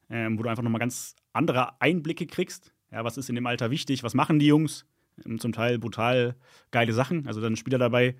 ähm, 0.09 0.37
wo 0.37 0.43
du 0.43 0.49
einfach 0.49 0.63
nochmal 0.63 0.79
ganz 0.79 1.15
andere 1.33 1.81
Einblicke 1.81 2.27
kriegst. 2.27 2.73
Ja, 2.91 3.03
was 3.03 3.17
ist 3.17 3.29
in 3.29 3.35
dem 3.35 3.47
Alter 3.47 3.71
wichtig, 3.71 4.03
was 4.03 4.13
machen 4.13 4.39
die 4.39 4.47
Jungs? 4.47 4.85
Ähm, 5.25 5.39
zum 5.39 5.51
Teil 5.51 5.79
brutal 5.79 6.35
geile 6.71 6.93
Sachen. 6.93 7.27
Also 7.27 7.41
dann 7.41 7.55
Spieler 7.55 7.77
dabei, 7.77 8.15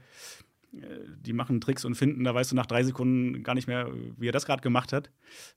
die 0.73 1.33
machen 1.33 1.61
Tricks 1.61 1.85
und 1.85 1.95
finden, 1.95 2.23
da 2.23 2.33
weißt 2.33 2.51
du 2.51 2.55
nach 2.55 2.65
drei 2.65 2.83
Sekunden 2.83 3.43
gar 3.43 3.53
nicht 3.53 3.67
mehr, 3.67 3.91
wie 4.17 4.27
er 4.27 4.31
das 4.31 4.45
gerade 4.45 4.61
gemacht 4.61 4.91
hat. 4.91 5.11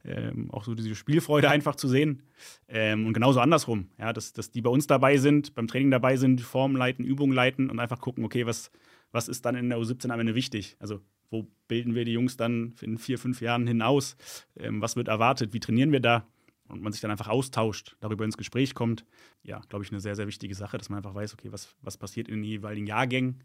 Ähm, 0.05 0.50
auch 0.50 0.64
so 0.64 0.74
diese 0.74 0.94
Spielfreude 0.94 1.48
einfach 1.50 1.74
zu 1.74 1.88
sehen. 1.88 2.22
Ähm, 2.68 3.07
und 3.07 3.14
genauso 3.14 3.40
andersrum, 3.40 3.88
ja, 3.98 4.12
dass, 4.12 4.35
dass 4.35 4.50
die 4.50 4.61
bei 4.61 4.70
uns 4.70 4.87
dabei 4.87 5.16
sind, 5.16 5.55
beim 5.55 5.68
Training 5.68 5.90
dabei 5.90 6.16
sind, 6.16 6.42
Formen 6.42 6.76
leiten, 6.76 7.05
Übungen 7.05 7.33
leiten 7.33 7.70
und 7.70 7.81
einfach 7.81 8.00
gucken, 8.00 8.24
okay, 8.24 8.44
was, 8.44 8.70
was 9.11 9.29
ist 9.29 9.46
dann 9.46 9.55
in 9.55 9.70
der 9.70 9.79
U17 9.79 10.11
am 10.11 10.20
Ende 10.20 10.35
wichtig? 10.35 10.76
Also, 10.81 11.00
wo 11.31 11.48
bilden 11.66 11.94
wir 11.94 12.05
die 12.05 12.12
Jungs 12.12 12.37
dann 12.37 12.74
in 12.83 12.98
vier, 12.98 13.18
fünf 13.18 13.40
Jahren 13.40 13.66
hinaus? 13.66 14.16
Ähm, 14.57 14.83
was 14.83 14.96
wird 14.96 15.09
erwartet? 15.09 15.55
Wie 15.55 15.61
trainieren 15.61 15.92
wir 15.92 16.00
da? 16.00 16.26
Und 16.68 16.83
man 16.83 16.92
sich 16.92 17.00
dann 17.00 17.11
einfach 17.12 17.29
austauscht, 17.29 17.96
darüber 18.00 18.24
ins 18.24 18.37
Gespräch 18.37 18.74
kommt. 18.74 19.05
Ja, 19.44 19.61
glaube 19.68 19.85
ich, 19.85 19.92
eine 19.92 20.00
sehr, 20.00 20.16
sehr 20.16 20.26
wichtige 20.26 20.55
Sache, 20.55 20.79
dass 20.79 20.88
man 20.88 20.98
einfach 20.98 21.14
weiß, 21.14 21.33
okay, 21.35 21.52
was, 21.52 21.74
was 21.81 21.96
passiert 21.96 22.29
in 22.29 22.35
den 22.35 22.44
jeweiligen 22.44 22.87
Jahrgängen 22.87 23.42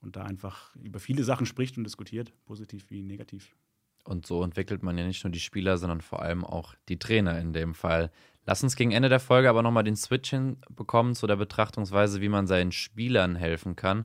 und 0.00 0.16
da 0.16 0.22
einfach 0.22 0.74
über 0.76 1.00
viele 1.00 1.24
Sachen 1.24 1.46
spricht 1.46 1.76
und 1.76 1.84
diskutiert, 1.84 2.32
positiv 2.44 2.90
wie 2.90 3.02
negativ. 3.02 3.54
Und 4.04 4.26
so 4.26 4.42
entwickelt 4.42 4.82
man 4.82 4.98
ja 4.98 5.06
nicht 5.06 5.24
nur 5.24 5.30
die 5.30 5.40
Spieler, 5.40 5.78
sondern 5.78 6.02
vor 6.02 6.20
allem 6.20 6.44
auch 6.44 6.74
die 6.88 6.98
Trainer 6.98 7.38
in 7.38 7.52
dem 7.52 7.74
Fall. 7.74 8.10
Lass 8.46 8.62
uns 8.62 8.76
gegen 8.76 8.92
Ende 8.92 9.08
der 9.08 9.20
Folge 9.20 9.48
aber 9.48 9.62
nochmal 9.62 9.84
den 9.84 9.96
Switch 9.96 10.30
hinbekommen 10.30 11.14
zu 11.14 11.26
der 11.26 11.36
Betrachtungsweise, 11.36 12.20
wie 12.20 12.28
man 12.28 12.46
seinen 12.46 12.72
Spielern 12.72 13.36
helfen 13.36 13.76
kann. 13.76 14.04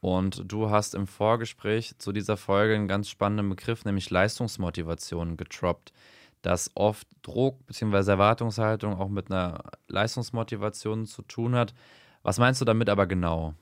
Und 0.00 0.50
du 0.50 0.70
hast 0.70 0.94
im 0.94 1.06
Vorgespräch 1.06 1.96
zu 1.98 2.12
dieser 2.12 2.36
Folge 2.36 2.74
einen 2.74 2.88
ganz 2.88 3.08
spannenden 3.08 3.50
Begriff, 3.50 3.84
nämlich 3.84 4.10
Leistungsmotivation, 4.10 5.36
getroppt, 5.36 5.92
dass 6.40 6.70
oft 6.74 7.06
Druck 7.22 7.66
bzw. 7.66 8.10
Erwartungshaltung 8.12 8.98
auch 8.98 9.08
mit 9.08 9.30
einer 9.30 9.62
Leistungsmotivation 9.88 11.06
zu 11.06 11.22
tun 11.22 11.54
hat. 11.54 11.74
Was 12.22 12.38
meinst 12.38 12.60
du 12.60 12.64
damit 12.64 12.88
aber 12.88 13.06
genau? 13.06 13.54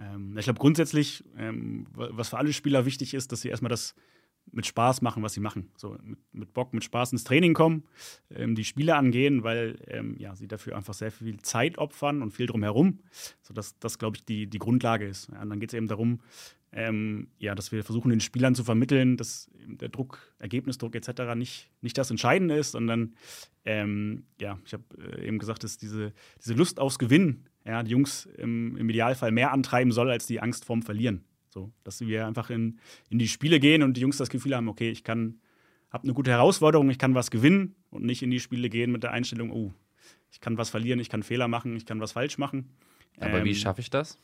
Ähm, 0.00 0.36
ich 0.36 0.44
glaube 0.44 0.58
grundsätzlich, 0.58 1.24
ähm, 1.36 1.86
was 1.92 2.30
für 2.30 2.38
alle 2.38 2.52
Spieler 2.52 2.86
wichtig 2.86 3.14
ist, 3.14 3.32
dass 3.32 3.42
sie 3.42 3.48
erstmal 3.48 3.70
das 3.70 3.94
mit 4.52 4.66
Spaß 4.66 5.02
machen, 5.02 5.22
was 5.22 5.34
sie 5.34 5.40
machen. 5.40 5.70
So 5.76 5.96
mit, 6.02 6.18
mit 6.32 6.54
Bock, 6.54 6.74
mit 6.74 6.82
Spaß 6.82 7.12
ins 7.12 7.24
Training 7.24 7.54
kommen, 7.54 7.84
ähm, 8.34 8.54
die 8.54 8.64
Spiele 8.64 8.96
angehen, 8.96 9.44
weil 9.44 9.78
ähm, 9.86 10.16
ja, 10.18 10.34
sie 10.34 10.48
dafür 10.48 10.76
einfach 10.76 10.94
sehr 10.94 11.12
viel 11.12 11.40
Zeit 11.40 11.78
opfern 11.78 12.22
und 12.22 12.32
viel 12.32 12.46
drumherum. 12.46 13.00
So 13.42 13.54
dass 13.54 13.78
das, 13.78 13.98
glaube 13.98 14.16
ich, 14.16 14.24
die, 14.24 14.46
die 14.48 14.58
Grundlage 14.58 15.06
ist. 15.06 15.28
Ja, 15.30 15.42
und 15.42 15.50
dann 15.50 15.60
geht 15.60 15.70
es 15.70 15.74
eben 15.74 15.88
darum, 15.88 16.20
ähm, 16.72 17.28
ja, 17.38 17.54
dass 17.54 17.72
wir 17.72 17.82
versuchen, 17.82 18.10
den 18.10 18.20
Spielern 18.20 18.54
zu 18.54 18.64
vermitteln, 18.64 19.16
dass 19.16 19.50
der 19.66 19.88
Druck, 19.88 20.34
Ergebnisdruck 20.38 20.94
etc. 20.94 21.34
nicht, 21.36 21.68
nicht 21.80 21.98
das 21.98 22.10
Entscheidende 22.10 22.56
ist, 22.56 22.72
sondern 22.72 23.14
ähm, 23.64 24.24
ja, 24.40 24.58
ich 24.64 24.72
habe 24.72 24.84
äh, 24.98 25.26
eben 25.26 25.38
gesagt, 25.38 25.64
dass 25.64 25.78
diese, 25.78 26.12
diese 26.40 26.54
Lust 26.54 26.78
aufs 26.78 26.98
Gewinnen 26.98 27.46
ja, 27.70 27.82
die 27.82 27.92
Jungs 27.92 28.26
im, 28.36 28.76
im 28.76 28.88
Idealfall 28.90 29.30
mehr 29.30 29.52
antreiben 29.52 29.92
soll 29.92 30.10
als 30.10 30.26
die 30.26 30.40
Angst 30.40 30.64
vorm 30.64 30.82
Verlieren. 30.82 31.24
So, 31.48 31.72
dass 31.84 32.00
wir 32.00 32.26
einfach 32.26 32.50
in, 32.50 32.78
in 33.10 33.18
die 33.18 33.28
Spiele 33.28 33.60
gehen 33.60 33.82
und 33.82 33.96
die 33.96 34.00
Jungs 34.00 34.16
das 34.16 34.28
Gefühl 34.28 34.54
haben, 34.54 34.68
okay, 34.68 34.90
ich 34.90 35.04
kann, 35.04 35.40
habe 35.90 36.04
eine 36.04 36.14
gute 36.14 36.30
Herausforderung, 36.30 36.90
ich 36.90 36.98
kann 36.98 37.14
was 37.14 37.30
gewinnen 37.30 37.74
und 37.90 38.04
nicht 38.04 38.22
in 38.22 38.30
die 38.30 38.40
Spiele 38.40 38.68
gehen 38.68 38.92
mit 38.92 39.02
der 39.02 39.12
Einstellung, 39.12 39.50
oh, 39.50 39.72
ich 40.30 40.40
kann 40.40 40.58
was 40.58 40.70
verlieren, 40.70 41.00
ich 41.00 41.08
kann 41.08 41.22
Fehler 41.22 41.48
machen, 41.48 41.76
ich 41.76 41.86
kann 41.86 42.00
was 42.00 42.12
falsch 42.12 42.38
machen. 42.38 42.70
Aber 43.18 43.38
ähm, 43.38 43.44
wie 43.44 43.54
schaffe 43.54 43.80
ich 43.80 43.90
das? 43.90 44.18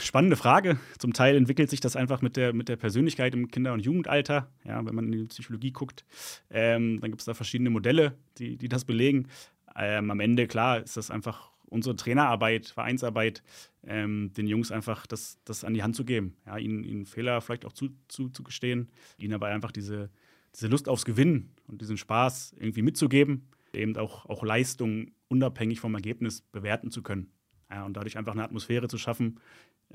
Spannende 0.00 0.36
Frage. 0.36 0.78
Zum 0.98 1.12
Teil 1.12 1.36
entwickelt 1.36 1.70
sich 1.70 1.80
das 1.80 1.96
einfach 1.96 2.22
mit 2.22 2.36
der, 2.36 2.52
mit 2.52 2.68
der 2.68 2.76
Persönlichkeit 2.76 3.34
im 3.34 3.48
Kinder- 3.48 3.72
und 3.72 3.80
Jugendalter. 3.80 4.50
Ja, 4.64 4.84
wenn 4.84 4.94
man 4.94 5.06
in 5.06 5.12
die 5.12 5.24
Psychologie 5.24 5.70
guckt, 5.70 6.04
ähm, 6.50 7.00
dann 7.00 7.10
gibt 7.10 7.22
es 7.22 7.26
da 7.26 7.34
verschiedene 7.34 7.70
Modelle, 7.70 8.14
die, 8.38 8.56
die 8.56 8.68
das 8.68 8.84
belegen. 8.84 9.28
Ähm, 9.76 10.10
am 10.10 10.20
Ende, 10.20 10.46
klar, 10.46 10.82
ist 10.82 10.96
das 10.96 11.10
einfach 11.10 11.52
unsere 11.68 11.96
Trainerarbeit, 11.96 12.66
Vereinsarbeit, 12.68 13.42
ähm, 13.86 14.32
den 14.36 14.46
Jungs 14.46 14.72
einfach 14.72 15.06
das, 15.06 15.38
das 15.44 15.64
an 15.64 15.74
die 15.74 15.82
Hand 15.82 15.96
zu 15.96 16.04
geben. 16.04 16.36
Ja, 16.46 16.58
ihnen, 16.58 16.84
ihnen 16.84 17.06
Fehler 17.06 17.40
vielleicht 17.40 17.64
auch 17.64 17.72
zuzugestehen, 17.72 18.88
zu, 18.88 19.24
ihnen 19.24 19.34
aber 19.34 19.46
einfach 19.48 19.72
diese, 19.72 20.10
diese 20.54 20.68
Lust 20.68 20.88
aufs 20.88 21.04
Gewinnen 21.04 21.54
und 21.66 21.80
diesen 21.80 21.96
Spaß 21.96 22.54
irgendwie 22.58 22.82
mitzugeben, 22.82 23.48
eben 23.72 23.96
auch, 23.96 24.26
auch 24.26 24.42
Leistung 24.42 25.12
unabhängig 25.28 25.80
vom 25.80 25.94
Ergebnis 25.94 26.40
bewerten 26.40 26.90
zu 26.90 27.02
können. 27.02 27.30
Ja, 27.70 27.84
und 27.84 27.94
dadurch 27.94 28.16
einfach 28.16 28.32
eine 28.32 28.44
Atmosphäre 28.44 28.88
zu 28.88 28.96
schaffen, 28.96 29.40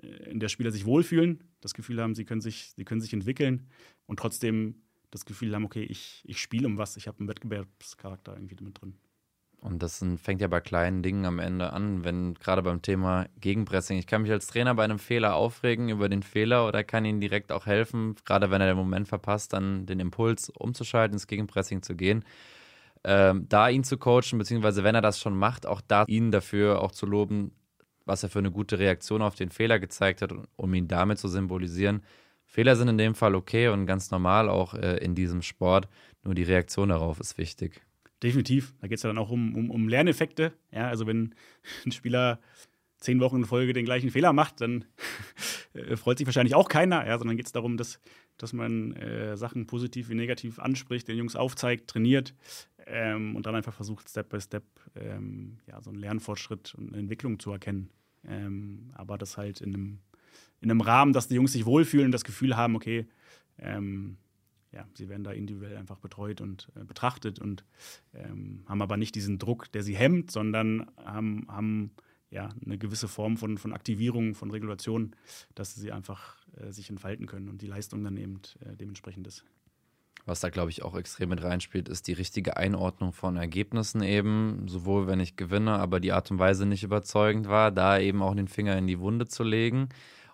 äh, 0.02 0.08
in 0.30 0.40
der 0.40 0.50
Spieler 0.50 0.72
sich 0.72 0.86
wohlfühlen, 0.86 1.44
das 1.62 1.74
Gefühl 1.74 2.02
haben, 2.02 2.16
sie 2.16 2.26
können 2.26 2.42
sich, 2.42 2.74
sie 2.76 2.86
können 2.86 3.02
sich 3.02 3.14
entwickeln 3.14 3.68
und 4.06 4.20
trotzdem 4.20 4.76
das 5.10 5.26
Gefühl 5.26 5.54
haben, 5.54 5.66
okay, 5.66 5.84
ich, 5.84 6.24
ich 6.26 6.40
spiele 6.42 6.68
um 6.68 6.78
was, 6.78 6.98
ich 6.98 7.08
habe 7.08 7.20
einen 7.20 7.30
Wettbewerbscharakter 7.30 8.34
irgendwie 8.34 8.64
mit 8.64 8.82
drin. 8.82 8.96
Und 9.64 9.82
das 9.82 10.04
fängt 10.22 10.42
ja 10.42 10.50
bei 10.50 10.60
kleinen 10.60 11.04
Dingen 11.04 11.26
am 11.26 11.40
Ende 11.40 11.72
an, 11.72 12.04
wenn 12.04 12.34
gerade 12.34 12.62
beim 12.62 12.82
Thema 12.82 13.28
Gegenpressing. 13.40 13.98
Ich 13.98 14.08
kann 14.08 14.24
mich 14.24 14.32
als 14.32 14.48
Trainer 14.48 14.76
bei 14.76 14.84
einem 14.84 15.00
Fehler 15.00 15.36
aufregen 15.36 15.88
über 15.88 16.10
den 16.10 16.22
Fehler 16.22 16.68
oder 16.68 16.84
kann 16.84 17.06
ihm 17.06 17.22
direkt 17.22 17.50
auch 17.50 17.66
helfen, 17.66 18.16
gerade 18.26 18.52
wenn 18.52 18.60
er 18.60 18.68
den 18.68 18.76
Moment 18.76 19.08
verpasst, 19.08 19.54
dann 19.54 19.86
den 19.86 20.02
Impuls 20.02 20.50
umzuschalten, 20.50 21.14
ins 21.14 21.28
Gegenpressing 21.28 21.82
zu 21.82 21.96
gehen. 21.96 22.26
Ähm, 23.06 23.48
da 23.48 23.70
ihn 23.70 23.86
zu 23.86 23.98
coachen, 23.98 24.38
beziehungsweise 24.38 24.84
wenn 24.84 24.96
er 24.96 25.02
das 25.02 25.18
schon 25.18 25.38
macht, 25.38 25.66
auch 25.66 25.80
da 25.80 26.04
ihn 26.08 26.32
dafür 26.32 26.82
auch 26.82 26.92
zu 26.92 27.06
loben, 27.06 27.56
was 28.04 28.22
er 28.22 28.30
für 28.30 28.40
eine 28.40 28.52
gute 28.52 28.80
Reaktion 28.80 29.22
auf 29.22 29.36
den 29.36 29.50
Fehler 29.50 29.80
gezeigt 29.80 30.22
hat, 30.22 30.34
um 30.58 30.74
ihn 30.74 30.90
damit 30.90 31.20
zu 31.20 31.30
symbolisieren. 31.30 32.04
Fehler 32.46 32.76
sind 32.76 32.90
in 32.90 32.98
dem 32.98 33.16
Fall 33.16 33.34
okay 33.34 33.70
und 33.70 33.86
ganz 33.86 34.12
normal 34.12 34.50
auch 34.50 34.74
äh, 34.74 34.98
in 34.98 35.16
diesem 35.16 35.42
Sport, 35.42 35.88
nur 36.24 36.36
die 36.36 36.44
Reaktion 36.44 36.90
darauf 36.90 37.22
ist 37.22 37.38
wichtig. 37.38 37.82
Definitiv. 38.24 38.74
Da 38.80 38.88
geht 38.88 38.98
es 38.98 39.04
ja 39.04 39.10
dann 39.10 39.18
auch 39.18 39.30
um, 39.30 39.54
um, 39.56 39.70
um 39.70 39.90
Lerneffekte. 39.90 40.54
Ja, 40.72 40.88
also 40.88 41.06
wenn 41.06 41.36
ein 41.86 41.92
Spieler 41.92 42.40
zehn 42.98 43.20
Wochen 43.20 43.38
in 43.38 43.46
Folge 43.46 43.74
den 43.74 43.84
gleichen 43.84 44.12
Fehler 44.12 44.32
macht, 44.32 44.62
dann 44.62 44.86
äh, 45.74 45.98
freut 45.98 46.18
sich 46.18 46.26
wahrscheinlich 46.26 46.56
auch 46.56 46.70
keiner, 46.70 47.06
ja, 47.06 47.18
sondern 47.18 47.36
geht 47.36 47.48
es 47.48 47.52
darum, 47.52 47.76
dass, 47.76 48.00
dass 48.38 48.54
man 48.54 48.94
äh, 48.94 49.36
Sachen 49.36 49.68
positiv 49.68 50.08
wie 50.08 50.16
negativ 50.16 50.58
anspricht, 50.60 51.10
den 51.10 51.18
Jungs 51.18 51.36
aufzeigt, 51.36 51.90
trainiert 51.90 52.34
ähm, 52.86 53.36
und 53.36 53.46
dann 53.46 53.56
einfach 53.56 53.74
versucht, 53.74 54.10
Step 54.10 54.30
by 54.30 54.40
Step 54.40 54.64
ähm, 54.96 55.60
ja, 55.68 55.82
so 55.82 55.90
einen 55.90 56.00
Lernfortschritt 56.00 56.74
und 56.76 56.90
eine 56.90 57.00
Entwicklung 57.00 57.40
zu 57.40 57.52
erkennen. 57.52 57.90
Ähm, 58.26 58.92
aber 58.94 59.18
das 59.18 59.36
halt 59.36 59.60
in 59.60 59.76
einem, 59.76 60.00
in 60.62 60.72
einem 60.72 60.80
Rahmen, 60.80 61.12
dass 61.12 61.28
die 61.28 61.36
Jungs 61.36 61.52
sich 61.52 61.66
wohlfühlen 61.66 62.06
und 62.06 62.14
das 62.14 62.24
Gefühl 62.24 62.56
haben, 62.56 62.78
okay, 62.78 63.06
ähm, 63.60 64.16
ja, 64.74 64.88
sie 64.96 65.08
werden 65.08 65.24
da 65.24 65.32
individuell 65.32 65.78
einfach 65.78 66.00
betreut 66.00 66.42
und 66.42 66.70
äh, 66.76 66.84
betrachtet 66.84 67.40
und 67.40 67.64
ähm, 68.14 68.64
haben 68.68 68.82
aber 68.82 68.98
nicht 68.98 69.16
diesen 69.16 69.40
Druck, 69.40 69.72
der 69.72 69.84
sie 69.84 69.96
hemmt, 69.96 70.32
sondern 70.32 70.88
haben, 70.98 71.46
haben 71.48 71.92
ja, 72.32 72.50
eine 72.66 72.78
gewisse 72.78 73.08
Form 73.08 73.38
von, 73.38 73.58
von 73.58 73.74
Aktivierung, 73.74 74.34
von 74.34 74.50
Regulation, 74.50 75.16
dass 75.54 75.76
sie 75.76 75.92
einfach 75.92 76.38
äh, 76.58 76.72
sich 76.72 76.90
entfalten 76.90 77.28
können 77.28 77.50
und 77.50 77.62
die 77.62 77.68
Leistung 77.68 78.04
dann 78.04 78.18
eben 78.18 78.42
äh, 78.60 78.76
dementsprechend 78.76 79.28
ist. 79.28 79.46
Was 80.26 80.40
da, 80.40 80.50
glaube 80.50 80.72
ich, 80.72 80.84
auch 80.84 80.96
extrem 80.96 81.30
mit 81.30 81.44
reinspielt, 81.44 81.90
ist 81.90 82.08
die 82.08 82.14
richtige 82.14 82.56
Einordnung 82.56 83.12
von 83.12 83.36
Ergebnissen 83.36 84.02
eben. 84.02 84.68
Sowohl 84.70 85.06
wenn 85.06 85.20
ich 85.20 85.36
gewinne, 85.36 85.74
aber 85.74 86.00
die 86.00 86.14
Art 86.14 86.32
und 86.32 86.40
Weise 86.40 86.66
nicht 86.66 86.84
überzeugend 86.84 87.50
war, 87.50 87.72
da 87.72 88.00
eben 88.00 88.22
auch 88.22 88.34
den 88.34 88.48
Finger 88.48 88.78
in 88.78 88.88
die 88.88 89.00
Wunde 89.00 89.28
zu 89.28 89.44
legen 89.44 89.90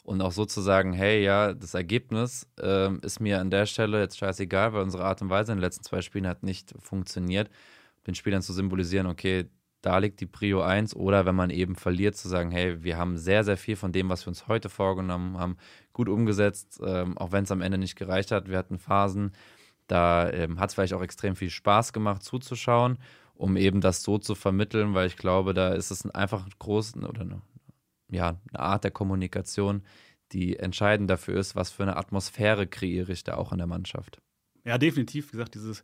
und 0.09 0.23
auch 0.23 0.31
so 0.31 0.43
zu 0.43 0.61
sagen, 0.61 0.91
hey, 0.91 1.23
ja, 1.23 1.53
das 1.53 1.75
Ergebnis 1.75 2.47
äh, 2.59 2.91
ist 3.03 3.19
mir 3.19 3.39
an 3.39 3.51
der 3.51 3.67
Stelle 3.67 3.99
jetzt 3.99 4.17
scheißegal, 4.17 4.73
weil 4.73 4.81
unsere 4.81 5.05
Art 5.05 5.21
und 5.21 5.29
Weise 5.29 5.51
in 5.51 5.59
den 5.59 5.61
letzten 5.61 5.83
zwei 5.83 6.01
Spielen 6.01 6.25
hat 6.25 6.41
nicht 6.41 6.73
funktioniert. 6.79 7.47
Den 8.07 8.15
Spielern 8.15 8.41
zu 8.41 8.51
symbolisieren, 8.51 9.05
okay, 9.05 9.45
da 9.81 9.99
liegt 9.99 10.19
die 10.19 10.25
Prio 10.25 10.63
1 10.63 10.95
oder 10.95 11.27
wenn 11.27 11.35
man 11.35 11.51
eben 11.51 11.75
verliert, 11.75 12.17
zu 12.17 12.27
sagen, 12.27 12.49
hey, 12.49 12.83
wir 12.83 12.97
haben 12.97 13.19
sehr, 13.19 13.43
sehr 13.43 13.55
viel 13.55 13.75
von 13.75 13.91
dem, 13.91 14.09
was 14.09 14.25
wir 14.25 14.29
uns 14.29 14.47
heute 14.47 14.67
vorgenommen 14.67 15.37
haben, 15.37 15.57
gut 15.93 16.09
umgesetzt, 16.09 16.81
ähm, 16.83 17.15
auch 17.15 17.31
wenn 17.31 17.43
es 17.43 17.51
am 17.51 17.61
Ende 17.61 17.77
nicht 17.77 17.95
gereicht 17.95 18.31
hat. 18.31 18.49
Wir 18.49 18.57
hatten 18.57 18.79
Phasen, 18.79 19.33
da 19.85 20.27
ähm, 20.31 20.59
hat 20.59 20.69
es 20.69 20.73
vielleicht 20.73 20.93
auch 20.93 21.03
extrem 21.03 21.35
viel 21.35 21.51
Spaß 21.51 21.93
gemacht 21.93 22.23
zuzuschauen, 22.23 22.97
um 23.35 23.55
eben 23.57 23.79
das 23.79 24.01
so 24.01 24.17
zu 24.17 24.33
vermitteln, 24.33 24.95
weil 24.95 25.05
ich 25.05 25.17
glaube, 25.17 25.53
da 25.53 25.69
ist 25.69 25.91
es 25.91 26.09
einfach 26.09 26.47
groß 26.57 26.97
oder 26.97 27.21
eine 27.21 27.41
ja, 28.09 28.39
eine 28.53 28.59
Art 28.59 28.83
der 28.83 28.91
Kommunikation, 28.91 29.83
die 30.31 30.57
entscheidend 30.57 31.09
dafür 31.09 31.39
ist, 31.39 31.55
was 31.55 31.71
für 31.71 31.83
eine 31.83 31.97
Atmosphäre 31.97 32.67
kreiere 32.67 33.11
ich 33.11 33.23
da 33.23 33.35
auch 33.35 33.51
in 33.51 33.57
der 33.57 33.67
Mannschaft. 33.67 34.21
Ja, 34.65 34.77
definitiv. 34.77 35.27
Wie 35.29 35.37
gesagt, 35.37 35.55
dieses, 35.55 35.83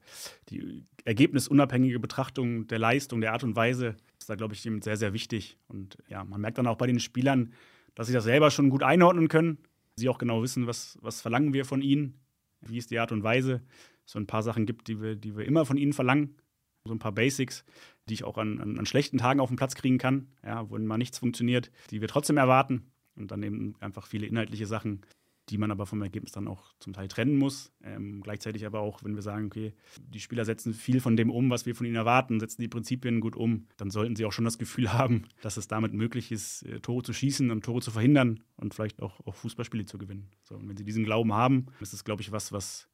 die 0.49 0.85
ergebnisunabhängige 1.05 1.99
Betrachtung 1.99 2.67
der 2.67 2.79
Leistung, 2.79 3.21
der 3.21 3.33
Art 3.33 3.43
und 3.43 3.55
Weise 3.55 3.95
ist 4.19 4.29
da, 4.29 4.35
glaube 4.35 4.53
ich, 4.53 4.61
sehr, 4.61 4.97
sehr 4.97 5.13
wichtig. 5.13 5.57
Und 5.67 5.97
ja, 6.07 6.23
man 6.23 6.41
merkt 6.41 6.57
dann 6.57 6.67
auch 6.67 6.77
bei 6.77 6.87
den 6.87 6.99
Spielern, 6.99 7.53
dass 7.95 8.07
sie 8.07 8.13
das 8.13 8.25
selber 8.25 8.51
schon 8.51 8.69
gut 8.69 8.83
einordnen 8.83 9.27
können. 9.27 9.57
Sie 9.95 10.09
auch 10.09 10.17
genau 10.17 10.43
wissen, 10.43 10.67
was, 10.67 10.97
was 11.01 11.21
verlangen 11.21 11.53
wir 11.53 11.65
von 11.65 11.81
ihnen, 11.81 12.19
wie 12.61 12.77
ist 12.77 12.91
die 12.91 12.99
Art 12.99 13.11
und 13.11 13.23
Weise. 13.23 13.61
So 14.05 14.19
ein 14.19 14.27
paar 14.27 14.43
Sachen 14.43 14.65
gibt, 14.65 14.87
die 14.87 15.01
wir, 15.01 15.15
die 15.15 15.35
wir 15.35 15.45
immer 15.45 15.65
von 15.65 15.77
ihnen 15.77 15.93
verlangen, 15.93 16.35
so 16.83 16.93
ein 16.93 16.99
paar 16.99 17.13
Basics. 17.13 17.63
Die 18.09 18.13
ich 18.13 18.23
auch 18.23 18.37
an, 18.37 18.59
an, 18.59 18.77
an 18.77 18.85
schlechten 18.85 19.17
Tagen 19.17 19.39
auf 19.39 19.49
den 19.49 19.57
Platz 19.57 19.75
kriegen 19.75 19.97
kann, 19.97 20.27
ja, 20.43 20.69
wo 20.69 20.77
mal 20.77 20.97
nichts 20.97 21.17
funktioniert, 21.19 21.71
die 21.91 22.01
wir 22.01 22.07
trotzdem 22.07 22.37
erwarten. 22.37 22.91
Und 23.15 23.31
dann 23.31 23.43
eben 23.43 23.75
einfach 23.79 24.07
viele 24.07 24.27
inhaltliche 24.27 24.65
Sachen, 24.65 25.01
die 25.49 25.57
man 25.57 25.71
aber 25.71 25.85
vom 25.85 26.01
Ergebnis 26.01 26.31
dann 26.31 26.47
auch 26.47 26.73
zum 26.79 26.93
Teil 26.93 27.07
trennen 27.07 27.37
muss. 27.37 27.71
Ähm, 27.83 28.21
gleichzeitig 28.21 28.65
aber 28.65 28.79
auch, 28.79 29.03
wenn 29.03 29.15
wir 29.15 29.21
sagen, 29.21 29.45
okay, 29.45 29.73
die 29.99 30.19
Spieler 30.19 30.43
setzen 30.43 30.73
viel 30.73 30.99
von 30.99 31.15
dem 31.15 31.29
um, 31.29 31.49
was 31.49 31.65
wir 31.65 31.75
von 31.75 31.85
ihnen 31.85 31.95
erwarten, 31.95 32.39
setzen 32.39 32.61
die 32.61 32.67
Prinzipien 32.67 33.19
gut 33.19 33.35
um, 33.35 33.67
dann 33.77 33.91
sollten 33.91 34.15
sie 34.15 34.25
auch 34.25 34.31
schon 34.31 34.45
das 34.45 34.57
Gefühl 34.57 34.91
haben, 34.93 35.23
dass 35.41 35.57
es 35.57 35.67
damit 35.67 35.93
möglich 35.93 36.31
ist, 36.31 36.63
äh, 36.63 36.79
Tore 36.79 37.03
zu 37.03 37.13
schießen 37.13 37.51
und 37.51 37.63
Tore 37.63 37.81
zu 37.81 37.91
verhindern 37.91 38.43
und 38.57 38.73
vielleicht 38.73 39.01
auch, 39.01 39.25
auch 39.25 39.35
Fußballspiele 39.35 39.85
zu 39.85 39.97
gewinnen. 39.97 40.29
So, 40.43 40.55
und 40.55 40.67
wenn 40.67 40.77
sie 40.77 40.85
diesen 40.85 41.03
Glauben 41.03 41.33
haben, 41.33 41.67
ist 41.79 41.93
das, 41.93 42.03
glaube 42.03 42.21
ich, 42.21 42.31
was, 42.31 42.51
was, 42.51 42.89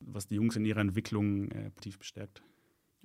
was 0.00 0.28
die 0.28 0.36
Jungs 0.36 0.56
in 0.56 0.64
ihrer 0.64 0.80
Entwicklung 0.80 1.50
äh, 1.50 1.70
tief 1.80 1.98
bestärkt. 1.98 2.42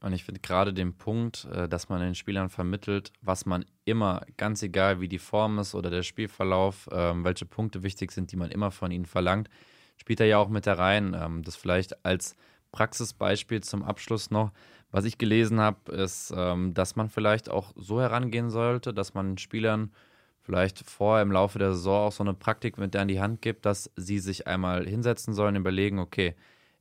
Und 0.01 0.13
ich 0.13 0.23
finde 0.23 0.39
gerade 0.39 0.73
den 0.73 0.93
Punkt, 0.93 1.45
äh, 1.45 1.67
dass 1.67 1.89
man 1.89 1.99
den 1.99 2.15
Spielern 2.15 2.49
vermittelt, 2.49 3.11
was 3.21 3.45
man 3.45 3.65
immer, 3.85 4.21
ganz 4.37 4.63
egal 4.63 5.01
wie 5.01 5.07
die 5.07 5.19
Form 5.19 5.59
ist 5.59 5.75
oder 5.75 5.89
der 5.89 6.03
Spielverlauf, 6.03 6.87
ähm, 6.91 7.23
welche 7.23 7.45
Punkte 7.45 7.83
wichtig 7.83 8.11
sind, 8.11 8.31
die 8.31 8.37
man 8.37 8.51
immer 8.51 8.71
von 8.71 8.91
ihnen 8.91 9.05
verlangt, 9.05 9.49
spielt 9.97 10.19
er 10.19 10.27
ja 10.27 10.37
auch 10.37 10.49
mit 10.49 10.67
da 10.67 10.73
rein. 10.73 11.15
Ähm, 11.19 11.43
das 11.43 11.55
vielleicht 11.55 12.05
als 12.05 12.35
Praxisbeispiel 12.71 13.61
zum 13.61 13.83
Abschluss 13.83 14.31
noch. 14.31 14.51
Was 14.91 15.05
ich 15.05 15.17
gelesen 15.17 15.59
habe, 15.59 15.91
ist, 15.91 16.33
ähm, 16.35 16.73
dass 16.73 16.95
man 16.95 17.09
vielleicht 17.09 17.49
auch 17.49 17.73
so 17.75 17.99
herangehen 17.99 18.49
sollte, 18.49 18.93
dass 18.93 19.13
man 19.13 19.31
den 19.31 19.37
Spielern 19.37 19.91
vielleicht 20.41 20.89
vorher 20.89 21.21
im 21.21 21.31
Laufe 21.31 21.59
der 21.59 21.73
Saison 21.73 22.07
auch 22.07 22.11
so 22.11 22.23
eine 22.23 22.33
Praktik 22.33 22.77
mit 22.77 22.93
der 22.93 23.01
an 23.01 23.07
die 23.07 23.21
Hand 23.21 23.41
gibt, 23.41 23.65
dass 23.65 23.91
sie 23.95 24.19
sich 24.19 24.47
einmal 24.47 24.87
hinsetzen 24.87 25.33
sollen, 25.33 25.55
überlegen, 25.55 25.99
okay, 25.99 26.35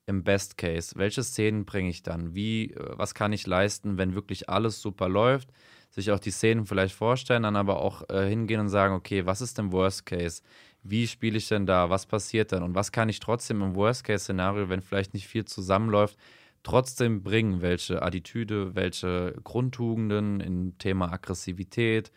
im 0.08 0.24
Best 0.24 0.56
Case? 0.56 0.94
Welche 0.96 1.22
Szenen 1.22 1.64
bringe 1.66 1.90
ich 1.90 2.02
dann? 2.02 2.34
Wie, 2.34 2.72
äh, 2.72 2.92
was 2.96 3.14
kann 3.14 3.32
ich 3.32 3.46
leisten, 3.46 3.98
wenn 3.98 4.14
wirklich 4.14 4.48
alles 4.48 4.80
super 4.80 5.08
läuft? 5.08 5.50
Sich 5.90 6.10
auch 6.10 6.18
die 6.18 6.30
Szenen 6.30 6.66
vielleicht 6.66 6.94
vorstellen, 6.94 7.44
dann 7.44 7.56
aber 7.56 7.80
auch 7.80 8.08
äh, 8.08 8.28
hingehen 8.28 8.60
und 8.60 8.68
sagen, 8.68 8.94
okay, 8.94 9.26
was 9.26 9.40
ist 9.40 9.58
im 9.58 9.72
Worst 9.72 10.06
Case? 10.06 10.42
Wie 10.82 11.06
spiele 11.06 11.38
ich 11.38 11.48
denn 11.48 11.66
da? 11.66 11.90
Was 11.90 12.06
passiert 12.06 12.52
dann? 12.52 12.62
Und 12.62 12.74
was 12.74 12.92
kann 12.92 13.08
ich 13.08 13.20
trotzdem 13.20 13.62
im 13.62 13.74
Worst 13.74 14.04
Case 14.04 14.24
Szenario, 14.24 14.68
wenn 14.68 14.80
vielleicht 14.80 15.14
nicht 15.14 15.28
viel 15.28 15.44
zusammenläuft, 15.44 16.16
trotzdem 16.62 17.22
bringen? 17.22 17.60
Welche 17.60 18.02
Attitüde, 18.02 18.74
welche 18.74 19.34
Grundtugenden 19.44 20.40
im 20.40 20.78
Thema 20.78 21.12
Aggressivität, 21.12 22.10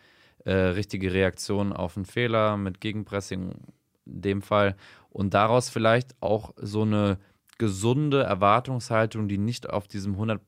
äh, 0.44 0.52
richtige 0.52 1.12
Reaktion 1.12 1.72
auf 1.72 1.96
einen 1.96 2.06
Fehler 2.06 2.56
mit 2.56 2.80
Gegenpressing 2.80 3.52
in 4.06 4.22
dem 4.22 4.42
Fall 4.42 4.76
und 5.10 5.34
daraus 5.34 5.68
vielleicht 5.68 6.14
auch 6.20 6.54
so 6.56 6.82
eine 6.82 7.18
gesunde 7.62 8.24
Erwartungshaltung, 8.24 9.28
die 9.28 9.38
nicht 9.38 9.70
auf 9.70 9.86
diesem 9.86 10.14
100 10.14 10.40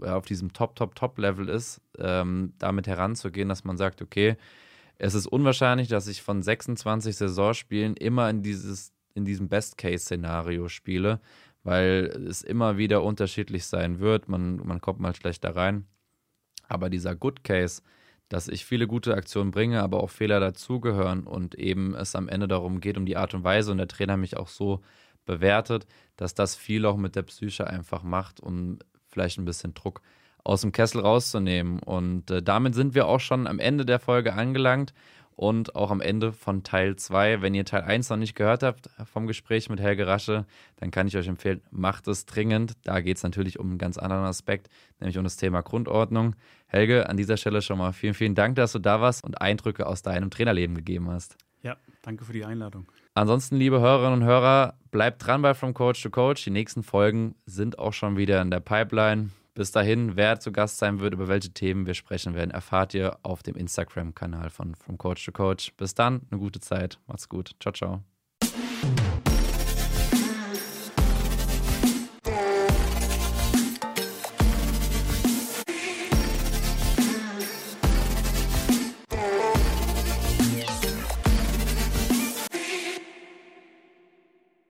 äh, 0.00 0.10
auf 0.10 0.26
diesem 0.26 0.52
Top, 0.52 0.76
Top, 0.76 0.94
Top-Level 0.94 1.48
ist, 1.48 1.80
ähm, 1.98 2.52
damit 2.58 2.86
heranzugehen, 2.86 3.48
dass 3.48 3.64
man 3.64 3.76
sagt, 3.76 4.00
okay, 4.00 4.36
es 4.98 5.14
ist 5.14 5.26
unwahrscheinlich, 5.26 5.88
dass 5.88 6.06
ich 6.06 6.22
von 6.22 6.40
26 6.40 7.16
Saisonspielen 7.16 7.96
immer 7.96 8.30
in, 8.30 8.44
dieses, 8.44 8.92
in 9.14 9.24
diesem 9.24 9.48
Best-Case-Szenario 9.48 10.68
spiele, 10.68 11.18
weil 11.64 12.04
es 12.28 12.42
immer 12.42 12.78
wieder 12.78 13.02
unterschiedlich 13.02 13.66
sein 13.66 13.98
wird. 13.98 14.28
Man, 14.28 14.58
man 14.64 14.80
kommt 14.80 15.00
mal 15.00 15.16
schlechter 15.16 15.56
rein. 15.56 15.86
Aber 16.68 16.90
dieser 16.90 17.16
Good 17.16 17.42
Case, 17.42 17.82
dass 18.28 18.46
ich 18.46 18.64
viele 18.64 18.86
gute 18.86 19.14
Aktionen 19.14 19.50
bringe, 19.50 19.82
aber 19.82 20.00
auch 20.00 20.10
Fehler 20.10 20.38
dazugehören 20.38 21.24
und 21.24 21.56
eben 21.56 21.96
es 21.96 22.14
am 22.14 22.28
Ende 22.28 22.46
darum 22.46 22.80
geht, 22.80 22.96
um 22.96 23.04
die 23.04 23.16
Art 23.16 23.34
und 23.34 23.42
Weise 23.42 23.72
und 23.72 23.78
der 23.78 23.88
Trainer 23.88 24.16
mich 24.16 24.36
auch 24.36 24.48
so 24.48 24.80
bewertet, 25.24 25.86
dass 26.16 26.34
das 26.34 26.54
viel 26.54 26.86
auch 26.86 26.96
mit 26.96 27.16
der 27.16 27.22
Psyche 27.22 27.66
einfach 27.66 28.02
macht, 28.02 28.40
um 28.40 28.78
vielleicht 29.08 29.38
ein 29.38 29.44
bisschen 29.44 29.74
Druck 29.74 30.00
aus 30.44 30.62
dem 30.62 30.72
Kessel 30.72 31.00
rauszunehmen. 31.00 31.78
Und 31.80 32.30
äh, 32.30 32.42
damit 32.42 32.74
sind 32.74 32.94
wir 32.94 33.06
auch 33.06 33.20
schon 33.20 33.46
am 33.46 33.58
Ende 33.58 33.84
der 33.84 33.98
Folge 33.98 34.34
angelangt 34.34 34.92
und 35.34 35.74
auch 35.74 35.90
am 35.90 36.00
Ende 36.00 36.32
von 36.32 36.62
Teil 36.62 36.96
2. 36.96 37.42
Wenn 37.42 37.54
ihr 37.54 37.64
Teil 37.64 37.82
1 37.82 38.10
noch 38.10 38.16
nicht 38.16 38.34
gehört 38.34 38.62
habt 38.62 38.90
vom 39.04 39.26
Gespräch 39.26 39.68
mit 39.70 39.80
Helge 39.80 40.06
Rasche, 40.06 40.46
dann 40.76 40.90
kann 40.90 41.06
ich 41.06 41.16
euch 41.16 41.26
empfehlen, 41.26 41.62
macht 41.70 42.06
es 42.08 42.26
dringend. 42.26 42.74
Da 42.84 43.00
geht 43.00 43.16
es 43.16 43.22
natürlich 43.22 43.58
um 43.58 43.70
einen 43.70 43.78
ganz 43.78 43.98
anderen 43.98 44.24
Aspekt, 44.24 44.68
nämlich 45.00 45.18
um 45.18 45.24
das 45.24 45.36
Thema 45.36 45.62
Grundordnung. 45.62 46.36
Helge, 46.66 47.08
an 47.08 47.16
dieser 47.16 47.36
Stelle 47.36 47.62
schon 47.62 47.78
mal 47.78 47.92
vielen, 47.92 48.14
vielen 48.14 48.34
Dank, 48.34 48.56
dass 48.56 48.72
du 48.72 48.78
da 48.78 49.00
warst 49.00 49.24
und 49.24 49.40
Eindrücke 49.40 49.86
aus 49.86 50.02
deinem 50.02 50.30
Trainerleben 50.30 50.76
gegeben 50.76 51.10
hast. 51.10 51.36
Ja, 51.62 51.76
danke 52.02 52.24
für 52.24 52.32
die 52.32 52.44
Einladung. 52.44 52.86
Ansonsten, 53.14 53.56
liebe 53.56 53.80
Hörerinnen 53.80 54.22
und 54.22 54.26
Hörer, 54.26 54.74
bleibt 54.90 55.26
dran 55.26 55.42
bei 55.42 55.54
From 55.54 55.74
Coach 55.74 56.02
to 56.02 56.10
Coach. 56.10 56.44
Die 56.44 56.50
nächsten 56.50 56.82
Folgen 56.82 57.34
sind 57.44 57.78
auch 57.78 57.92
schon 57.92 58.16
wieder 58.16 58.40
in 58.40 58.50
der 58.50 58.60
Pipeline. 58.60 59.30
Bis 59.54 59.70
dahin, 59.70 60.16
wer 60.16 60.40
zu 60.40 60.50
Gast 60.50 60.78
sein 60.78 61.00
wird, 61.00 61.12
über 61.12 61.28
welche 61.28 61.50
Themen 61.50 61.86
wir 61.86 61.92
sprechen 61.92 62.34
werden, 62.34 62.50
erfahrt 62.50 62.94
ihr 62.94 63.18
auf 63.22 63.42
dem 63.42 63.54
Instagram-Kanal 63.54 64.48
von 64.48 64.74
From 64.74 64.96
Coach 64.96 65.26
to 65.26 65.32
Coach. 65.32 65.74
Bis 65.76 65.94
dann, 65.94 66.22
eine 66.30 66.40
gute 66.40 66.60
Zeit. 66.60 66.98
Macht's 67.06 67.28
gut. 67.28 67.50
Ciao, 67.60 67.72
ciao. 67.72 68.02